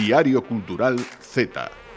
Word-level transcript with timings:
Diario 0.00 0.40
Cultural 0.42 0.96
Z. 1.20 1.89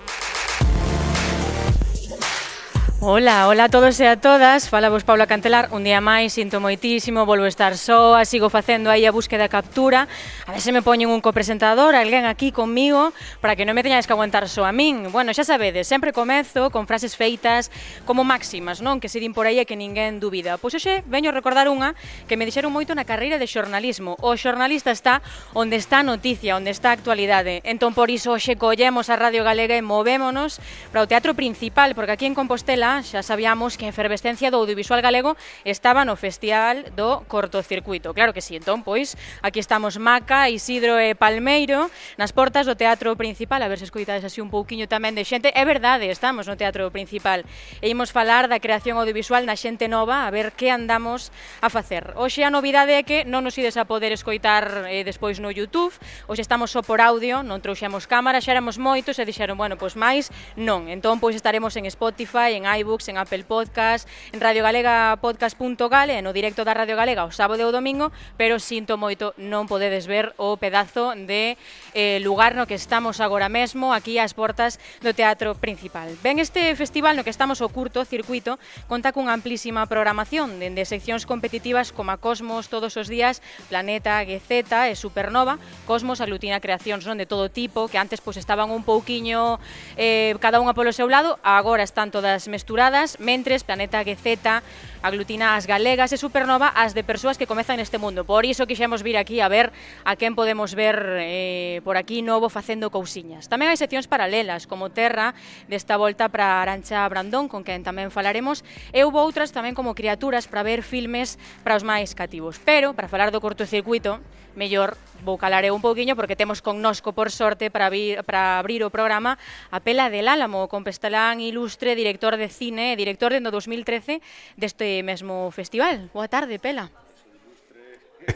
Ola, 3.05 3.49
ola 3.49 3.65
a 3.65 3.69
todos 3.69 3.99
e 3.99 4.07
a 4.07 4.15
todas, 4.15 4.71
Fala 4.71 4.87
vos 4.87 5.03
Paula 5.03 5.27
Cantelar, 5.27 5.67
un 5.75 5.83
día 5.83 5.99
máis, 5.99 6.39
sinto 6.39 6.63
moitísimo, 6.63 7.27
volvo 7.27 7.43
a 7.43 7.51
estar 7.51 7.75
soa, 7.75 8.23
sigo 8.23 8.47
facendo 8.47 8.87
aí 8.87 9.03
a 9.03 9.11
búsqueda 9.11 9.43
e 9.43 9.51
captura, 9.51 10.07
a 10.47 10.55
ver 10.55 10.63
se 10.63 10.71
me 10.71 10.79
poñen 10.79 11.11
un 11.11 11.19
copresentador, 11.19 11.99
alguén 11.99 12.23
aquí 12.23 12.55
comigo, 12.55 13.11
para 13.43 13.59
que 13.59 13.67
non 13.67 13.75
me 13.75 13.83
teñades 13.83 14.07
que 14.07 14.15
aguantar 14.15 14.47
só 14.47 14.63
a 14.63 14.71
min. 14.71 15.11
Bueno, 15.11 15.35
xa 15.35 15.43
sabedes, 15.43 15.83
sempre 15.83 16.15
comezo 16.15 16.71
con 16.71 16.87
frases 16.87 17.19
feitas 17.19 17.75
como 18.07 18.23
máximas, 18.23 18.79
non? 18.79 19.03
Que 19.03 19.11
se 19.11 19.19
din 19.19 19.35
por 19.35 19.51
aí 19.51 19.59
e 19.59 19.67
que 19.67 19.75
ninguén 19.75 20.23
dubida. 20.23 20.55
Pois 20.55 20.71
hoxe 20.71 21.03
veño 21.03 21.27
a 21.27 21.35
recordar 21.35 21.67
unha 21.67 21.99
que 22.31 22.39
me 22.39 22.47
dixeron 22.47 22.71
moito 22.71 22.95
na 22.95 23.03
carreira 23.03 23.35
de 23.35 23.51
xornalismo. 23.51 24.15
O 24.23 24.39
xornalista 24.39 24.95
está 24.95 25.19
onde 25.51 25.75
está 25.75 25.99
a 25.99 26.07
noticia, 26.07 26.55
onde 26.55 26.71
está 26.71 26.95
a 26.95 26.97
actualidade. 27.03 27.59
Entón, 27.67 27.91
por 27.91 28.07
iso, 28.07 28.31
hoxe 28.31 28.55
collemos 28.55 29.11
a 29.11 29.19
Radio 29.19 29.43
Galega 29.43 29.75
e 29.75 29.83
movémonos 29.83 30.63
para 30.95 31.03
o 31.03 31.09
Teatro 31.11 31.35
Principal, 31.35 31.99
porque 31.99 32.15
aquí 32.15 32.23
en 32.23 32.31
Compostela 32.31 32.92
xa 33.01 33.25
sabíamos 33.25 33.79
que 33.79 33.87
a 33.87 33.93
efervescencia 33.95 34.53
do 34.53 34.61
audiovisual 34.61 35.01
galego 35.01 35.33
estaba 35.65 36.05
no 36.05 36.13
Festival 36.13 36.93
do 36.93 37.25
Cortocircuito. 37.25 38.13
Claro 38.13 38.35
que 38.35 38.45
sí, 38.45 38.53
entón, 38.53 38.85
pois, 38.85 39.17
aquí 39.41 39.57
estamos 39.57 39.97
Maca, 39.97 40.51
Isidro 40.53 41.01
e 41.01 41.15
Palmeiro 41.17 41.89
nas 42.19 42.35
portas 42.35 42.67
do 42.67 42.75
Teatro 42.77 43.15
Principal, 43.15 43.63
a 43.63 43.71
ver 43.71 43.79
se 43.79 43.87
escoitades 43.89 44.21
así 44.21 44.43
un 44.43 44.53
pouquiño 44.53 44.85
tamén 44.85 45.17
de 45.17 45.25
xente. 45.25 45.49
É 45.55 45.63
verdade, 45.65 46.11
estamos 46.11 46.45
no 46.45 46.59
Teatro 46.59 46.85
Principal 46.93 47.47
e 47.79 47.89
imos 47.89 48.11
falar 48.11 48.51
da 48.51 48.59
creación 48.59 48.99
audiovisual 48.99 49.47
na 49.47 49.55
xente 49.55 49.87
nova, 49.87 50.27
a 50.27 50.29
ver 50.29 50.51
que 50.53 50.67
andamos 50.67 51.31
a 51.63 51.71
facer. 51.71 52.11
Hoxe 52.19 52.43
a 52.43 52.51
novidade 52.51 52.99
é 52.99 53.07
que 53.07 53.23
non 53.23 53.47
nos 53.47 53.55
ides 53.55 53.79
a 53.79 53.87
poder 53.87 54.11
escoitar 54.11 54.91
eh, 54.91 55.07
despois 55.07 55.39
no 55.39 55.47
YouTube, 55.47 55.95
hoxe 56.27 56.43
estamos 56.43 56.75
só 56.75 56.83
por 56.83 56.99
audio, 56.99 57.39
non 57.39 57.63
trouxemos 57.63 58.03
cámara, 58.03 58.43
xa 58.43 58.51
éramos 58.51 58.75
moitos 58.75 59.15
e 59.17 59.23
dixeron, 59.23 59.55
bueno, 59.55 59.79
pois 59.79 59.95
máis 59.95 60.27
non. 60.59 60.91
Entón, 60.91 61.23
pois 61.23 61.39
estaremos 61.39 61.71
en 61.79 61.87
Spotify, 61.87 62.59
en 62.59 62.67
iVoox, 62.67 62.82
iBooks, 62.83 63.07
en 63.07 63.17
Apple 63.17 63.43
Podcast, 63.47 64.07
en 64.31 64.43
radiogalegapodcast.gal 64.43 66.11
e 66.11 66.19
no 66.19 66.35
directo 66.35 66.67
da 66.67 66.75
Radio 66.75 66.99
Galega 66.99 67.23
o 67.23 67.31
sábado 67.31 67.63
e 67.63 67.65
o 67.65 67.71
domingo, 67.71 68.11
pero 68.35 68.59
sinto 68.59 68.99
moito 68.99 69.31
non 69.39 69.71
podedes 69.71 70.05
ver 70.05 70.35
o 70.35 70.59
pedazo 70.59 71.15
de 71.15 71.55
eh, 71.95 72.19
lugar 72.19 72.59
no 72.59 72.67
que 72.67 72.75
estamos 72.75 73.23
agora 73.23 73.47
mesmo 73.47 73.95
aquí 73.95 74.19
ás 74.19 74.35
portas 74.35 74.83
do 74.99 75.15
Teatro 75.15 75.55
Principal. 75.55 76.11
Ben, 76.19 76.43
este 76.43 76.75
festival 76.75 77.15
no 77.15 77.23
que 77.23 77.31
estamos 77.31 77.63
o 77.63 77.71
curto 77.71 78.03
circuito 78.03 78.59
conta 78.91 79.15
cunha 79.15 79.31
amplísima 79.31 79.87
programación 79.87 80.59
dende 80.59 80.83
seccións 80.83 81.23
competitivas 81.23 81.95
como 81.95 82.11
a 82.11 82.19
Cosmos 82.19 82.67
todos 82.67 82.99
os 82.99 83.07
días, 83.07 83.39
Planeta, 83.71 84.19
GZ 84.27 84.91
e 84.91 84.99
Supernova. 84.99 85.55
Cosmos 85.87 86.19
aglutina 86.19 86.59
creacións 86.59 87.07
non 87.07 87.15
de 87.15 87.25
todo 87.25 87.47
tipo 87.47 87.87
que 87.87 87.97
antes 87.97 88.19
pois 88.19 88.35
estaban 88.35 88.67
un 88.75 88.83
pouquiño 88.83 89.63
eh, 89.95 90.35
cada 90.43 90.59
unha 90.59 90.75
polo 90.75 90.91
seu 90.91 91.07
lado, 91.07 91.39
agora 91.47 91.87
están 91.87 92.11
todas 92.11 92.51
mesturadas 92.51 92.72
estruturadas, 92.73 93.19
mentres 93.19 93.63
Planeta 93.63 94.03
GZ 94.03 94.63
aglutina 95.03 95.53
as 95.53 95.67
galegas 95.67 96.09
e 96.09 96.17
Supernova 96.17 96.73
as 96.73 96.97
de 96.97 97.05
persoas 97.05 97.37
que 97.37 97.45
comezan 97.45 97.77
neste 97.77 98.01
mundo. 98.01 98.25
Por 98.25 98.49
iso 98.49 98.65
quixemos 98.65 99.05
vir 99.05 99.13
aquí 99.21 99.45
a 99.45 99.47
ver 99.51 99.69
a 100.01 100.17
quen 100.17 100.33
podemos 100.33 100.73
ver 100.73 100.97
eh, 101.21 101.85
por 101.85 102.01
aquí 102.01 102.25
novo 102.25 102.49
facendo 102.49 102.89
cousiñas. 102.89 103.45
Tamén 103.45 103.69
hai 103.69 103.77
seccións 103.77 104.09
paralelas, 104.09 104.65
como 104.65 104.89
Terra, 104.89 105.37
desta 105.69 106.01
volta 106.01 106.33
para 106.33 106.65
Arancha 106.65 107.05
Brandón, 107.05 107.45
con 107.45 107.61
quen 107.61 107.85
tamén 107.85 108.09
falaremos, 108.09 108.65
e 108.89 109.05
houve 109.05 109.21
outras 109.21 109.53
tamén 109.53 109.77
como 109.77 109.93
criaturas 109.93 110.49
para 110.49 110.65
ver 110.65 110.81
filmes 110.81 111.37
para 111.61 111.77
os 111.77 111.85
máis 111.85 112.17
cativos. 112.17 112.57
Pero, 112.57 112.97
para 112.97 113.05
falar 113.05 113.29
do 113.29 113.37
cortocircuito, 113.37 114.17
mellor 114.55 114.97
vou 115.23 115.37
calar 115.39 115.63
eu 115.63 115.75
un 115.75 115.83
pouquiño 115.83 116.15
porque 116.15 116.35
temos 116.35 116.63
connosco, 116.63 117.11
por 117.11 117.31
sorte, 117.31 117.71
para, 117.71 117.91
vir, 117.91 118.23
para 118.23 118.59
abrir 118.59 118.83
o 118.83 118.91
programa 118.91 119.39
a 119.71 119.79
Pela 119.79 120.11
del 120.11 120.27
Álamo, 120.27 120.67
con 120.67 120.83
Pestalán 120.83 121.39
Ilustre, 121.39 121.95
director 121.95 122.35
de 122.35 122.47
cine 122.47 122.62
cine 122.63 122.93
e 122.93 122.95
director 122.95 123.35
dentro 123.35 123.51
2013 123.51 124.23
deste 124.55 125.03
mesmo 125.03 125.51
festival. 125.51 126.07
Boa 126.15 126.31
tarde, 126.31 126.55
Pela. 126.63 126.87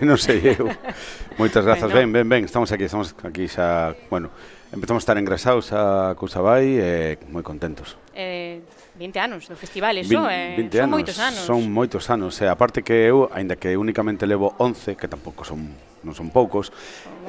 non 0.03 0.19
sei 0.19 0.43
eu. 0.51 0.67
Moitas 1.39 1.63
grazas. 1.63 1.87
Ben, 1.95 2.11
ben, 2.11 2.27
ben, 2.27 2.43
estamos 2.43 2.75
aquí, 2.75 2.83
estamos 2.83 3.15
aquí 3.23 3.47
xa, 3.47 3.95
bueno, 4.11 4.27
empezamos 4.75 4.99
a 4.99 5.05
estar 5.07 5.15
engrasados 5.15 5.71
a 5.71 6.11
cousa 6.19 6.43
vai 6.43 6.75
e 6.75 7.15
moi 7.31 7.39
contentos. 7.39 7.95
Eh, 8.11 8.59
20 8.99 9.15
anos 9.23 9.47
do 9.47 9.55
festival, 9.55 9.95
iso, 9.95 10.19
20, 10.19 10.59
20 10.59 10.75
eh, 10.75 10.83
son 10.83 10.83
anos, 10.83 10.91
moitos 10.91 11.17
anos. 11.23 11.41
Son 11.47 11.61
moitos 11.71 12.03
anos, 12.11 12.33
e 12.43 12.43
eh, 12.43 12.51
aparte 12.51 12.83
que 12.83 13.07
eu, 13.07 13.31
aínda 13.31 13.55
que 13.55 13.79
únicamente 13.79 14.27
levo 14.27 14.59
11, 14.59 14.99
que 14.99 15.07
tampouco 15.07 15.47
son 15.47 15.71
non 16.03 16.11
son 16.11 16.27
poucos, 16.35 16.75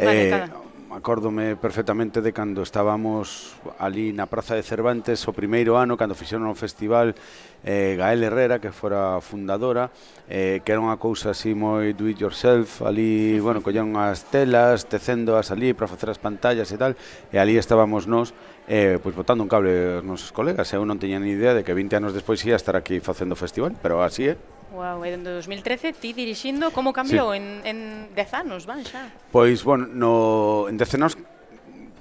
eh, 0.03 0.34
década 0.34 0.67
acórdome 0.98 1.54
perfectamente 1.54 2.20
de 2.20 2.34
cando 2.34 2.66
estábamos 2.66 3.54
ali 3.78 4.10
na 4.10 4.26
Praza 4.26 4.59
de 4.59 4.66
Cervantes 4.66 5.22
o 5.31 5.32
primeiro 5.32 5.78
ano 5.78 5.94
cando 5.94 6.19
fixeron 6.19 6.50
o 6.50 6.59
festival 6.59 7.14
eh, 7.62 7.94
Gael 7.94 8.26
Herrera 8.26 8.59
que 8.59 8.75
fora 8.75 9.22
fundadora 9.22 9.94
eh, 10.26 10.59
que 10.66 10.75
era 10.75 10.82
unha 10.82 10.98
cousa 10.98 11.31
así 11.31 11.54
moi 11.54 11.94
do 11.94 12.10
it 12.10 12.19
yourself 12.19 12.82
ali, 12.82 13.38
bueno, 13.38 13.62
collían 13.62 13.94
as 13.94 14.26
telas 14.26 14.91
tecendoas 14.91 15.54
ali 15.54 15.70
para 15.70 15.86
facer 15.86 16.10
as 16.10 16.19
pantallas 16.19 16.69
e 16.75 16.76
tal 16.76 16.98
e 17.30 17.38
ali 17.38 17.54
estábamos 17.54 18.10
nós 18.10 18.34
eh, 18.66 18.98
pois 18.98 19.15
botando 19.15 19.47
un 19.47 19.50
cable 19.50 20.03
aos 20.03 20.04
nosos 20.04 20.34
colegas 20.34 20.66
eu 20.75 20.82
non 20.82 20.98
teña 20.98 21.22
ni 21.22 21.32
idea 21.38 21.54
de 21.54 21.62
que 21.62 21.70
20 21.70 21.94
anos 22.03 22.10
despois 22.10 22.42
ia 22.42 22.59
estar 22.59 22.75
aquí 22.75 22.98
facendo 22.98 23.38
festival 23.38 23.78
pero 23.78 24.03
así 24.03 24.26
é 24.26 24.34
eh? 24.34 24.57
Wow, 24.78 25.03
e 25.03 25.11
dende 25.11 25.34
2013 25.34 25.91
ti 25.99 26.15
dirixindo 26.15 26.71
como 26.71 26.94
cambiou 26.94 27.34
sí. 27.34 27.43
en, 27.43 27.66
en 27.66 27.78
10 28.15 28.47
anos, 28.47 28.62
van 28.62 28.87
xa? 28.87 29.11
Pois, 29.34 29.66
bueno, 29.66 29.91
no, 29.91 30.71
en 30.71 30.78
10 30.78 31.03
anos 31.03 31.19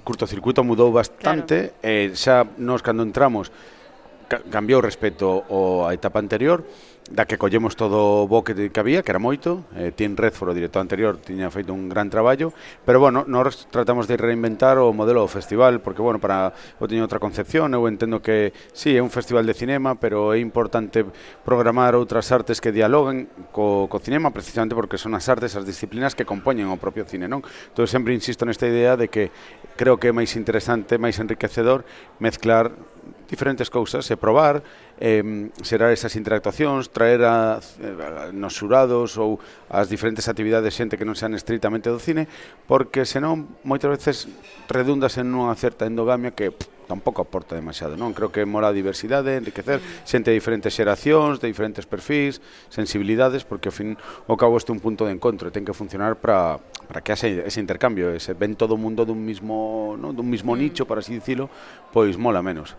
curtocircuito 0.06 0.62
mudou 0.62 0.94
bastante, 0.94 1.74
claro. 1.74 1.82
eh, 1.82 2.14
xa 2.14 2.46
nos 2.54 2.78
cando 2.86 3.02
entramos 3.02 3.50
ca 4.30 4.38
cambiou 4.46 4.78
respecto 4.78 5.42
ao, 5.50 5.90
a 5.90 5.92
etapa 5.92 6.22
anterior, 6.22 6.62
da 7.10 7.24
que 7.24 7.40
collemos 7.40 7.72
todo 7.72 8.24
o 8.24 8.28
bo 8.28 8.44
que, 8.44 8.68
que 8.68 8.80
había, 8.80 9.00
que 9.02 9.10
era 9.12 9.18
moito, 9.18 9.64
eh, 9.72 9.92
Tim 9.96 10.12
Redford, 10.12 10.52
o 10.52 10.54
director 10.54 10.84
anterior, 10.84 11.16
tiña 11.16 11.48
feito 11.48 11.72
un 11.72 11.88
gran 11.88 12.12
traballo, 12.12 12.52
pero 12.84 13.00
bueno, 13.00 13.24
nós 13.24 13.64
tratamos 13.72 14.04
de 14.04 14.20
reinventar 14.20 14.76
o 14.76 14.92
modelo 14.92 15.24
do 15.24 15.30
festival, 15.30 15.80
porque 15.80 16.04
bueno, 16.04 16.20
para 16.20 16.52
eu 16.76 16.84
teño 16.84 17.00
outra 17.00 17.16
concepción, 17.16 17.72
eu 17.72 17.88
entendo 17.88 18.20
que 18.20 18.52
sí, 18.76 18.92
é 18.92 19.00
un 19.00 19.08
festival 19.08 19.48
de 19.48 19.56
cinema, 19.56 19.96
pero 19.96 20.36
é 20.36 20.38
importante 20.38 21.00
programar 21.48 21.96
outras 21.96 22.28
artes 22.28 22.60
que 22.60 22.76
dialoguen 22.76 23.28
co, 23.56 23.88
co 23.88 23.96
cinema, 24.04 24.28
precisamente 24.28 24.76
porque 24.76 25.00
son 25.00 25.16
as 25.16 25.24
artes, 25.32 25.56
as 25.56 25.64
disciplinas 25.64 26.12
que 26.12 26.28
compoñen 26.28 26.68
o 26.68 26.76
propio 26.76 27.08
cine, 27.08 27.24
non? 27.24 27.40
Entón, 27.40 27.88
sempre 27.88 28.12
insisto 28.12 28.44
nesta 28.44 28.68
idea 28.68 29.00
de 29.00 29.08
que 29.08 29.32
creo 29.80 29.96
que 29.96 30.12
é 30.12 30.14
máis 30.14 30.36
interesante, 30.36 31.00
máis 31.00 31.16
enriquecedor 31.16 31.88
mezclar 32.20 32.76
diferentes 33.28 33.70
cousas 33.70 34.04
e 34.10 34.16
probar, 34.16 34.62
eh, 34.98 35.50
xerar 35.62 35.92
esas 35.92 36.16
interactuacións, 36.16 36.90
traer 36.90 37.22
a, 37.24 37.58
a 37.58 38.34
nos 38.34 38.56
xurados 38.56 39.16
ou 39.16 39.38
as 39.68 39.86
diferentes 39.86 40.26
actividades 40.26 40.74
xente 40.74 40.96
que 40.96 41.06
non 41.06 41.14
sean 41.14 41.36
estritamente 41.36 41.92
do 41.92 42.00
cine, 42.00 42.26
porque 42.66 43.04
senón 43.04 43.60
moitas 43.62 43.90
veces 43.90 44.16
redundas 44.68 45.16
en 45.20 45.32
unha 45.32 45.54
certa 45.54 45.86
endogamia 45.86 46.32
que 46.32 46.52
pff, 46.52 46.78
tampouco 46.88 47.20
aporta 47.20 47.52
demasiado, 47.52 48.00
non? 48.00 48.16
Creo 48.16 48.32
que 48.32 48.48
mora 48.48 48.72
a 48.72 48.74
diversidade, 48.74 49.36
enriquecer 49.36 49.78
xente 50.08 50.32
de 50.32 50.40
diferentes 50.40 50.72
xeracións, 50.72 51.36
de 51.36 51.46
diferentes 51.52 51.84
perfis, 51.84 52.40
sensibilidades, 52.72 53.44
porque 53.44 53.68
ao 53.68 53.76
fin 53.76 54.00
o 54.24 54.34
cabo 54.40 54.56
este 54.56 54.72
un 54.72 54.80
punto 54.80 55.04
de 55.04 55.12
encontro, 55.12 55.52
ten 55.52 55.68
que 55.68 55.76
funcionar 55.76 56.16
para 56.16 56.56
para 56.88 57.04
que 57.04 57.12
haxe 57.12 57.44
ese 57.44 57.60
intercambio, 57.60 58.08
ese 58.16 58.32
ven 58.32 58.56
todo 58.56 58.74
o 58.74 58.80
mundo 58.80 59.04
dun 59.04 59.20
mismo, 59.20 59.94
non, 60.00 60.16
dun 60.16 60.24
mismo 60.24 60.56
mm. 60.56 60.58
nicho, 60.58 60.82
para 60.88 61.04
así 61.04 61.12
dicilo, 61.12 61.52
pois 61.92 62.16
mola 62.16 62.40
menos. 62.40 62.72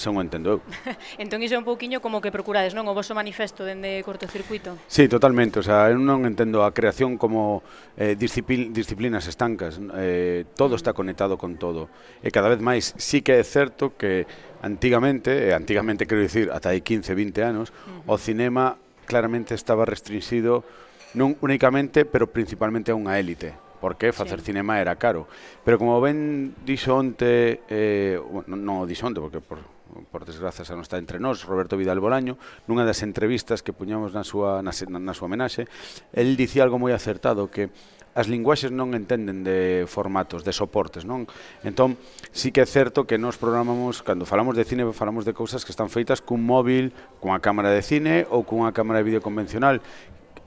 Son 0.00 0.16
o 0.16 0.24
entendo 0.24 0.56
eu. 0.56 0.58
entón 1.20 1.44
iso 1.44 1.52
é 1.52 1.60
un 1.60 1.68
pouquiño 1.68 2.00
como 2.00 2.24
que 2.24 2.32
procurades, 2.32 2.72
non? 2.72 2.88
O 2.88 2.96
vosso 2.96 3.12
manifesto 3.12 3.68
dende 3.68 4.00
cortocircuito. 4.00 4.80
Sí, 4.88 5.12
totalmente, 5.12 5.60
o 5.60 5.64
sea, 5.64 5.92
eu 5.92 6.00
non 6.00 6.24
entendo 6.24 6.64
a 6.64 6.72
creación 6.72 7.20
como 7.20 7.60
eh, 8.00 8.16
disciplin, 8.16 8.72
disciplinas 8.72 9.28
estancas, 9.28 9.76
eh, 10.00 10.48
todo 10.56 10.80
está 10.80 10.96
conectado 10.96 11.36
con 11.36 11.60
todo. 11.60 11.92
E 12.24 12.32
cada 12.32 12.48
vez 12.48 12.64
máis 12.64 12.96
sí 12.96 13.20
que 13.20 13.36
é 13.36 13.44
certo 13.44 13.92
que 14.00 14.24
antigamente, 14.64 15.36
e 15.36 15.52
antigamente 15.52 16.08
quero 16.08 16.24
dicir 16.24 16.48
ata 16.48 16.72
hai 16.72 16.80
15, 16.80 17.12
20 17.12 17.44
anos, 17.44 17.68
uh 17.68 18.08
-huh. 18.08 18.16
o 18.16 18.16
cinema 18.16 18.80
claramente 19.04 19.52
estaba 19.52 19.84
restringido 19.84 20.64
non 21.12 21.36
únicamente, 21.44 22.08
pero 22.08 22.24
principalmente 22.24 22.88
a 22.88 22.96
unha 22.96 23.20
élite 23.20 23.52
porque 23.80 24.12
facer 24.12 24.40
sí. 24.40 24.52
cinema 24.52 24.78
era 24.78 24.94
caro. 24.96 25.26
Pero 25.64 25.80
como 25.80 26.00
ben 26.00 26.52
dixo 26.64 26.94
onte, 26.94 27.64
eh, 27.66 28.20
non 28.46 28.76
o 28.76 28.84
dixo 28.84 29.08
onte, 29.08 29.18
porque 29.18 29.40
por, 29.40 29.64
por 30.10 30.24
desgraza 30.24 30.64
xa 30.64 30.74
non 30.74 30.86
está 30.86 30.96
entre 30.98 31.18
nós, 31.18 31.42
Roberto 31.44 31.76
Vidal 31.76 31.98
Bolaño, 31.98 32.38
nunha 32.66 32.86
das 32.86 33.02
entrevistas 33.02 33.62
que 33.62 33.74
puñamos 33.74 34.14
na 34.14 34.22
súa, 34.22 34.62
na, 34.62 34.72
na 34.72 35.14
súa 35.14 35.26
homenaxe, 35.26 35.66
el 36.14 36.38
dicía 36.38 36.62
algo 36.62 36.78
moi 36.78 36.94
acertado, 36.94 37.50
que 37.50 37.70
as 38.14 38.26
linguaxes 38.26 38.74
non 38.74 38.90
entenden 38.92 39.46
de 39.46 39.86
formatos, 39.86 40.42
de 40.42 40.50
soportes, 40.50 41.06
non? 41.06 41.30
Entón, 41.62 41.94
sí 42.34 42.50
que 42.50 42.62
é 42.62 42.68
certo 42.68 43.06
que 43.06 43.22
nos 43.22 43.38
programamos, 43.38 44.02
cando 44.02 44.26
falamos 44.26 44.58
de 44.58 44.66
cine, 44.66 44.82
falamos 44.90 45.22
de 45.22 45.34
cousas 45.34 45.62
que 45.62 45.70
están 45.70 45.90
feitas 45.90 46.18
cun 46.18 46.42
móvil, 46.42 46.90
cunha 47.22 47.38
cámara 47.38 47.70
de 47.70 47.82
cine 47.86 48.26
ou 48.28 48.42
cunha 48.42 48.74
cámara 48.74 48.98
de 48.98 49.06
vídeo 49.06 49.22
convencional. 49.22 49.78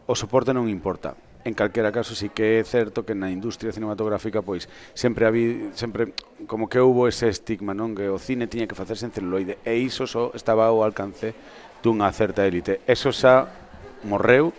O 0.03 0.15
soporte 0.19 0.51
non 0.51 0.67
importa 0.67 1.15
en 1.45 1.53
calquera 1.53 1.91
caso 1.91 2.15
sí 2.15 2.29
que 2.29 2.59
é 2.59 2.63
certo 2.63 3.03
que 3.03 3.15
na 3.15 3.29
industria 3.29 3.75
cinematográfica 3.75 4.41
pois 4.41 4.67
sempre 4.95 5.27
habi, 5.27 5.69
sempre 5.75 6.15
como 6.47 6.71
que 6.71 6.79
houbo 6.79 7.07
ese 7.07 7.27
estigma, 7.27 7.75
non, 7.75 7.95
que 7.95 8.07
o 8.07 8.19
cine 8.19 8.47
tiña 8.47 8.67
que 8.67 8.77
facerse 8.77 9.05
en 9.07 9.15
celuloide 9.15 9.59
e 9.67 9.75
iso 9.75 10.07
só 10.07 10.31
estaba 10.33 10.71
ao 10.71 10.83
alcance 10.83 11.35
dunha 11.83 12.07
certa 12.15 12.47
élite. 12.47 12.79
Eso 12.87 13.11
xa 13.11 13.51
morreu 14.07 14.55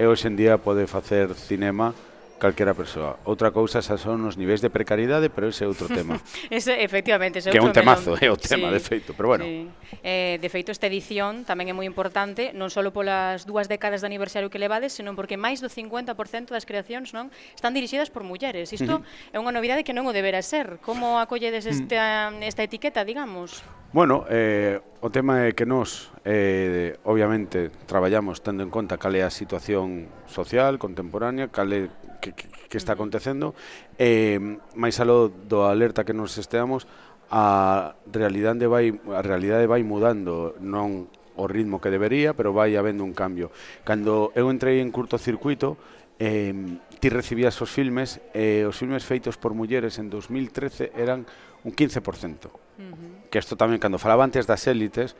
e 0.00 0.08
hoxe 0.08 0.28
en 0.28 0.36
día 0.40 0.56
pode 0.56 0.88
facer 0.88 1.36
cinema 1.36 1.92
calquera 2.42 2.74
persoa. 2.74 3.22
Outra 3.22 3.54
cousa 3.54 3.78
xa 3.78 3.94
son 3.94 4.26
os 4.26 4.34
niveis 4.34 4.58
de 4.58 4.66
precariedade, 4.66 5.30
pero 5.30 5.46
ese 5.46 5.62
é 5.62 5.70
outro 5.70 5.86
tema. 5.94 6.18
ese, 6.50 6.74
efectivamente, 6.82 7.38
ese 7.38 7.54
que 7.54 7.58
é 7.58 7.62
un 7.62 7.70
temazo, 7.70 8.18
é 8.18 8.26
o 8.26 8.34
tema, 8.34 8.66
sí, 8.66 8.74
de 8.74 8.82
feito, 8.82 9.14
pero 9.14 9.30
bueno. 9.30 9.46
Sí. 9.46 9.70
Eh, 10.02 10.42
de 10.42 10.48
feito, 10.50 10.74
esta 10.74 10.90
edición 10.90 11.46
tamén 11.46 11.70
é 11.70 11.74
moi 11.78 11.86
importante, 11.86 12.50
non 12.50 12.66
só 12.66 12.82
polas 12.90 13.46
dúas 13.46 13.70
décadas 13.70 14.02
de 14.02 14.10
aniversario 14.10 14.50
que 14.50 14.58
levades, 14.58 14.90
senón 14.90 15.14
porque 15.14 15.38
máis 15.38 15.62
do 15.62 15.70
50% 15.70 16.50
das 16.50 16.66
creacións 16.66 17.14
non 17.14 17.30
están 17.54 17.78
dirixidas 17.78 18.10
por 18.10 18.26
mulleres. 18.26 18.74
Isto 18.74 18.98
uh 18.98 19.06
-huh. 19.06 19.34
é 19.34 19.38
unha 19.38 19.54
novidade 19.54 19.86
que 19.86 19.94
non 19.94 20.10
o 20.10 20.12
debera 20.12 20.42
ser. 20.42 20.82
Como 20.82 21.22
acolledes 21.22 21.62
mm. 21.62 21.70
esta, 21.70 22.02
esta 22.42 22.62
etiqueta, 22.66 23.06
digamos? 23.06 23.62
Bueno, 23.92 24.24
eh, 24.30 24.80
o 25.04 25.12
tema 25.12 25.44
é 25.44 25.52
que 25.52 25.68
nós, 25.68 26.08
eh, 26.24 26.96
obviamente, 27.04 27.68
traballamos 27.84 28.40
tendo 28.40 28.64
en 28.64 28.72
conta 28.72 28.96
cal 28.96 29.12
é 29.12 29.20
a 29.20 29.28
situación 29.28 30.08
social, 30.24 30.80
contemporánea, 30.80 31.52
cal 31.52 31.68
é 31.76 31.92
que, 32.22 32.30
que, 32.38 32.46
que 32.46 32.78
está 32.78 32.94
acontecendo 32.94 33.58
eh, 33.98 34.38
máis 34.78 35.02
alo 35.02 35.26
do 35.26 35.66
alerta 35.66 36.06
que 36.06 36.14
nos 36.14 36.38
esteamos 36.38 36.86
a 37.32 37.96
realidade 38.12 38.68
vai 38.68 38.92
a 39.08 39.24
realidade 39.24 39.64
vai 39.64 39.80
mudando, 39.80 40.52
non 40.60 41.08
o 41.32 41.48
ritmo 41.48 41.80
que 41.80 41.88
debería, 41.88 42.36
pero 42.36 42.52
vai 42.52 42.76
habendo 42.76 43.08
un 43.08 43.16
cambio. 43.16 43.48
Cando 43.88 44.36
eu 44.36 44.52
entrei 44.52 44.84
en 44.84 44.92
curtocircuito, 44.92 45.80
eh, 46.20 46.52
ti 47.00 47.08
recibías 47.08 47.56
os 47.64 47.72
filmes, 47.72 48.20
eh, 48.36 48.68
os 48.68 48.76
filmes 48.76 49.08
feitos 49.08 49.40
por 49.40 49.56
mulleres 49.56 49.96
en 49.96 50.12
2013 50.12 50.92
eran 50.92 51.24
un 51.64 51.72
15%. 51.72 52.52
Uh 52.52 52.92
-huh. 52.92 53.32
Que 53.32 53.40
isto 53.40 53.56
tamén, 53.56 53.80
cando 53.80 53.96
falaba 53.96 54.28
antes 54.28 54.44
das 54.44 54.68
élites, 54.68 55.16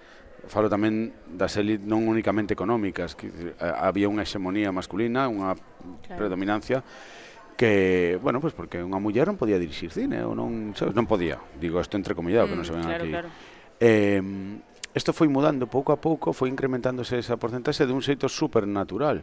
falo 0.49 0.67
tamén 0.67 1.15
das 1.27 1.55
élites 1.59 1.87
non 1.87 2.07
únicamente 2.07 2.55
económicas, 2.55 3.15
que 3.15 3.55
había 3.61 4.11
unha 4.11 4.27
hexemonía 4.27 4.75
masculina, 4.75 5.31
unha 5.31 5.55
claro. 5.55 6.19
predominancia 6.19 6.83
que, 7.57 8.19
bueno, 8.23 8.41
pues 8.41 8.55
porque 8.55 8.83
unha 8.83 8.99
muller 8.99 9.29
non 9.29 9.39
podía 9.39 9.55
dirixir 9.55 9.95
cine, 9.95 10.27
ou 10.27 10.35
non, 10.35 10.75
sabes, 10.75 10.99
non 10.99 11.07
podía. 11.07 11.39
Digo 11.63 11.79
isto 11.79 11.95
entre 11.95 12.17
comillado, 12.17 12.49
mm, 12.49 12.51
que 12.51 12.59
non 12.59 12.65
mm, 12.65 12.69
se 12.69 12.75
ven 12.75 12.83
claro, 12.83 13.05
aquí. 13.05 13.13
Claro. 13.13 13.29
Eh, 13.79 14.23
isto 14.99 15.15
foi 15.15 15.31
mudando 15.31 15.71
pouco 15.71 15.95
a 15.95 15.99
pouco, 16.03 16.35
foi 16.35 16.51
incrementándose 16.51 17.23
esa 17.23 17.39
porcentaxe 17.39 17.87
de 17.87 17.95
un 17.95 18.03
xeito 18.03 18.27
supernatural. 18.27 19.23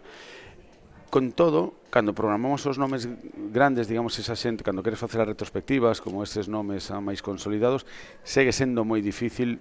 Con 1.10 1.34
todo, 1.34 1.84
cando 1.90 2.14
programamos 2.14 2.64
os 2.70 2.78
nomes 2.78 3.10
grandes, 3.52 3.90
digamos, 3.90 4.16
esa 4.22 4.38
xente, 4.38 4.64
cando 4.64 4.86
queres 4.86 5.02
facer 5.02 5.20
as 5.20 5.30
retrospectivas, 5.30 6.00
como 6.00 6.22
estes 6.24 6.48
nomes 6.48 6.94
a 6.94 7.02
máis 7.02 7.20
consolidados, 7.20 7.84
segue 8.24 8.54
sendo 8.54 8.86
moi 8.86 9.02
difícil 9.02 9.60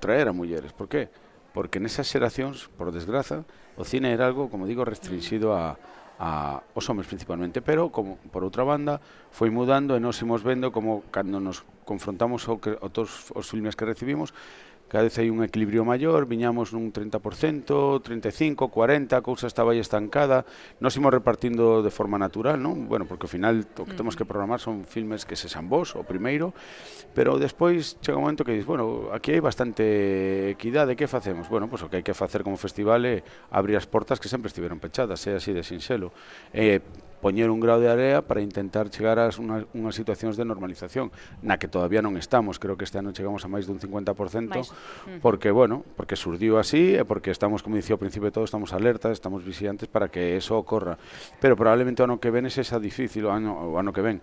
traer 0.00 0.26
a 0.26 0.32
mulleres. 0.32 0.72
Por 0.72 0.88
qué? 0.88 1.12
Porque 1.52 1.78
nesas 1.78 2.08
xeracións, 2.08 2.72
por 2.74 2.90
desgraza, 2.90 3.44
o 3.76 3.84
cine 3.84 4.10
era 4.10 4.26
algo, 4.26 4.48
como 4.48 4.66
digo, 4.66 4.82
restringido 4.82 5.52
a, 5.52 5.76
a 6.20 6.60
os 6.74 6.84
homes 6.88 7.06
principalmente, 7.06 7.64
pero 7.64 7.88
como 7.88 8.20
por 8.28 8.44
outra 8.44 8.64
banda 8.64 9.00
foi 9.32 9.48
mudando 9.48 9.96
e 9.96 10.00
nos 10.00 10.20
imos 10.20 10.44
vendo 10.44 10.68
como 10.68 11.04
cando 11.08 11.40
nos 11.40 11.64
confrontamos 11.88 12.44
ao 12.44 12.60
que, 12.60 12.76
a 12.76 12.88
todos 12.92 13.32
os 13.32 13.48
filmes 13.48 13.72
que 13.72 13.88
recibimos 13.88 14.36
cada 14.90 15.06
vez 15.06 15.14
hai 15.22 15.30
un 15.30 15.46
equilibrio 15.46 15.86
maior, 15.86 16.26
viñamos 16.26 16.74
nun 16.74 16.90
30%, 16.90 17.22
35, 18.02 18.74
40, 18.74 19.14
a 19.14 19.22
cousa 19.22 19.46
estaba 19.46 19.70
aí 19.70 19.78
estancada, 19.78 20.42
nos 20.82 20.98
imos 20.98 21.14
repartindo 21.14 21.78
de 21.78 21.94
forma 21.94 22.18
natural, 22.18 22.58
non? 22.58 22.90
Bueno, 22.90 23.06
porque 23.06 23.30
ao 23.30 23.32
final 23.32 23.62
o 23.78 23.86
que 23.86 23.94
temos 23.94 24.12
mm. 24.14 24.18
que 24.18 24.26
programar 24.26 24.58
son 24.58 24.82
filmes 24.82 25.22
que 25.22 25.38
se 25.38 25.46
san 25.46 25.70
vos, 25.70 25.94
o 25.94 26.02
primeiro, 26.02 26.50
pero 27.14 27.38
despois 27.38 28.02
chega 28.02 28.18
un 28.18 28.26
momento 28.26 28.42
que 28.42 28.50
dices, 28.50 28.66
bueno, 28.66 29.14
aquí 29.14 29.30
hai 29.30 29.38
bastante 29.38 30.50
equidade, 30.50 30.98
que 30.98 31.06
facemos? 31.06 31.46
Bueno, 31.46 31.70
pois 31.70 31.86
pues, 31.86 31.86
o 31.86 31.88
que 31.88 32.02
hai 32.02 32.04
que 32.04 32.12
facer 32.12 32.42
como 32.42 32.58
festival 32.58 33.06
é 33.06 33.22
abrir 33.54 33.78
as 33.78 33.86
portas 33.86 34.18
que 34.18 34.26
sempre 34.26 34.50
estiveron 34.50 34.82
pechadas, 34.82 35.22
é 35.30 35.38
así 35.38 35.54
de 35.54 35.62
sinxelo. 35.62 36.10
Eh, 36.50 36.82
poñer 37.20 37.52
un 37.52 37.60
grau 37.60 37.78
de 37.78 37.88
area 37.88 38.24
para 38.24 38.40
intentar 38.40 38.88
chegar 38.88 39.20
a 39.20 39.28
unha, 39.36 39.68
unhas 39.76 39.94
situacións 39.94 40.34
de 40.40 40.44
normalización, 40.48 41.12
na 41.44 41.60
que 41.60 41.68
todavía 41.68 42.00
non 42.00 42.16
estamos, 42.16 42.56
creo 42.56 42.74
que 42.80 42.88
este 42.88 42.98
ano 42.98 43.12
chegamos 43.12 43.44
a 43.44 43.48
máis 43.52 43.68
dun 43.68 43.78
50%, 43.78 44.12
máis. 44.50 44.72
Mm. 45.06 45.20
porque, 45.20 45.52
bueno, 45.52 45.84
porque 45.94 46.16
surdiu 46.16 46.56
así 46.56 46.96
e 46.96 47.04
porque 47.04 47.30
estamos, 47.30 47.60
como 47.62 47.76
dicía 47.76 47.94
ao 47.94 48.02
principio 48.02 48.32
todo, 48.32 48.48
estamos 48.48 48.72
alertas, 48.72 49.12
estamos 49.12 49.44
vigilantes 49.44 49.86
para 49.86 50.08
que 50.08 50.40
eso 50.40 50.56
ocorra. 50.56 50.96
Pero 51.38 51.54
probablemente 51.54 52.02
o 52.02 52.08
ano 52.08 52.18
que 52.18 52.32
ven 52.32 52.48
é 52.48 52.52
xa 52.52 52.80
difícil, 52.80 53.28
o 53.28 53.32
ano, 53.32 53.52
o 53.56 53.76
ano 53.76 53.92
que 53.92 54.00
ven, 54.02 54.18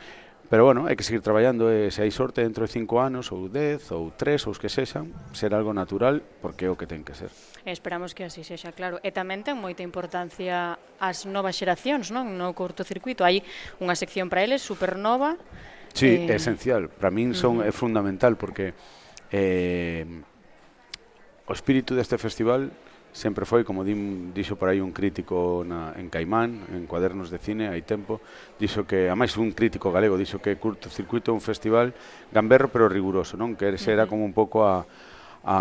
Pero 0.49 0.63
bueno, 0.63 0.87
hai 0.87 0.95
que 0.95 1.03
seguir 1.03 1.19
traballando 1.19 1.67
e 1.67 1.91
se 1.91 2.07
hai 2.07 2.11
sorte 2.11 2.39
dentro 2.39 2.63
de 2.63 2.71
5 2.71 2.87
anos 3.03 3.35
ou 3.35 3.51
10 3.51 3.91
ou 3.91 4.15
3 4.15 4.47
ou 4.47 4.55
os 4.55 4.59
que 4.63 4.71
sexan, 4.71 5.11
ser 5.35 5.51
algo 5.51 5.75
natural 5.75 6.23
porque 6.39 6.65
é 6.65 6.71
o 6.71 6.79
que 6.79 6.87
ten 6.87 7.03
que 7.03 7.11
ser. 7.11 7.27
Esperamos 7.67 8.15
que 8.15 8.23
así 8.23 8.47
sexa, 8.47 8.71
claro. 8.71 9.03
E 9.03 9.11
tamén 9.11 9.43
ten 9.43 9.59
moita 9.59 9.83
importancia 9.83 10.79
as 11.03 11.27
novas 11.27 11.59
xeracións, 11.59 12.15
non? 12.15 12.39
No 12.39 12.55
curtocircuito 12.55 13.27
hai 13.27 13.43
unha 13.83 13.91
sección 13.99 14.31
para 14.31 14.39
eles 14.47 14.63
supernova. 14.63 15.35
Sí, 15.91 16.23
eh... 16.23 16.31
é 16.31 16.39
esencial. 16.39 16.87
Para 16.87 17.11
min 17.11 17.35
son 17.35 17.59
uh 17.59 17.67
-huh. 17.67 17.69
é 17.69 17.75
fundamental 17.75 18.39
porque 18.39 18.71
eh, 19.35 20.07
o 21.43 21.51
espírito 21.51 21.91
deste 21.91 22.15
festival 22.15 22.71
sempre 23.17 23.49
foi, 23.49 23.65
como 23.65 23.81
din, 23.81 24.29
dixo 24.37 24.61
por 24.61 24.69
aí 24.69 24.77
un 24.77 24.93
crítico 24.93 25.65
na, 25.65 25.97
en 25.97 26.13
Caimán, 26.13 26.69
en 26.69 26.85
Cuadernos 26.85 27.33
de 27.33 27.41
Cine, 27.41 27.73
hai 27.73 27.81
tempo, 27.81 28.21
dixo 28.61 28.85
que, 28.85 29.09
a 29.09 29.17
máis 29.17 29.33
un 29.41 29.57
crítico 29.57 29.89
galego, 29.89 30.21
dixo 30.21 30.37
que 30.37 30.53
Curto 30.61 30.93
Circuito 30.93 31.33
é 31.33 31.35
un 31.35 31.41
festival 31.41 31.97
gamberro 32.29 32.69
pero 32.69 32.85
riguroso, 32.85 33.33
non? 33.33 33.57
Que 33.57 33.73
ese 33.73 33.89
era 33.89 34.05
como 34.05 34.21
un 34.21 34.37
pouco 34.37 34.69
a, 34.69 34.85
a, 35.41 35.57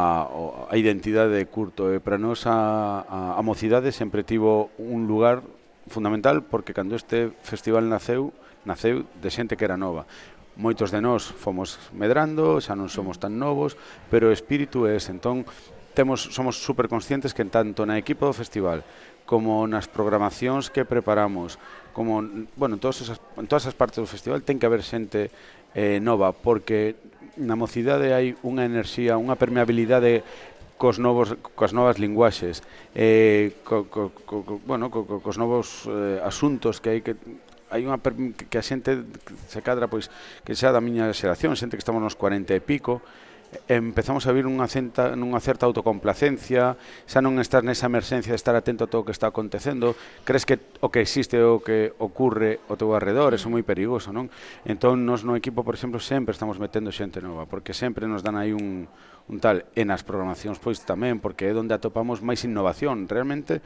a 0.69 0.75
identidade 0.77 1.33
de 1.33 1.49
Curto. 1.49 1.89
E 1.89 2.05
para 2.05 2.21
nós 2.21 2.45
a, 2.45 3.01
a, 3.09 3.41
a 3.41 3.43
mocidade 3.43 3.89
sempre 3.89 4.21
tivo 4.21 4.69
un 4.77 5.09
lugar 5.09 5.41
fundamental 5.89 6.45
porque 6.45 6.77
cando 6.77 6.93
este 6.93 7.33
festival 7.41 7.89
naceu, 7.89 8.37
naceu 8.69 9.09
de 9.17 9.33
xente 9.33 9.57
que 9.57 9.65
era 9.65 9.81
nova 9.81 10.05
moitos 10.57 10.89
de 10.89 11.05
nós 11.05 11.29
fomos 11.29 11.77
medrando, 11.93 12.65
xa 12.65 12.73
non 12.73 12.89
somos 12.89 13.21
tan 13.21 13.37
novos, 13.37 13.77
pero 14.09 14.33
o 14.33 14.35
espírito 14.35 14.89
é 14.89 14.97
ese. 14.97 15.13
Entón, 15.13 15.45
temos, 15.97 16.29
somos 16.29 16.61
super 16.61 16.93
conscientes 16.93 17.33
que 17.33 17.49
tanto 17.49 17.89
na 17.89 17.97
equipa 17.97 18.29
do 18.29 18.37
festival 18.37 18.85
como 19.25 19.65
nas 19.65 19.89
programacións 19.89 20.69
que 20.69 20.85
preparamos, 20.85 21.57
como 21.97 22.21
bueno, 22.55 22.77
en, 22.77 22.81
todas 22.85 23.01
esas, 23.01 23.19
en 23.41 23.49
todas 23.49 23.65
as 23.65 23.73
partes 23.73 24.05
do 24.05 24.07
festival 24.07 24.45
ten 24.45 24.61
que 24.61 24.69
haber 24.69 24.85
xente 24.85 25.33
eh, 25.73 25.99
nova, 26.05 26.37
porque 26.37 27.01
na 27.41 27.57
mocidade 27.57 28.13
hai 28.13 28.37
unha 28.45 28.69
enerxía, 28.69 29.17
unha 29.17 29.41
permeabilidade 29.41 30.21
cos 30.77 31.01
novos 31.01 31.41
coas 31.57 31.73
novas 31.73 31.97
linguaxes, 31.97 32.61
eh 32.93 33.57
co, 33.65 33.89
co, 33.89 34.13
co, 34.13 34.45
co 34.45 34.61
bueno, 34.69 34.93
co, 34.93 35.09
co, 35.09 35.25
cos 35.25 35.41
novos 35.41 35.89
eh, 35.89 36.21
asuntos 36.21 36.85
que 36.85 36.93
hai 36.93 37.01
que 37.01 37.17
hai 37.73 37.83
unha 37.83 37.99
que 37.99 38.57
a 38.61 38.65
xente 38.65 39.03
se 39.49 39.61
cadra 39.65 39.89
pois 39.89 40.13
que 40.45 40.53
xa 40.53 40.71
da 40.71 40.85
miña 40.85 41.09
xeración, 41.17 41.57
xente 41.57 41.75
que 41.75 41.83
estamos 41.83 42.05
nos 42.05 42.15
40 42.15 42.53
e 42.53 42.61
pico, 42.61 43.01
empezamos 43.69 44.29
a 44.29 44.33
vir 44.33 44.45
unha, 44.45 44.69
centa, 44.69 45.17
nunha 45.17 45.41
certa 45.41 45.65
autocomplacencia, 45.65 46.77
xa 47.09 47.21
non 47.25 47.41
estás 47.41 47.65
nesa 47.65 47.89
emerxencia 47.89 48.33
de 48.33 48.41
estar 48.41 48.55
atento 48.55 48.85
a 48.85 48.91
todo 48.91 49.03
o 49.03 49.07
que 49.09 49.15
está 49.17 49.33
acontecendo, 49.33 49.97
crees 50.23 50.45
que 50.45 50.61
o 50.85 50.93
que 50.93 51.01
existe 51.01 51.41
o 51.41 51.65
que 51.65 51.97
ocurre 51.99 52.61
ao 52.69 52.77
teu 52.77 52.93
arredor, 52.93 53.33
eso 53.33 53.49
é 53.49 53.55
moi 53.55 53.65
perigoso, 53.65 54.13
non? 54.13 54.29
Entón, 54.69 55.05
nos 55.09 55.25
no 55.25 55.35
equipo, 55.35 55.65
por 55.65 55.75
exemplo, 55.75 55.99
sempre 55.99 56.37
estamos 56.37 56.61
metendo 56.61 56.93
xente 56.93 57.25
nova, 57.25 57.49
porque 57.49 57.73
sempre 57.73 58.05
nos 58.05 58.23
dan 58.23 58.37
aí 58.37 58.53
un, 58.53 58.87
un 59.27 59.37
tal, 59.43 59.67
e 59.75 59.83
nas 59.83 60.07
programacións 60.07 60.63
pois 60.63 60.79
tamén, 60.85 61.19
porque 61.19 61.51
é 61.51 61.53
onde 61.57 61.75
atopamos 61.75 62.23
máis 62.23 62.45
innovación, 62.47 63.11
realmente 63.11 63.65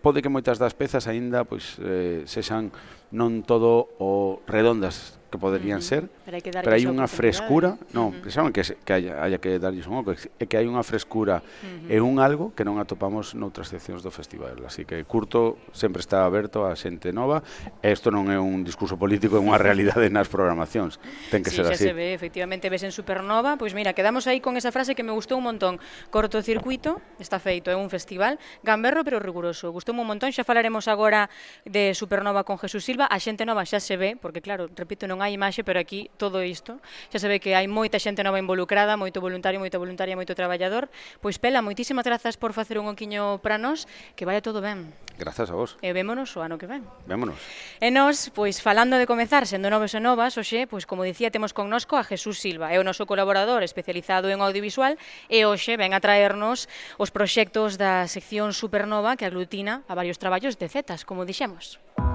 pode 0.00 0.22
que 0.22 0.30
moitas 0.30 0.56
das 0.56 0.72
pezas 0.78 1.10
aínda 1.10 1.42
pois 1.42 1.76
eh, 1.82 2.22
sexan 2.24 2.70
non 3.10 3.42
todo 3.42 3.92
o 3.98 4.40
redondas 4.46 5.18
que 5.28 5.36
poderían 5.36 5.80
uh 5.80 5.84
-huh. 5.84 5.90
ser, 5.90 6.02
Pero 6.28 6.36
hai, 6.36 6.44
que 6.44 6.52
pero 6.52 6.76
hai 6.76 6.84
unha 6.84 7.08
frescura, 7.08 7.80
non, 7.96 8.12
uh 8.12 8.20
-huh. 8.20 8.28
saben 8.28 8.52
que, 8.52 8.60
que 8.60 8.92
haya, 8.92 9.16
haya 9.24 9.40
que 9.40 9.56
darlles 9.56 9.88
un 9.88 9.96
oco, 9.96 10.12
é 10.12 10.44
que 10.44 10.60
hai 10.60 10.68
unha 10.68 10.84
frescura 10.84 11.40
uh 11.40 11.88
-huh. 11.88 11.88
e 11.88 12.04
un 12.04 12.20
algo 12.20 12.52
que 12.52 12.68
non 12.68 12.76
atopamos 12.76 13.32
noutras 13.32 13.72
seccións 13.72 14.04
do 14.04 14.12
festival, 14.12 14.60
así 14.68 14.84
que 14.84 15.00
curto 15.08 15.56
sempre 15.72 16.04
está 16.04 16.28
aberto 16.28 16.68
a 16.68 16.76
xente 16.76 17.16
nova, 17.16 17.40
e 17.80 17.88
isto 17.88 18.12
non 18.12 18.28
é 18.28 18.36
un 18.36 18.60
discurso 18.60 19.00
político, 19.00 19.40
é 19.40 19.42
unha 19.42 19.56
realidade 19.72 20.04
nas 20.12 20.28
programacións, 20.28 21.00
ten 21.32 21.40
que 21.40 21.48
sí, 21.48 21.64
ser 21.64 21.72
así. 21.72 21.88
Sí, 21.88 21.88
se 21.88 21.96
ve, 21.96 22.12
efectivamente, 22.12 22.68
ves 22.68 22.84
en 22.84 22.92
Supernova, 22.92 23.56
pois 23.56 23.72
pues 23.72 23.80
mira, 23.80 23.96
quedamos 23.96 24.28
aí 24.28 24.44
con 24.44 24.60
esa 24.60 24.68
frase 24.68 24.92
que 24.92 25.00
me 25.00 25.16
gustou 25.16 25.40
un 25.40 25.48
montón, 25.48 25.80
cortocircuito, 26.12 27.00
está 27.16 27.40
feito, 27.40 27.72
é 27.72 27.76
un 27.80 27.88
festival, 27.88 28.36
gamberro 28.60 29.00
pero 29.00 29.16
riguroso, 29.16 29.72
gustou 29.72 29.96
un 29.96 30.04
montón, 30.04 30.28
xa 30.28 30.44
falaremos 30.44 30.92
agora 30.92 31.32
de 31.64 31.96
Supernova 31.96 32.44
con 32.44 32.60
Jesús 32.60 32.84
Silva, 32.84 33.08
a 33.08 33.16
xente 33.16 33.48
nova 33.48 33.64
xa 33.64 33.80
se 33.80 33.96
ve, 33.96 34.20
porque 34.20 34.44
claro, 34.44 34.68
repito, 34.76 35.08
non 35.08 35.24
hai 35.24 35.32
imaxe, 35.32 35.64
pero 35.64 35.80
aquí 35.80 36.12
todo 36.18 36.42
isto, 36.42 36.82
xa 37.08 37.22
se 37.22 37.30
ve 37.30 37.38
que 37.38 37.54
hai 37.54 37.70
moita 37.70 38.02
xente 38.02 38.26
nova 38.26 38.42
involucrada, 38.42 38.98
moito 38.98 39.22
voluntario, 39.22 39.62
moita 39.62 39.78
voluntaria, 39.78 40.18
moito 40.18 40.34
traballador, 40.34 40.90
pois 41.22 41.38
Pela, 41.38 41.62
moitísimas 41.62 42.02
grazas 42.02 42.34
por 42.34 42.50
facer 42.52 42.82
un 42.82 42.90
oquiño 42.90 43.38
para 43.38 43.56
nós, 43.56 43.86
que 44.18 44.26
vaya 44.26 44.42
todo 44.42 44.58
ben. 44.58 44.90
Grazas 45.14 45.50
a 45.50 45.54
vos. 45.54 45.78
E 45.82 45.94
vémonos 45.94 46.34
o 46.34 46.42
ano 46.42 46.58
que 46.58 46.66
ven. 46.66 46.82
Vémonos. 47.06 47.38
E 47.78 47.88
nós, 47.94 48.34
pois 48.34 48.58
falando 48.58 48.98
de 48.98 49.06
comezar, 49.06 49.46
sendo 49.46 49.70
novos 49.70 49.94
e 49.94 50.02
novas, 50.02 50.34
hoxe, 50.34 50.66
pois 50.66 50.84
como 50.84 51.06
dicía, 51.06 51.30
temos 51.30 51.54
connosco 51.54 51.94
a 51.94 52.02
Jesús 52.02 52.42
Silva, 52.42 52.74
é 52.74 52.82
o 52.82 52.86
noso 52.86 53.06
colaborador 53.06 53.62
especializado 53.62 54.26
en 54.28 54.42
audiovisual, 54.42 54.98
e 55.30 55.46
hoxe 55.46 55.78
ven 55.78 55.94
a 55.94 56.02
traernos 56.02 56.66
os 56.98 57.14
proxectos 57.14 57.78
da 57.78 58.10
sección 58.10 58.50
Supernova 58.50 59.14
que 59.14 59.26
aglutina 59.26 59.86
a 59.86 59.94
varios 59.94 60.18
traballos 60.18 60.58
de 60.58 60.66
Zetas, 60.66 61.06
como 61.06 61.22
dixemos. 61.22 61.78
Música 61.78 62.07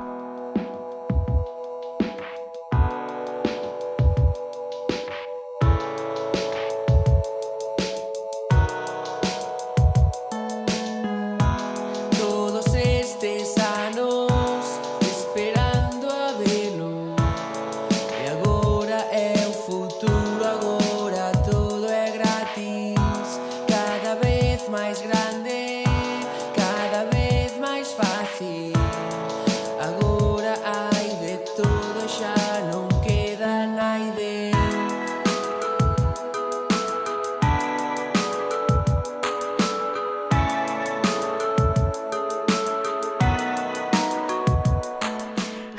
Agora 29.79 30.53
hai 30.63 31.07
de 31.23 31.35
todo 31.55 32.01
xa 32.07 32.35
non 32.71 32.88
queda 33.03 33.73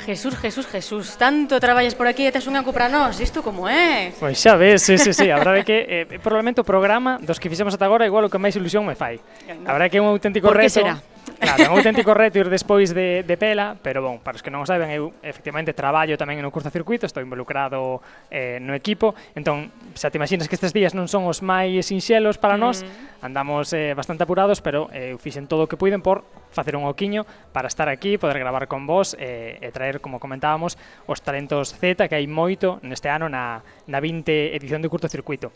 Jesús, 0.05 0.37
Jesús, 0.37 0.67
Jesús, 0.67 1.17
tanto 1.17 1.59
traballas 1.59 1.95
por 1.95 2.07
aquí 2.07 2.23
e 2.23 2.31
tes 2.31 2.45
unha 2.45 2.61
cupra 2.61 2.85
nós, 2.85 3.17
isto 3.17 3.41
como 3.41 3.65
é? 3.65 4.13
Pois 4.21 4.37
xa 4.37 4.53
ves, 4.53 4.85
sí, 4.85 5.01
sí, 5.01 5.11
sí, 5.11 5.33
a 5.33 5.41
verdade 5.41 5.65
que 5.65 6.07
eh, 6.07 6.21
probablemente 6.21 6.61
o 6.61 6.65
programa 6.65 7.17
dos 7.17 7.41
que 7.41 7.49
fixemos 7.49 7.73
ata 7.73 7.89
agora 7.89 8.05
igual 8.05 8.23
o 8.23 8.29
que 8.29 8.37
máis 8.37 8.53
ilusión 8.53 8.85
me 8.85 8.93
fai. 8.93 9.17
A 9.65 9.73
verdade 9.73 9.89
que 9.89 9.97
é 9.97 10.01
un 10.05 10.13
auténtico 10.13 10.53
reto. 10.53 10.55
Por 10.55 10.61
que 10.61 10.69
reto, 10.69 10.77
será? 10.77 11.14
Claro, 11.39 11.63
é 11.63 11.69
un 11.69 11.77
auténtico 11.77 12.13
reto 12.13 12.37
ir 12.39 12.49
despois 12.49 12.93
de, 12.93 13.25
de 13.25 13.35
Pela, 13.35 13.75
pero 13.81 14.01
bon, 14.01 14.21
para 14.21 14.37
os 14.37 14.43
que 14.45 14.53
non 14.53 14.61
o 14.61 14.67
saben, 14.67 14.93
eu 14.93 15.11
efectivamente 15.25 15.73
traballo 15.73 16.15
tamén 16.15 16.39
no 16.39 16.53
curtacircuito, 16.53 17.09
estou 17.09 17.25
involucrado 17.25 17.99
eh, 18.29 18.61
no 18.61 18.77
equipo, 18.77 19.17
entón, 19.33 19.73
xa 19.97 20.13
te 20.13 20.17
imaginas 20.21 20.45
que 20.45 20.55
estes 20.55 20.71
días 20.71 20.93
non 20.93 21.09
son 21.09 21.25
os 21.25 21.41
máis 21.41 21.89
sinxelos 21.89 22.37
para 22.37 22.55
nós, 22.55 22.85
mm. 22.85 23.25
andamos 23.25 23.73
eh, 23.73 23.97
bastante 23.97 24.23
apurados, 24.23 24.61
pero 24.61 24.87
eh, 24.93 25.13
eu 25.13 25.17
fixen 25.17 25.49
todo 25.49 25.65
o 25.65 25.69
que 25.69 25.77
puiden 25.77 26.05
por 26.05 26.23
facer 26.53 26.77
un 26.77 26.87
oquiño 26.87 27.25
para 27.51 27.67
estar 27.67 27.89
aquí, 27.89 28.17
poder 28.17 28.39
gravar 28.39 28.69
con 28.69 28.85
vos 28.85 29.17
eh, 29.19 29.59
e 29.59 29.69
traer, 29.73 29.99
como 29.99 30.21
comentábamos, 30.21 30.77
os 31.09 31.19
talentos 31.19 31.73
Z 31.75 32.07
que 32.07 32.15
hai 32.15 32.25
moito 32.29 32.79
neste 32.85 33.11
ano 33.11 33.27
na, 33.27 33.65
na 33.89 33.99
20 33.99 34.55
edición 34.55 34.79
do 34.79 34.87
curtocircuito. 34.93 35.51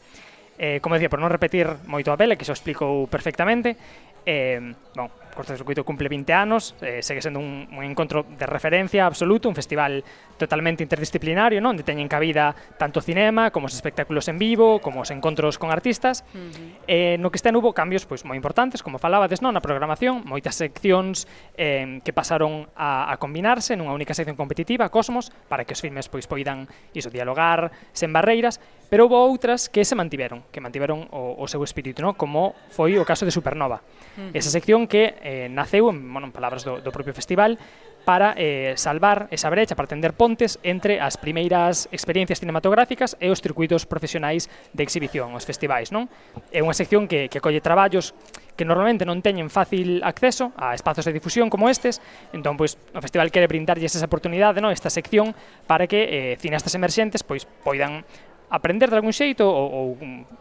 Eh, 0.60 0.84
como 0.84 1.00
decía, 1.00 1.08
por 1.08 1.24
non 1.24 1.32
repetir 1.32 1.72
moito 1.88 2.12
a 2.12 2.20
pele, 2.20 2.36
que 2.36 2.44
xa 2.44 2.52
o 2.52 2.58
explicou 2.60 3.08
perfectamente, 3.08 3.80
eh, 4.28 4.60
bon, 4.92 5.08
Cortocircuito 5.40 5.86
cumple 5.86 6.10
20 6.10 6.34
anos, 6.34 6.76
eh, 6.82 7.00
segue 7.00 7.22
sendo 7.22 7.40
un, 7.40 7.66
un 7.72 7.84
encontro 7.86 8.26
de 8.28 8.46
referencia 8.46 9.06
absoluto, 9.06 9.48
un 9.48 9.56
festival 9.56 10.04
totalmente 10.36 10.84
interdisciplinario, 10.84 11.64
non? 11.64 11.80
onde 11.80 11.88
teñen 11.88 12.12
cabida 12.12 12.52
tanto 12.76 13.00
cinema, 13.00 13.48
como 13.48 13.72
os 13.72 13.76
espectáculos 13.78 14.28
en 14.28 14.36
vivo, 14.36 14.84
como 14.84 15.08
os 15.08 15.12
encontros 15.16 15.56
con 15.56 15.72
artistas. 15.72 16.28
Uh 16.36 16.52
-huh. 16.52 16.68
Eh, 16.92 17.16
no 17.24 17.32
que 17.32 17.40
este 17.40 17.48
ano 17.48 17.64
hubo 17.64 17.72
cambios 17.72 18.04
pois 18.04 18.28
moi 18.28 18.36
importantes, 18.36 18.84
como 18.84 19.00
falabades, 19.00 19.40
non? 19.40 19.56
Na 19.56 19.64
programación, 19.64 20.28
moitas 20.28 20.60
seccións 20.60 21.24
eh, 21.56 22.04
que 22.04 22.12
pasaron 22.12 22.68
a, 22.76 23.08
a 23.08 23.16
combinarse 23.16 23.80
nunha 23.80 23.96
única 23.96 24.12
sección 24.12 24.36
competitiva, 24.36 24.92
Cosmos, 24.92 25.32
para 25.48 25.64
que 25.64 25.72
os 25.72 25.80
filmes 25.80 26.12
pois 26.12 26.28
poidan 26.28 26.68
iso 26.92 27.08
dialogar 27.08 27.72
sen 27.96 28.12
barreiras, 28.12 28.60
pero 28.92 29.08
houve 29.08 29.16
outras 29.16 29.72
que 29.72 29.88
se 29.88 29.96
mantiveron, 29.96 30.44
que 30.52 30.60
mantiveron 30.60 31.08
o, 31.16 31.40
o 31.40 31.46
seu 31.48 31.64
espírito, 31.64 32.04
non? 32.04 32.12
Como 32.20 32.60
foi 32.76 33.00
o 33.00 33.08
caso 33.08 33.24
de 33.24 33.32
Supernova. 33.32 33.80
Uh 34.20 34.34
-huh. 34.34 34.36
Esa 34.36 34.52
sección 34.52 34.84
que 34.84 35.16
eh, 35.30 35.46
naceu, 35.54 35.94
en, 35.94 36.02
bueno, 36.02 36.26
en 36.26 36.34
palabras 36.34 36.66
do, 36.66 36.82
do 36.82 36.90
propio 36.90 37.14
festival, 37.14 37.62
para 38.10 38.34
eh, 38.38 38.74
salvar 38.76 39.28
esa 39.30 39.50
brecha, 39.54 39.76
para 39.76 39.86
tender 39.86 40.18
pontes 40.18 40.58
entre 40.64 40.98
as 40.98 41.22
primeiras 41.22 41.86
experiencias 41.94 42.42
cinematográficas 42.42 43.14
e 43.22 43.30
os 43.30 43.38
circuitos 43.38 43.86
profesionais 43.86 44.50
de 44.74 44.82
exhibición, 44.82 45.38
os 45.38 45.46
festivais, 45.46 45.94
non? 45.94 46.10
É 46.50 46.66
unha 46.66 46.74
sección 46.74 47.06
que, 47.06 47.30
que 47.30 47.38
colle 47.38 47.62
traballos 47.62 48.18
que 48.58 48.66
normalmente 48.66 49.06
non 49.06 49.22
teñen 49.22 49.54
fácil 49.54 50.02
acceso 50.02 50.52
a 50.58 50.74
espazos 50.74 51.06
de 51.06 51.14
difusión 51.14 51.54
como 51.54 51.70
estes, 51.70 52.02
entón 52.34 52.58
pois 52.58 52.82
o 52.92 53.00
festival 53.00 53.30
quere 53.30 53.46
brindarlles 53.46 53.94
esa 53.94 54.10
oportunidade, 54.10 54.58
non? 54.58 54.74
esta 54.74 54.90
sección 54.90 55.38
para 55.70 55.86
que 55.86 56.10
eh, 56.10 56.34
cineastas 56.42 56.74
emerxentes 56.74 57.22
pois 57.22 57.46
poidan 57.46 58.02
aprender 58.50 58.90
de 58.90 58.98
algún 58.98 59.14
xeito 59.14 59.46
ou, 59.46 59.70
ou 59.70 59.88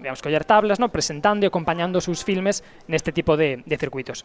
digamos, 0.00 0.24
coller 0.24 0.48
tablas, 0.48 0.80
no? 0.80 0.88
presentando 0.88 1.44
e 1.44 1.52
acompañando 1.52 2.00
os 2.00 2.08
seus 2.08 2.24
filmes 2.24 2.64
neste 2.88 3.12
tipo 3.12 3.36
de, 3.36 3.60
de 3.62 3.76
circuitos. 3.76 4.24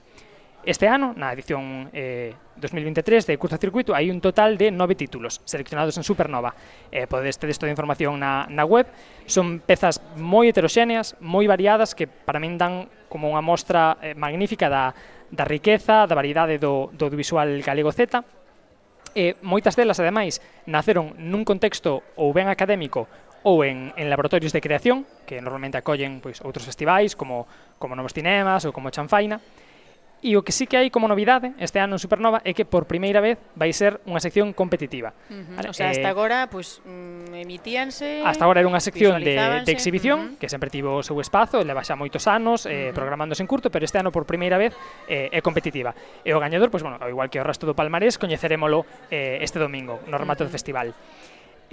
Este 0.65 0.87
ano, 0.87 1.11
na 1.19 1.35
edición 1.35 1.91
eh, 1.91 2.31
2023 2.55 3.27
de 3.27 3.35
Curta 3.35 3.59
Circuito, 3.59 3.91
hai 3.91 4.07
un 4.07 4.23
total 4.23 4.55
de 4.55 4.71
nove 4.71 4.95
títulos 4.95 5.43
seleccionados 5.43 5.99
en 5.99 6.07
Supernova. 6.07 6.55
Eh, 6.87 7.03
podedes 7.03 7.35
ter 7.35 7.51
toda 7.59 7.67
a 7.67 7.75
información 7.75 8.15
na, 8.15 8.47
na 8.47 8.63
web. 8.63 8.87
Son 9.27 9.59
pezas 9.59 9.99
moi 10.15 10.47
heteroxéneas, 10.47 11.19
moi 11.19 11.51
variadas, 11.51 11.91
que 11.91 12.07
para 12.07 12.39
min 12.39 12.55
dan 12.55 12.87
como 13.11 13.27
unha 13.27 13.43
mostra 13.43 13.99
eh, 13.99 14.15
magnífica 14.15 14.71
da, 14.71 14.95
da 15.35 15.43
riqueza, 15.43 16.07
da 16.07 16.15
variedade 16.15 16.55
do, 16.55 16.87
do 16.95 17.11
visual 17.11 17.59
galego 17.59 17.91
Z. 17.91 18.23
E 19.19 19.35
moitas 19.43 19.75
delas, 19.75 19.99
ademais, 19.99 20.39
naceron 20.63 21.11
nun 21.19 21.43
contexto 21.43 22.07
ou 22.15 22.31
ben 22.31 22.47
académico 22.47 23.11
ou 23.43 23.67
en, 23.67 23.91
en 23.99 24.07
laboratorios 24.07 24.55
de 24.55 24.63
creación, 24.63 25.03
que 25.27 25.43
normalmente 25.43 25.75
acollen 25.75 26.23
pois, 26.23 26.39
outros 26.39 26.63
festivais 26.63 27.19
como, 27.19 27.51
como 27.75 27.99
Novos 27.99 28.15
Cinemas 28.15 28.63
ou 28.63 28.71
como 28.71 28.87
Chanfaina, 28.95 29.43
E 30.23 30.39
o 30.39 30.41
que 30.47 30.55
sí 30.55 30.71
que 30.71 30.79
hai 30.79 30.87
como 30.87 31.11
novidade 31.11 31.51
este 31.59 31.83
ano 31.83 31.99
en 31.99 32.01
Supernova 32.01 32.39
é 32.47 32.55
que 32.55 32.63
por 32.63 32.87
primeira 32.87 33.19
vez 33.19 33.35
vai 33.59 33.75
ser 33.75 33.99
unha 34.07 34.23
sección 34.23 34.55
competitiva. 34.55 35.11
Uh 35.27 35.35
-huh. 35.35 35.55
vale? 35.59 35.67
O 35.67 35.75
sea, 35.75 35.91
eh, 35.91 35.99
hasta 35.99 36.07
eh, 36.07 36.15
agora 36.15 36.47
pues, 36.47 36.79
mm, 36.87 37.43
emitíanse... 37.43 38.23
Hasta 38.23 38.47
agora 38.47 38.63
era 38.63 38.71
unha 38.71 38.79
sección 38.79 39.19
de, 39.19 39.35
de 39.35 39.71
exhibición, 39.75 40.17
uh 40.17 40.23
-huh. 40.31 40.39
que 40.39 40.47
sempre 40.47 40.71
tivo 40.71 40.95
o 40.95 41.03
seu 41.03 41.19
espazo, 41.19 41.59
leva 41.59 41.83
xa 41.83 41.99
moitos 41.99 42.23
anos, 42.31 42.63
eh, 42.63 42.71
uh 42.71 42.71
-huh. 42.71 42.95
programándose 42.95 43.43
en 43.43 43.51
curto, 43.51 43.67
pero 43.67 43.83
este 43.83 43.99
ano 43.99 44.15
por 44.15 44.23
primeira 44.23 44.55
vez 44.55 44.71
eh, 45.11 45.27
é 45.27 45.43
competitiva. 45.43 45.91
E 46.23 46.31
o 46.31 46.39
gañador, 46.39 46.71
pues, 46.71 46.87
bueno, 46.87 46.95
ao 47.03 47.11
igual 47.11 47.27
que 47.27 47.43
o 47.43 47.45
resto 47.45 47.67
do 47.67 47.75
Palmarés, 47.75 48.15
coñecerémolo 48.15 48.87
eh, 49.11 49.43
este 49.43 49.59
domingo, 49.59 49.99
no 50.07 50.15
remato 50.15 50.47
uh 50.47 50.47
-huh. 50.47 50.51
do 50.51 50.55
festival 50.55 50.95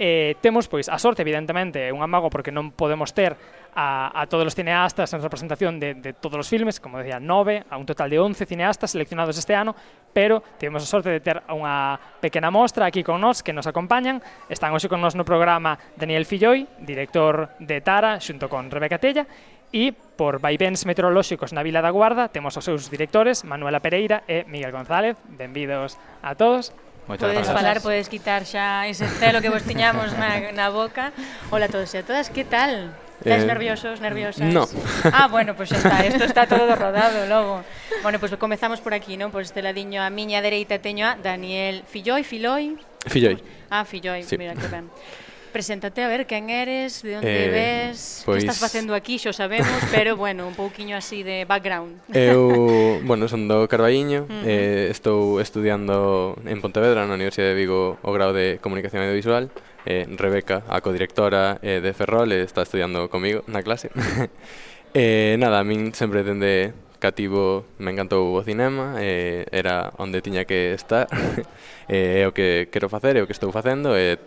eh, 0.01 0.33
temos 0.41 0.65
pois 0.65 0.89
a 0.89 0.97
sorte 0.97 1.21
evidentemente 1.21 1.77
é 1.77 1.93
un 1.93 2.01
amago 2.01 2.33
porque 2.33 2.49
non 2.49 2.73
podemos 2.73 3.13
ter 3.13 3.37
a, 3.77 4.09
a 4.09 4.25
todos 4.25 4.49
os 4.49 4.57
cineastas 4.57 5.13
en 5.13 5.21
representación 5.21 5.77
de, 5.77 5.93
de 5.93 6.17
todos 6.17 6.41
os 6.41 6.49
filmes, 6.49 6.81
como 6.81 6.97
decía, 6.97 7.21
nove, 7.21 7.61
a 7.69 7.77
un 7.77 7.85
total 7.85 8.09
de 8.09 8.17
11 8.17 8.49
cineastas 8.49 8.97
seleccionados 8.97 9.37
este 9.37 9.53
ano, 9.53 9.77
pero 10.09 10.41
tivemos 10.57 10.81
a 10.81 10.89
sorte 10.89 11.13
de 11.13 11.21
ter 11.21 11.45
unha 11.53 12.01
pequena 12.17 12.49
mostra 12.49 12.89
aquí 12.89 13.05
con 13.05 13.21
nós 13.21 13.45
que 13.45 13.53
nos 13.53 13.69
acompañan. 13.69 14.25
Están 14.49 14.73
hoxe 14.73 14.89
con 14.89 15.05
nós 15.05 15.13
no 15.13 15.21
programa 15.21 15.77
Daniel 15.93 16.25
Filloi, 16.25 16.65
director 16.81 17.53
de 17.61 17.85
Tara, 17.85 18.17
xunto 18.17 18.49
con 18.49 18.73
Rebeca 18.73 18.97
Tella, 18.97 19.29
e 19.69 19.93
por 19.93 20.41
vaivéns 20.41 20.83
meteorolóxicos 20.83 21.53
na 21.53 21.61
Vila 21.61 21.79
da 21.79 21.93
Guarda 21.93 22.27
temos 22.27 22.57
os 22.57 22.65
seus 22.65 22.89
directores, 22.89 23.45
Manuela 23.45 23.79
Pereira 23.79 24.25
e 24.25 24.43
Miguel 24.49 24.73
González. 24.73 25.15
Benvidos 25.29 25.95
a 26.25 26.33
todos. 26.33 26.73
Moitas 27.07 27.27
podes 27.27 27.47
grazas. 27.47 27.55
falar, 27.55 27.77
podes 27.81 28.07
quitar 28.09 28.45
xa 28.45 28.85
ese 28.87 29.07
celo 29.19 29.41
que 29.41 29.49
vos 29.49 29.63
tiñamos 29.63 30.13
na, 30.13 30.53
na 30.53 30.69
boca. 30.69 31.11
Hola 31.49 31.65
a 31.65 31.71
todos 31.73 31.89
e 31.93 31.99
a 31.99 32.03
todas, 32.05 32.29
que 32.29 32.45
tal? 32.45 32.93
Estás 33.21 33.43
eh, 33.43 33.45
nerviosos, 33.45 34.01
nerviosas? 34.01 34.49
No. 34.53 34.65
Ah, 35.13 35.27
bueno, 35.27 35.53
pois 35.55 35.69
pues 35.69 35.83
está, 35.83 36.05
isto 36.05 36.23
está 36.23 36.45
todo 36.45 36.75
rodado 36.75 37.25
logo. 37.25 37.63
Bueno, 38.01 38.17
pois 38.19 38.31
pues 38.31 38.39
comezamos 38.39 38.81
por 38.81 38.93
aquí, 38.93 39.17
non? 39.17 39.33
Por 39.33 39.41
este 39.41 39.61
ladiño 39.61 40.01
a 40.01 40.09
miña 40.09 40.41
dereita 40.41 40.77
teño 40.77 41.05
a 41.05 41.17
Daniel 41.17 41.85
Filloi, 41.89 42.21
Filoi? 42.23 42.77
Filloi. 43.09 43.41
Ah, 43.69 43.85
Filloi, 43.85 44.21
sí. 44.21 44.37
mira 44.37 44.53
que 44.53 44.69
ben. 44.69 44.89
Preséntate 45.51 46.01
a 46.03 46.07
ver 46.07 46.27
quen 46.27 46.49
eres, 46.49 47.03
de 47.03 47.17
onde 47.17 47.27
eh, 47.27 47.49
ves, 47.51 48.23
pois... 48.25 48.39
que 48.39 48.47
estás 48.47 48.59
facendo 48.59 48.95
aquí, 48.95 49.19
xo 49.19 49.35
sabemos, 49.35 49.67
pero 49.91 50.15
bueno, 50.15 50.47
un 50.47 50.55
pouquiño 50.55 50.95
así 50.95 51.23
de 51.23 51.43
background. 51.43 51.99
Eu, 52.15 53.03
bueno, 53.03 53.27
son 53.27 53.51
do 53.51 53.67
Carballiño, 53.67 54.23
uh 54.23 54.31
-huh. 54.31 54.47
eh, 54.47 54.87
estou 54.87 55.43
estudiando 55.43 56.39
en 56.47 56.63
Pontevedra, 56.63 57.03
na 57.03 57.19
Universidade 57.19 57.51
de 57.51 57.59
Vigo, 57.59 57.99
o 57.99 58.15
grau 58.15 58.31
de 58.31 58.63
Comunicación 58.63 59.03
Audiovisual. 59.03 59.51
Eh, 59.83 60.07
Rebeca, 60.07 60.63
a 60.69 60.79
codirectora 60.79 61.57
eh, 61.59 61.81
de 61.81 61.91
Ferrol, 61.91 62.31
eh, 62.31 62.47
está 62.47 62.61
estudiando 62.61 63.09
comigo 63.09 63.43
na 63.51 63.59
clase. 63.59 63.91
eh, 64.93 65.35
nada, 65.35 65.59
a 65.59 65.67
min 65.67 65.91
sempre 65.91 66.23
dende 66.23 66.71
cativo 67.01 67.65
me 67.81 67.91
encantou 67.91 68.37
o 68.37 68.45
cinema 68.45 68.95
eh, 69.01 69.49
era 69.51 69.89
onde 69.97 70.21
tiña 70.21 70.45
que 70.45 70.77
estar 70.77 71.09
eh, 71.89 72.21
é 72.21 72.27
o 72.29 72.31
que 72.31 72.69
quero 72.69 72.87
facer, 72.87 73.17
é 73.17 73.25
o 73.25 73.27
que 73.27 73.33
estou 73.33 73.49
facendo 73.51 73.97
e 73.97 74.15
eh, 74.15 74.17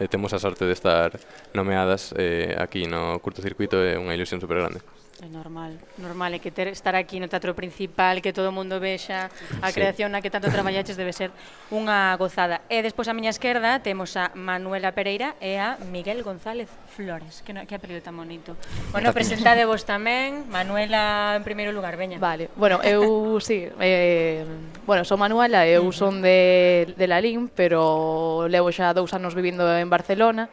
e 0.00 0.08
temos 0.08 0.32
a 0.32 0.40
sorte 0.40 0.64
de 0.64 0.72
estar 0.72 1.12
nomeadas 1.52 2.16
eh, 2.16 2.56
aquí 2.56 2.88
no 2.88 3.20
curtocircuito 3.20 3.76
é 3.84 4.00
unha 4.00 4.16
ilusión 4.16 4.40
supergrande. 4.40 4.80
É 5.20 5.28
normal, 5.28 5.76
normal, 5.98 6.32
é 6.32 6.40
que 6.40 6.48
ter, 6.48 6.72
estar 6.72 6.96
aquí 6.96 7.20
no 7.20 7.28
teatro 7.28 7.52
principal, 7.52 8.24
que 8.24 8.32
todo 8.32 8.48
o 8.48 8.56
mundo 8.56 8.80
vexa 8.80 9.28
a 9.60 9.68
creación 9.68 10.16
na 10.16 10.24
que 10.24 10.32
tanto 10.32 10.48
traballaches 10.48 10.96
debe 10.96 11.12
ser 11.12 11.28
unha 11.68 12.16
gozada. 12.16 12.64
E 12.72 12.80
despois 12.80 13.04
a 13.04 13.12
miña 13.12 13.28
esquerda 13.28 13.84
temos 13.84 14.16
a 14.16 14.32
Manuela 14.32 14.96
Pereira 14.96 15.36
e 15.36 15.60
a 15.60 15.76
Miguel 15.92 16.24
González 16.24 16.72
Flores, 16.88 17.44
que, 17.44 17.52
no, 17.52 17.60
que 17.68 17.76
apelido 17.76 18.00
tan 18.00 18.16
bonito. 18.16 18.56
Bueno, 18.96 19.12
presentade 19.12 19.68
vos 19.68 19.84
tamén, 19.84 20.48
Manuela 20.48 21.36
en 21.36 21.44
primeiro 21.44 21.76
lugar, 21.76 22.00
veña. 22.00 22.16
Vale, 22.16 22.48
bueno, 22.56 22.80
eu 22.80 23.36
sí, 23.44 23.68
eh, 23.76 24.48
bueno, 24.88 25.04
son 25.04 25.20
Manuela, 25.20 25.68
eu 25.68 25.84
son 25.92 26.24
de, 26.24 26.96
de 26.96 27.04
Lalín, 27.04 27.52
pero 27.52 28.48
levo 28.48 28.72
xa 28.72 28.96
dous 28.96 29.12
anos 29.12 29.36
vivindo 29.36 29.68
en 29.68 29.92
Barcelona, 29.92 30.48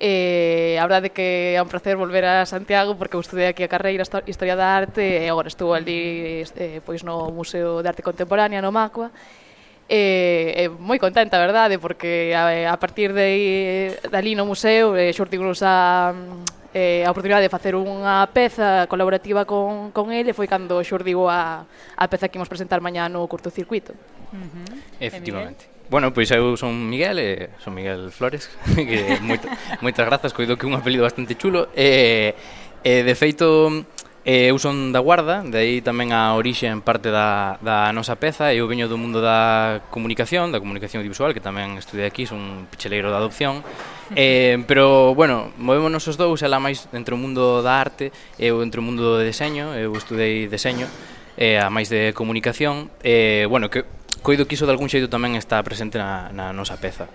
eh, 0.00 0.80
a 0.80 0.84
verdade 0.88 1.12
que 1.12 1.54
é 1.54 1.60
un 1.60 1.68
placer 1.68 1.94
volver 2.00 2.24
a 2.24 2.48
Santiago 2.48 2.96
porque 2.96 3.14
eu 3.14 3.22
estudei 3.22 3.52
aquí 3.52 3.60
a 3.62 3.68
carreira 3.68 4.02
Historia 4.24 4.56
da 4.56 4.72
Arte 4.72 5.04
e 5.04 5.28
agora 5.28 5.52
estou 5.52 5.76
ali 5.76 6.40
eh, 6.56 6.80
pois 6.80 7.04
no 7.04 7.28
Museo 7.28 7.84
de 7.84 7.88
Arte 7.92 8.00
Contemporánea 8.00 8.64
no 8.64 8.72
Macua 8.72 9.12
e, 9.90 10.54
e 10.56 10.64
moi 10.70 11.02
contenta, 11.02 11.34
verdade, 11.34 11.82
porque 11.82 12.30
a, 12.30 12.70
a 12.70 12.76
partir 12.78 13.10
de, 13.10 13.98
de 13.98 14.16
ali 14.16 14.38
no 14.38 14.46
museo 14.46 14.94
eh, 14.94 15.10
xurtimos 15.10 15.66
a, 15.66 16.14
eh, 16.70 17.02
a 17.02 17.10
oportunidade 17.10 17.42
de 17.42 17.50
facer 17.50 17.74
unha 17.74 18.22
peza 18.30 18.86
colaborativa 18.86 19.42
con, 19.42 19.90
con 19.90 20.14
ele 20.14 20.30
foi 20.30 20.46
cando 20.46 20.78
xurdiu 20.86 21.26
a, 21.26 21.66
a 21.66 22.04
peza 22.06 22.30
que 22.30 22.38
imos 22.38 22.46
presentar 22.46 22.78
mañá 22.78 23.10
no 23.10 23.26
curtocircuito. 23.26 23.90
Uh 24.30 24.38
-huh. 24.38 25.02
Efectivamente. 25.02 25.69
Bueno, 25.90 26.14
pois 26.14 26.30
eu 26.30 26.54
son 26.54 26.86
Miguel, 26.86 27.18
eh, 27.18 27.50
son 27.58 27.74
Miguel 27.74 28.14
Flores, 28.14 28.46
que 28.78 29.18
moita, 29.26 29.50
moitas 29.82 30.06
grazas, 30.06 30.30
coido 30.30 30.54
que 30.54 30.62
un 30.62 30.78
apelido 30.78 31.02
bastante 31.02 31.34
chulo. 31.34 31.66
E, 31.74 32.30
eh, 32.86 33.02
eh, 33.02 33.02
de 33.02 33.14
feito, 33.18 33.82
eh, 34.22 34.54
eu 34.54 34.58
son 34.62 34.94
da 34.94 35.02
Guarda, 35.02 35.42
de 35.42 35.58
aí 35.58 35.74
tamén 35.82 36.14
a 36.14 36.38
orixe 36.38 36.70
en 36.70 36.78
parte 36.78 37.10
da, 37.10 37.58
da 37.58 37.90
nosa 37.90 38.14
peza, 38.22 38.54
eu 38.54 38.70
veño 38.70 38.86
do 38.86 38.94
mundo 38.94 39.18
da 39.18 39.82
comunicación, 39.90 40.54
da 40.54 40.62
comunicación 40.62 41.02
audiovisual, 41.02 41.34
que 41.34 41.42
tamén 41.42 41.74
estudei 41.74 42.06
aquí, 42.06 42.22
son 42.22 42.38
un 42.38 42.70
picheleiro 42.70 43.10
da 43.10 43.18
adopción. 43.18 43.66
Eh, 44.14 44.62
pero, 44.70 45.18
bueno, 45.18 45.50
movémonos 45.58 46.06
os 46.06 46.14
dous, 46.14 46.46
ela 46.46 46.62
máis 46.62 46.86
entre 46.94 47.16
o 47.16 47.18
mundo 47.18 47.66
da 47.66 47.82
arte, 47.82 48.14
eu 48.38 48.62
entre 48.62 48.78
o 48.78 48.86
mundo 48.86 49.02
do 49.02 49.18
deseño, 49.18 49.74
eu 49.74 49.90
estudei 49.98 50.46
deseño, 50.46 50.86
e, 51.34 51.58
a 51.58 51.66
máis 51.66 51.90
de 51.90 52.14
comunicación, 52.14 52.94
eh, 53.02 53.42
bueno, 53.50 53.66
que 53.72 53.82
coido 54.22 54.46
que 54.46 54.54
iso 54.54 54.68
de 54.68 54.72
algún 54.72 54.92
xeito 54.92 55.08
tamén 55.08 55.36
está 55.36 55.60
presente 55.64 55.96
na, 55.96 56.28
na 56.30 56.52
nosa 56.52 56.76
peza. 56.76 57.08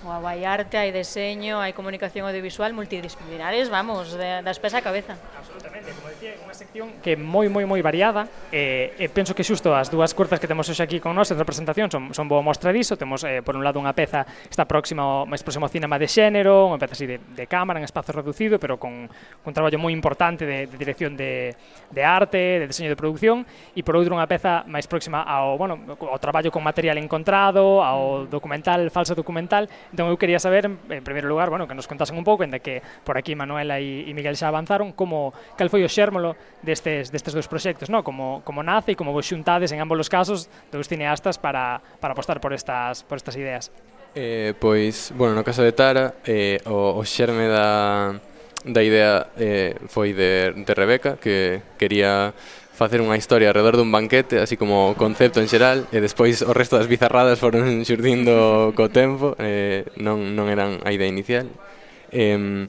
Wow, 0.00 0.24
hai 0.24 0.48
arte, 0.48 0.80
hai 0.80 0.96
deseño, 0.96 1.60
hai 1.60 1.76
comunicación 1.76 2.24
audiovisual, 2.24 2.72
multidisciplinares, 2.72 3.68
vamos, 3.68 4.16
de, 4.16 4.40
das 4.40 4.56
pés 4.56 4.72
a 4.72 4.80
cabeza. 4.80 5.12
Absolutamente, 5.36 5.92
como 5.92 6.08
decía, 6.08 6.40
unha 6.40 6.56
sección 6.56 6.88
que 7.04 7.12
é 7.12 7.20
moi, 7.20 7.52
moi, 7.52 7.68
moi 7.68 7.84
variada, 7.84 8.24
e, 8.48 8.96
e 8.96 9.06
penso 9.12 9.36
que 9.36 9.44
xusto 9.44 9.76
as 9.76 9.92
dúas 9.92 10.16
curzas 10.16 10.40
que 10.40 10.48
temos 10.48 10.64
hoxe 10.72 10.80
aquí 10.80 11.04
con 11.04 11.12
nós 11.12 11.28
en 11.28 11.36
representación 11.36 11.92
son, 11.92 12.16
son 12.16 12.26
boa 12.32 12.40
mostra 12.40 12.72
diso, 12.72 12.96
temos 12.96 13.24
eh, 13.28 13.44
por 13.44 13.56
un 13.56 13.62
lado 13.64 13.76
unha 13.76 13.92
peza 13.92 14.24
está 14.48 14.64
próxima 14.64 15.04
ao 15.04 15.28
máis 15.28 15.44
próximo 15.44 15.68
ao 15.68 15.72
cinema 15.72 16.00
de 16.00 16.08
xénero, 16.08 16.72
unha 16.72 16.80
peza 16.80 16.96
así 16.96 17.04
de, 17.04 17.20
de 17.20 17.44
cámara, 17.44 17.76
en 17.76 17.84
espazo 17.84 18.16
reducido, 18.16 18.56
pero 18.56 18.80
con, 18.80 19.04
con 19.44 19.48
un 19.52 19.54
traballo 19.54 19.76
moi 19.76 19.92
importante 19.92 20.48
de, 20.48 20.64
de 20.64 20.76
dirección 20.80 21.12
de, 21.12 21.52
de 21.92 22.02
arte, 22.02 22.64
de 22.64 22.66
deseño 22.66 22.88
de 22.88 22.96
producción, 22.96 23.44
e 23.76 23.84
por 23.84 24.00
outro 24.00 24.16
unha 24.16 24.24
peza 24.24 24.64
máis 24.64 24.88
próxima 24.88 25.20
ao, 25.22 25.60
bueno, 25.60 25.76
ao 25.86 26.18
traballo 26.18 26.48
con 26.50 26.62
material 26.62 26.98
encontrado, 26.98 27.82
ao 27.82 28.26
mm. 28.26 28.30
documental, 28.30 28.80
falso 28.90 29.14
documental. 29.14 29.70
Entón 29.90 30.10
eu 30.10 30.18
quería 30.18 30.38
saber, 30.38 30.68
en 30.68 31.04
primeiro 31.06 31.26
lugar, 31.26 31.50
bueno, 31.50 31.66
que 31.66 31.74
nos 31.74 31.88
contasen 31.88 32.18
un 32.18 32.26
pouco, 32.26 32.44
ende 32.44 32.60
que 32.60 32.82
por 33.02 33.16
aquí 33.16 33.34
Manuela 33.34 33.78
e, 33.78 34.06
e 34.06 34.12
Miguel 34.12 34.36
xa 34.36 34.50
avanzaron, 34.50 34.92
como 34.92 35.32
cal 35.56 35.70
foi 35.70 35.82
o 35.82 35.90
xérmolo 35.90 36.34
destes, 36.62 37.10
destes 37.10 37.32
dois 37.34 37.48
proxectos, 37.48 37.88
no? 37.88 38.02
como, 38.04 38.42
como 38.44 38.62
nace 38.62 38.92
e 38.92 38.98
como 38.98 39.14
vos 39.14 39.26
xuntades 39.26 39.72
en 39.72 39.80
ambos 39.80 39.98
os 39.98 40.10
casos 40.12 40.50
dos 40.70 40.86
cineastas 40.86 41.38
para, 41.38 41.80
para 41.98 42.12
apostar 42.12 42.40
por 42.40 42.52
estas, 42.52 43.02
por 43.06 43.16
estas 43.16 43.36
ideas. 43.36 43.72
Eh, 44.14 44.54
pois, 44.58 45.14
bueno, 45.14 45.34
no 45.38 45.46
caso 45.46 45.62
de 45.62 45.70
Tara, 45.70 46.18
eh, 46.26 46.58
o, 46.66 46.98
o 46.98 47.02
xerme 47.06 47.46
da, 47.46 48.18
da 48.66 48.82
idea 48.82 49.30
eh, 49.38 49.78
foi 49.86 50.12
de, 50.12 50.52
de 50.52 50.72
Rebeca, 50.74 51.16
que 51.16 51.62
quería 51.78 52.34
facer 52.80 53.04
unha 53.04 53.20
historia 53.20 53.52
alrededor 53.52 53.76
dun 53.76 53.92
banquete, 53.92 54.40
así 54.40 54.56
como 54.56 54.96
concepto 54.96 55.44
en 55.44 55.52
xeral, 55.52 55.84
e 55.92 56.00
despois 56.00 56.40
o 56.40 56.56
resto 56.56 56.80
das 56.80 56.88
bizarradas 56.88 57.36
foron 57.36 57.84
xurdindo 57.88 58.72
co 58.72 58.88
tempo, 58.88 59.36
eh, 59.36 59.84
non, 60.00 60.32
non 60.32 60.48
eran 60.48 60.80
a 60.80 60.88
idea 60.88 61.04
inicial. 61.04 61.52
Eh, 62.08 62.64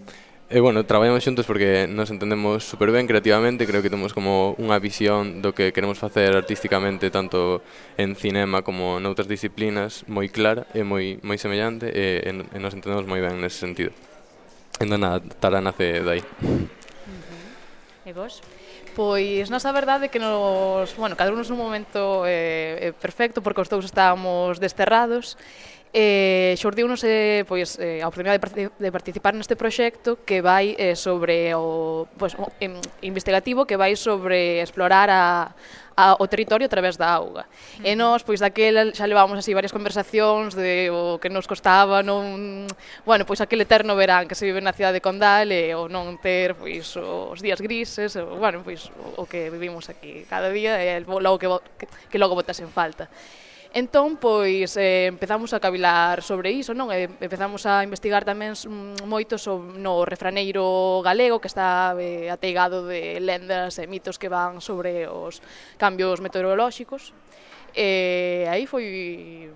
E 0.52 0.60
bueno, 0.60 0.84
traballamos 0.84 1.24
xuntos 1.24 1.48
porque 1.48 1.88
nos 1.88 2.12
entendemos 2.12 2.68
super 2.68 2.92
ben 2.92 3.08
creativamente, 3.08 3.64
creo 3.64 3.80
que 3.80 3.88
temos 3.88 4.12
como 4.12 4.52
unha 4.60 4.84
visión 4.84 5.40
do 5.40 5.56
que 5.56 5.72
queremos 5.72 5.96
facer 5.96 6.36
artísticamente 6.36 7.08
tanto 7.08 7.64
en 7.96 8.20
cinema 8.20 8.60
como 8.60 9.00
noutras 9.00 9.32
disciplinas 9.32 10.04
moi 10.12 10.28
clara 10.28 10.68
e 10.76 10.84
moi 10.84 11.24
moi 11.24 11.40
semellante 11.40 11.88
e, 11.88 12.20
e, 12.28 12.32
e 12.36 12.58
nos 12.60 12.76
entendemos 12.76 13.08
moi 13.08 13.24
ben 13.24 13.40
nese 13.40 13.64
sentido. 13.64 13.96
Entón, 14.84 15.08
nada, 15.08 15.24
Tara 15.40 15.64
nace 15.64 16.04
dai. 16.04 16.20
Uh 16.20 16.68
-huh. 16.68 16.68
E 18.04 18.12
vos? 18.12 18.44
Pois 18.96 19.48
nós 19.48 19.64
a 19.64 19.72
verdade 19.72 20.12
que 20.12 20.20
nos, 20.20 20.92
bueno, 21.00 21.16
cada 21.16 21.32
un 21.32 21.40
nun 21.40 21.56
momento 21.56 22.28
eh, 22.28 22.92
eh, 22.92 22.94
perfecto 22.96 23.40
porque 23.40 23.64
os 23.64 23.72
dous 23.72 23.88
estábamos 23.88 24.60
desterrados 24.60 25.40
Eh, 25.94 26.56
xordiunos 26.56 27.04
eh, 27.04 27.44
pois, 27.44 27.76
eh, 27.76 28.00
a 28.00 28.08
oportunidade 28.08 28.40
de 28.80 28.92
participar 28.96 29.36
neste 29.36 29.60
proxecto 29.60 30.24
que 30.24 30.40
vai 30.40 30.72
eh, 30.80 30.96
sobre 30.96 31.52
o 31.52 32.08
pois, 32.16 32.32
o, 32.40 32.48
em, 32.64 32.80
investigativo 33.04 33.68
que 33.68 33.76
vai 33.76 34.00
sobre 34.00 34.64
explorar 34.64 35.12
a, 35.12 35.52
ao 35.96 36.28
territorio 36.28 36.66
a 36.66 36.72
través 36.72 36.98
da 36.98 37.10
auga. 37.12 37.46
E 37.84 37.96
nós, 37.96 38.24
pois, 38.24 38.40
daquela 38.40 38.90
xa 38.96 39.06
levábamos 39.06 39.38
así 39.38 39.54
varias 39.54 39.76
conversacións 39.76 40.56
de 40.56 40.90
o 40.90 41.20
que 41.20 41.30
nos 41.30 41.46
costaba 41.48 42.02
non... 42.02 42.68
Bueno, 43.04 43.28
pois 43.28 43.42
aquele 43.44 43.64
eterno 43.68 43.96
verán 43.96 44.28
que 44.28 44.36
se 44.36 44.48
vive 44.48 44.64
na 44.64 44.74
cidade 44.74 45.00
de 45.00 45.06
Condal 45.06 45.52
e 45.52 45.76
o 45.76 45.92
non 45.92 46.18
ter, 46.20 46.56
pois, 46.56 46.96
os 46.96 47.40
días 47.44 47.60
grises, 47.60 48.16
o, 48.16 48.40
bueno, 48.40 48.64
pois, 48.64 48.90
o, 48.96 49.22
o 49.22 49.30
que 49.30 49.52
vivimos 49.52 49.92
aquí 49.92 50.24
cada 50.30 50.50
día 50.50 50.80
e 50.80 51.04
logo 51.04 51.38
que, 51.38 51.48
que 52.10 52.18
logo 52.20 52.36
botas 52.36 52.60
en 52.64 52.72
falta. 52.72 53.12
Entón, 53.74 54.18
pois, 54.20 54.76
eh, 54.76 55.06
empezamos 55.08 55.54
a 55.54 55.60
cavilar 55.62 56.22
sobre 56.22 56.52
iso, 56.52 56.76
non? 56.76 56.92
E 56.92 57.08
empezamos 57.08 57.64
a 57.64 57.88
investigar 57.88 58.28
tamén 58.28 58.52
mm, 58.52 59.08
moito 59.08 59.40
sobre 59.40 59.80
no 59.80 60.04
refraneiro 60.04 61.00
galego 61.00 61.40
que 61.40 61.48
está 61.48 61.96
eh, 61.96 62.28
ateigado 62.28 62.84
de 62.84 63.24
lendas 63.24 63.80
e 63.80 63.88
mitos 63.88 64.20
que 64.20 64.28
van 64.28 64.60
sobre 64.60 65.08
os 65.08 65.40
cambios 65.80 66.20
meteorolóxicos. 66.20 67.16
E 67.72 68.44
aí 68.52 68.68
foi 68.68 69.48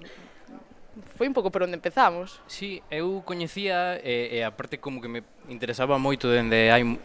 foi 1.16 1.32
un 1.32 1.34
pouco 1.34 1.50
por 1.50 1.64
onde 1.64 1.80
empezamos. 1.80 2.44
Sí, 2.46 2.84
eu 2.92 3.24
coñecía 3.24 3.96
e, 4.04 4.36
e 4.36 4.40
aparte 4.44 4.84
como 4.84 5.00
que 5.00 5.08
me 5.08 5.24
interesaba 5.48 5.96
moito 5.96 6.28
dende 6.28 6.68
hai 6.74 6.84
uh, 6.84 6.98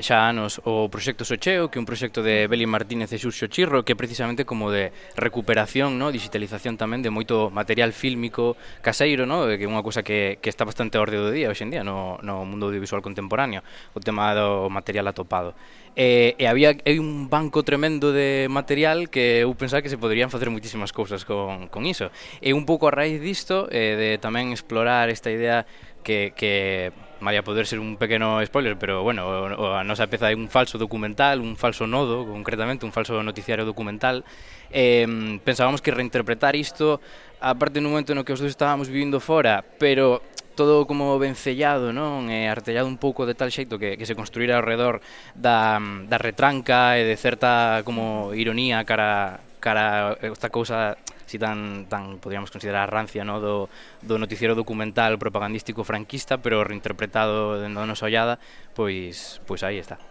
xa 0.00 0.16
anos 0.24 0.60
o 0.64 0.88
proxecto 0.88 1.28
Socheo, 1.28 1.68
que 1.68 1.76
é 1.76 1.80
un 1.82 1.88
proxecto 1.88 2.24
de 2.24 2.48
Beli 2.48 2.64
Martínez 2.64 3.12
e 3.12 3.18
Xurxo 3.20 3.50
Chirro, 3.52 3.84
que 3.84 3.92
é 3.92 3.98
precisamente 3.98 4.48
como 4.48 4.72
de 4.72 4.94
recuperación, 5.20 5.98
no, 6.00 6.08
digitalización 6.08 6.80
tamén 6.80 7.04
de 7.04 7.10
moito 7.12 7.52
material 7.52 7.92
fílmico 7.92 8.56
caseiro, 8.80 9.28
no, 9.28 9.44
que 9.50 9.66
é 9.66 9.68
unha 9.68 9.84
cousa 9.84 10.00
que, 10.00 10.40
que 10.40 10.48
está 10.48 10.64
bastante 10.64 10.96
a 10.96 11.02
orde 11.02 11.18
do 11.18 11.28
día 11.28 11.50
hoxe 11.50 11.66
en 11.66 11.74
día 11.74 11.84
no, 11.84 12.16
no 12.24 12.46
mundo 12.46 12.72
audiovisual 12.72 13.04
contemporáneo, 13.04 13.60
o 13.92 14.00
tema 14.00 14.32
do 14.32 14.72
material 14.72 15.10
atopado. 15.10 15.52
E, 15.98 16.38
e 16.38 16.46
había 16.46 16.70
hai 16.86 17.02
un 17.02 17.26
banco 17.26 17.66
tremendo 17.66 18.14
de 18.14 18.46
material 18.46 19.10
que 19.10 19.42
eu 19.42 19.50
pensaba 19.58 19.82
que 19.82 19.90
se 19.90 19.98
poderían 19.98 20.30
facer 20.30 20.46
moitísimas 20.46 20.94
cousas 20.94 21.26
con, 21.26 21.66
con 21.66 21.82
iso. 21.82 22.14
E 22.38 22.54
un 22.54 22.62
pouco 22.62 22.86
a 22.86 22.94
raíz 22.94 23.09
raíz 23.10 23.20
disto 23.20 23.66
eh, 23.70 23.96
de 23.98 24.18
tamén 24.22 24.54
explorar 24.54 25.10
esta 25.10 25.34
idea 25.34 25.66
que, 26.06 26.32
que 26.38 26.94
María 27.20 27.42
poder 27.42 27.66
ser 27.66 27.82
un 27.82 27.98
pequeno 27.98 28.40
spoiler, 28.46 28.78
pero 28.78 29.02
bueno, 29.02 29.26
o, 29.26 29.50
o 29.50 29.66
a 29.74 29.82
nosa 29.82 30.06
peza 30.06 30.30
é 30.30 30.36
un 30.38 30.48
falso 30.48 30.78
documental, 30.78 31.42
un 31.42 31.58
falso 31.58 31.84
nodo, 31.90 32.24
concretamente 32.24 32.86
un 32.86 32.94
falso 32.94 33.20
noticiario 33.20 33.66
documental. 33.66 34.22
Eh, 34.70 35.04
pensábamos 35.42 35.82
que 35.82 35.90
reinterpretar 35.90 36.54
isto, 36.54 37.02
aparte 37.42 37.82
nun 37.82 37.92
momento 37.92 38.14
no 38.14 38.22
que 38.22 38.32
os 38.32 38.40
dous 38.40 38.54
estábamos 38.54 38.86
vivindo 38.86 39.18
fora, 39.18 39.66
pero 39.76 40.22
todo 40.54 40.86
como 40.86 41.18
vencellado, 41.18 41.92
non? 41.92 42.30
E 42.30 42.46
artellado 42.46 42.88
un 42.88 42.96
pouco 42.96 43.26
de 43.26 43.34
tal 43.34 43.50
xeito 43.50 43.76
que, 43.76 43.98
que 43.98 44.08
se 44.08 44.16
construíra 44.16 44.56
ao 44.56 44.64
redor 44.64 45.02
da, 45.34 45.76
da 46.06 46.16
retranca 46.16 46.96
e 46.96 47.04
de 47.04 47.16
certa 47.18 47.82
como 47.82 48.32
ironía 48.32 48.80
cara 48.86 49.42
cara 49.60 50.16
esta 50.24 50.48
cousa 50.48 50.96
si 51.30 51.38
tan, 51.38 51.86
tan 51.86 52.18
podríamos 52.18 52.50
considerar 52.50 52.90
rancia 52.90 53.22
no 53.22 53.38
do, 53.38 53.70
do 54.02 54.18
noticiero 54.18 54.58
documental 54.58 55.14
propagandístico 55.14 55.86
franquista, 55.86 56.42
pero 56.42 56.66
reinterpretado 56.66 57.62
dentro 57.62 57.78
da 57.78 57.86
nosa 57.86 58.10
ollada, 58.10 58.42
pois, 58.74 59.38
pois 59.46 59.62
aí 59.62 59.78
está. 59.78 60.02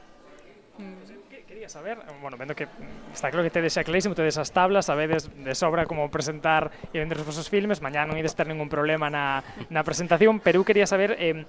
Mm. 0.79 1.19
Quería 1.49 1.67
saber, 1.67 1.97
bueno, 2.21 2.37
vendo 2.37 2.55
que 2.55 2.67
está 3.11 3.29
claro 3.29 3.43
que 3.43 3.51
tedes 3.51 3.75
xa 3.75 3.83
clarísimo, 3.83 4.15
tedes 4.15 4.39
as 4.39 4.55
tablas, 4.55 4.87
sabedes 4.87 5.27
de 5.27 5.51
sobra 5.51 5.83
como 5.83 6.07
presentar 6.07 6.71
e 6.95 7.03
vender 7.03 7.19
os 7.19 7.27
vosos 7.27 7.51
filmes, 7.51 7.83
mañá 7.83 8.07
non 8.07 8.15
ides 8.15 8.31
ter 8.31 8.47
ningún 8.47 8.71
problema 8.71 9.11
na, 9.11 9.43
na 9.67 9.83
presentación, 9.83 10.39
pero 10.39 10.61
eu 10.61 10.63
quería 10.63 10.87
saber 10.87 11.19
eh, 11.19 11.43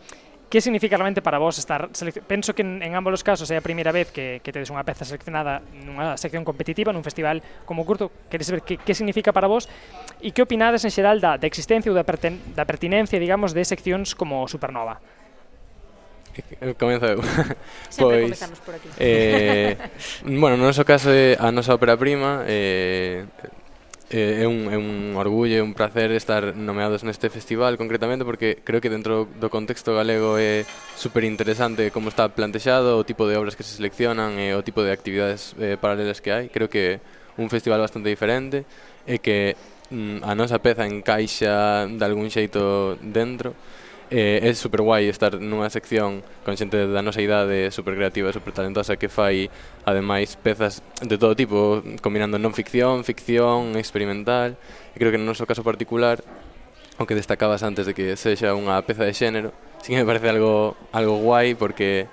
Que 0.50 0.60
significa 0.60 0.98
realmente 0.98 1.22
para 1.22 1.38
vos 1.38 1.56
estar 1.62 1.88
Penso 2.26 2.54
que 2.54 2.62
en, 2.62 2.82
en 2.82 2.98
ambos 2.98 3.14
os 3.14 3.22
casos 3.22 3.46
é 3.54 3.56
a 3.56 3.62
primeira 3.62 3.94
vez 3.94 4.10
que, 4.10 4.42
que 4.42 4.50
tedes 4.50 4.66
unha 4.74 4.82
peza 4.82 5.06
seleccionada 5.06 5.62
nunha 5.86 6.18
sección 6.18 6.42
competitiva, 6.42 6.90
nun 6.90 7.06
festival 7.06 7.38
como 7.62 7.86
curto. 7.86 8.10
Queres 8.26 8.50
saber 8.50 8.66
que, 8.66 8.74
que 8.74 8.92
significa 8.98 9.30
para 9.30 9.46
vos 9.46 9.70
e 10.18 10.34
que 10.34 10.42
opinades 10.42 10.82
en 10.82 10.90
xeral 10.90 11.22
da, 11.22 11.38
da 11.38 11.46
existencia 11.46 11.88
ou 11.88 11.94
da, 11.94 12.02
perten, 12.02 12.42
da 12.58 12.66
pertinencia, 12.66 13.22
digamos, 13.22 13.54
de 13.54 13.62
seccións 13.62 14.18
como 14.18 14.42
Supernova? 14.50 14.98
Comezo 16.78 17.06
eu. 17.06 17.22
Sempre 17.90 18.04
pois, 18.04 18.22
comezamos 18.34 18.58
por 18.60 18.74
aquí. 18.74 18.88
Eh, 18.98 19.76
bueno, 20.26 20.56
no 20.56 20.66
noso 20.66 20.82
caso 20.82 21.10
é 21.10 21.38
a 21.38 21.50
nosa 21.50 21.74
ópera 21.74 21.94
prima, 21.94 22.42
eh, 22.46 23.26
Eh, 24.10 24.42
é, 24.42 24.46
un, 24.50 24.66
é 24.66 24.74
un 24.74 25.14
orgullo 25.14 25.54
e 25.54 25.62
un 25.62 25.70
placer 25.70 26.10
estar 26.10 26.58
nomeados 26.58 27.06
neste 27.06 27.30
festival 27.30 27.78
concretamente 27.78 28.26
porque 28.26 28.58
creo 28.58 28.82
que 28.82 28.90
dentro 28.90 29.30
do 29.38 29.46
contexto 29.54 29.94
galego 29.94 30.34
é 30.34 30.66
super 30.98 31.22
interesante 31.22 31.94
como 31.94 32.10
está 32.10 32.26
plantexado, 32.26 32.98
o 32.98 33.06
tipo 33.06 33.22
de 33.30 33.38
obras 33.38 33.54
que 33.54 33.62
se 33.62 33.78
seleccionan 33.78 34.34
e 34.34 34.50
o 34.50 34.66
tipo 34.66 34.82
de 34.82 34.90
actividades 34.90 35.54
eh, 35.62 35.78
paralelas 35.78 36.18
que 36.18 36.34
hai. 36.34 36.50
Creo 36.50 36.66
que 36.66 36.98
é 36.98 37.38
un 37.38 37.46
festival 37.46 37.78
bastante 37.78 38.10
diferente 38.10 38.66
e 39.06 39.22
que 39.22 39.54
mm, 39.94 40.26
a 40.26 40.34
nosa 40.34 40.58
peza 40.58 40.90
encaixa 40.90 41.86
de 41.86 42.02
algún 42.02 42.34
xeito 42.34 42.98
dentro 42.98 43.54
Eh, 44.10 44.42
é 44.42 44.50
super 44.58 44.82
guai 44.82 45.06
estar 45.06 45.38
nunha 45.38 45.70
sección 45.70 46.26
con 46.42 46.58
xente 46.58 46.74
da 46.74 46.98
nosa 46.98 47.22
idade 47.22 47.70
super 47.70 47.94
creativa, 47.94 48.34
super 48.34 48.50
talentosa 48.50 48.98
que 48.98 49.06
fai 49.06 49.46
ademais 49.86 50.34
pezas 50.34 50.82
de 50.98 51.14
todo 51.14 51.38
tipo, 51.38 51.78
combinando 52.02 52.34
non 52.34 52.50
ficción, 52.50 53.06
ficción, 53.06 53.78
experimental. 53.78 54.58
E 54.90 54.98
creo 54.98 55.14
que 55.14 55.20
no 55.22 55.30
noso 55.30 55.46
caso 55.46 55.62
particular, 55.62 56.26
o 56.98 57.06
que 57.06 57.14
destacabas 57.14 57.62
antes 57.62 57.86
de 57.86 57.94
que 57.94 58.18
sexa 58.18 58.50
unha 58.58 58.82
peza 58.82 59.06
de 59.06 59.14
xénero, 59.14 59.54
sí 59.78 59.94
que 59.94 60.02
me 60.02 60.06
parece 60.10 60.26
algo 60.26 60.74
algo 60.90 61.22
guai 61.22 61.54
porque 61.54 62.10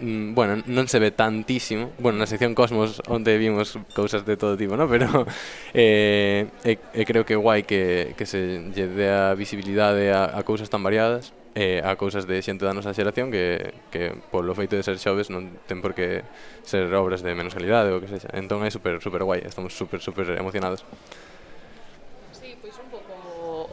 Mm, 0.00 0.34
bueno, 0.34 0.60
non 0.68 0.84
se 0.92 1.00
ve 1.00 1.08
tantísimo, 1.08 1.88
bueno, 1.96 2.20
na 2.20 2.28
sección 2.28 2.52
Cosmos 2.52 3.00
onde 3.08 3.40
vimos 3.40 3.80
cousas 3.96 4.28
de 4.28 4.36
todo 4.36 4.52
tipo, 4.52 4.76
¿no? 4.76 4.84
pero 4.92 5.24
eh, 5.72 6.52
e, 6.68 6.76
e 6.92 7.02
creo 7.08 7.24
que 7.24 7.32
guai 7.32 7.64
que, 7.64 8.12
que 8.12 8.28
se 8.28 8.60
lle 8.76 8.92
dé 8.92 9.08
a 9.08 9.32
visibilidade 9.32 10.12
a, 10.12 10.36
a 10.36 10.44
cousas 10.44 10.68
tan 10.68 10.84
variadas, 10.84 11.32
eh, 11.56 11.80
a 11.80 11.96
cousas 11.96 12.28
de 12.28 12.44
xente 12.44 12.68
da 12.68 12.76
nosa 12.76 12.92
xeración 12.92 13.32
que, 13.32 13.72
que 13.88 14.12
polo 14.28 14.52
feito 14.52 14.76
de 14.76 14.84
ser 14.84 15.00
xoves 15.00 15.32
non 15.32 15.48
ten 15.64 15.80
por 15.80 15.96
que 15.96 16.20
ser 16.60 16.92
obras 16.92 17.24
de 17.24 17.32
menos 17.32 17.56
calidade 17.56 17.88
ou 17.88 18.04
que 18.04 18.12
sexa. 18.12 18.28
Entón 18.36 18.68
é 18.68 18.70
super, 18.72 19.00
super 19.00 19.24
guai, 19.24 19.48
estamos 19.48 19.72
super, 19.72 20.04
super 20.04 20.28
emocionados 20.36 20.84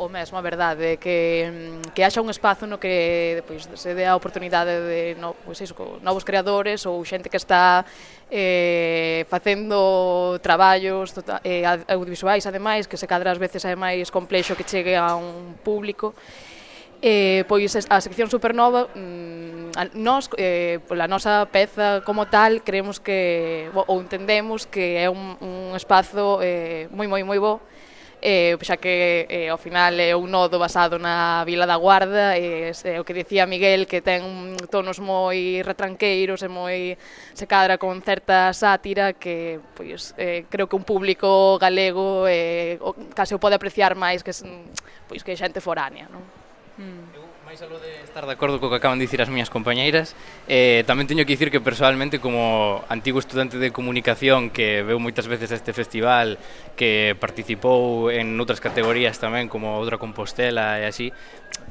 o 0.06 0.10
mesmo, 0.10 0.38
a 0.38 0.44
verdade, 0.44 0.98
que, 0.98 1.48
mm, 1.48 1.96
que 1.96 2.04
haxa 2.04 2.20
un 2.20 2.30
espazo 2.30 2.68
no 2.68 2.78
que 2.78 3.44
pois, 3.48 3.66
se 3.74 3.96
dé 3.96 4.06
a 4.06 4.16
oportunidade 4.20 4.84
de 4.84 5.16
no, 5.16 5.34
pois 5.34 5.60
iso, 5.64 5.76
novos 6.04 6.28
creadores 6.28 6.84
ou 6.84 7.00
xente 7.08 7.32
que 7.32 7.40
está 7.40 7.88
eh, 8.28 9.24
facendo 9.32 10.38
traballos 10.44 11.16
tota-, 11.16 11.40
eh, 11.44 11.64
audiovisuais, 11.88 12.44
ademais, 12.46 12.88
que 12.88 13.00
se 13.00 13.08
cadra 13.08 13.32
ás 13.32 13.40
veces 13.40 13.64
é 13.64 13.76
máis 13.76 14.12
complexo 14.12 14.58
que 14.60 14.68
chegue 14.68 15.00
a 15.00 15.16
un 15.16 15.56
público. 15.64 16.12
Eh, 17.04 17.44
pois 17.52 17.76
a 17.76 18.00
sección 18.00 18.32
Supernova 18.32 18.88
mm, 18.96 19.76
nós, 20.00 20.32
eh, 20.40 20.80
pola 20.88 21.04
nosa 21.04 21.44
peza 21.52 22.00
como 22.08 22.32
tal, 22.32 22.64
creemos 22.64 23.04
que 23.04 23.68
ou 23.76 24.00
entendemos 24.00 24.64
que 24.64 25.04
é 25.04 25.12
un, 25.12 25.36
un 25.44 25.76
espazo 25.76 26.40
eh, 26.40 26.88
moi 26.96 27.12
moi 27.12 27.28
moi 27.28 27.44
bo 27.44 27.60
eh, 28.24 28.56
xa 28.64 28.80
que 28.80 29.28
eh, 29.28 29.52
ao 29.52 29.60
final 29.60 30.00
é 30.00 30.16
un 30.16 30.32
nodo 30.32 30.56
basado 30.56 30.96
na 30.96 31.44
Vila 31.44 31.68
da 31.68 31.76
Guarda, 31.76 32.40
e 32.40 32.72
eh, 32.72 32.96
o 32.96 33.04
que 33.04 33.12
dicía 33.12 33.44
Miguel 33.44 33.84
que 33.84 34.00
ten 34.00 34.56
tonos 34.72 35.04
moi 35.04 35.60
retranqueiros 35.60 36.40
e 36.40 36.48
moi 36.48 36.96
se 37.36 37.46
cadra 37.52 37.76
con 37.76 38.00
certa 38.00 38.56
sátira 38.56 39.12
que 39.12 39.60
pois, 39.76 40.16
eh, 40.16 40.48
creo 40.48 40.72
que 40.72 40.80
un 40.80 40.88
público 40.88 41.60
galego 41.60 42.24
eh, 42.32 42.80
case 43.12 43.36
o 43.36 43.44
pode 43.44 43.60
apreciar 43.60 44.00
máis 44.00 44.24
que 44.24 44.32
pois 45.12 45.20
que 45.20 45.36
xente 45.36 45.60
foránea, 45.60 46.08
non? 46.08 46.24
Mm 46.80 47.23
máis 47.54 47.62
alo 47.62 47.78
de 47.78 48.02
estar 48.02 48.26
de 48.26 48.34
acordo 48.34 48.58
co 48.58 48.66
que 48.66 48.82
acaban 48.82 48.98
de 48.98 49.06
dicir 49.06 49.22
as 49.22 49.30
miñas 49.30 49.54
compañeiras, 49.54 50.18
eh, 50.50 50.82
tamén 50.90 51.06
teño 51.06 51.22
que 51.22 51.38
dicir 51.38 51.54
que 51.54 51.62
personalmente 51.62 52.18
como 52.18 52.82
antigo 52.90 53.22
estudante 53.22 53.62
de 53.62 53.70
comunicación 53.70 54.50
que 54.50 54.82
veu 54.82 54.98
moitas 54.98 55.30
veces 55.30 55.54
este 55.54 55.70
festival, 55.70 56.42
que 56.74 57.14
participou 57.14 58.10
en 58.10 58.34
outras 58.42 58.58
categorías 58.58 59.22
tamén 59.22 59.54
como 59.54 59.78
outra 59.78 60.02
Compostela 60.02 60.82
e 60.82 60.90
así, 60.90 61.14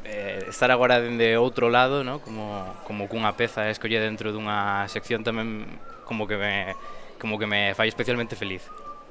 eh, 0.06 0.46
estar 0.46 0.70
agora 0.70 1.02
dende 1.02 1.34
outro 1.34 1.66
lado, 1.66 2.06
no? 2.06 2.22
como, 2.22 2.62
como 2.86 3.10
cunha 3.10 3.34
peza 3.34 3.66
escolle 3.66 3.98
dentro 3.98 4.30
dunha 4.30 4.86
sección 4.86 5.26
tamén 5.26 5.66
como 6.06 6.30
que 6.30 6.38
me 6.38 6.78
como 7.18 7.42
que 7.42 7.50
me 7.50 7.74
fai 7.74 7.90
especialmente 7.90 8.38
feliz. 8.38 8.62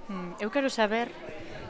Mm, 0.08 0.40
eu 0.40 0.48
quero 0.48 0.72
saber 0.72 1.12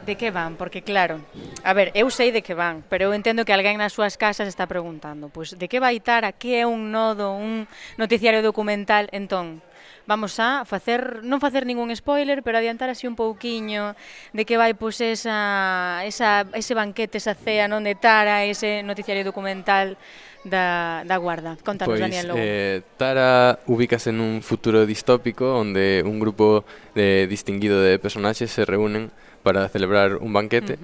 de 0.06 0.16
que 0.16 0.32
van? 0.32 0.56
Porque 0.56 0.82
claro, 0.82 1.22
a 1.64 1.74
ver, 1.74 1.92
eu 1.94 2.10
sei 2.10 2.32
de 2.32 2.42
que 2.42 2.54
van, 2.58 2.84
pero 2.90 3.10
eu 3.10 3.14
entendo 3.14 3.46
que 3.46 3.54
alguén 3.54 3.78
nas 3.78 3.94
súas 3.94 4.18
casas 4.18 4.50
está 4.50 4.66
preguntando, 4.66 5.30
pois 5.30 5.54
de 5.54 5.68
que 5.70 5.80
vai 5.80 6.02
tar, 6.02 6.26
que 6.36 6.62
é 6.62 6.66
un 6.66 6.90
nodo, 6.90 7.34
un 7.34 7.70
noticiario 7.98 8.42
documental, 8.42 9.08
entón, 9.14 9.62
vamos 10.08 10.40
a 10.40 10.66
facer, 10.66 11.22
non 11.24 11.40
facer 11.40 11.64
ningún 11.64 11.94
spoiler, 11.96 12.42
pero 12.42 12.58
adiantar 12.58 12.90
así 12.90 13.06
un 13.06 13.16
pouquiño 13.16 13.94
de 14.34 14.44
que 14.44 14.58
vai 14.58 14.74
pois 14.74 15.00
esa, 15.00 16.02
esa, 16.04 16.50
ese 16.54 16.74
banquete, 16.74 17.22
esa 17.22 17.38
cea 17.38 17.70
non 17.70 17.86
de 17.86 17.96
Tara, 17.96 18.44
ese 18.44 18.82
noticiario 18.82 19.24
documental 19.24 19.96
da, 20.44 21.04
da 21.06 21.18
Guarda. 21.18 21.58
Contanos, 21.64 21.94
pois, 21.94 22.02
Daniel 22.02 22.34
Lobo. 22.34 22.40
Eh, 22.42 22.82
Tara 22.98 23.62
ubícase 23.70 24.10
nun 24.10 24.42
futuro 24.42 24.90
distópico 24.90 25.54
onde 25.54 26.02
un 26.02 26.18
grupo 26.18 26.66
de, 26.98 27.30
distinguido 27.30 27.82
de 27.82 28.02
personaxes 28.02 28.50
se 28.50 28.66
reúnen 28.66 29.14
para 29.44 29.68
celebrar 29.70 30.16
un 30.16 30.34
banquete. 30.34 30.78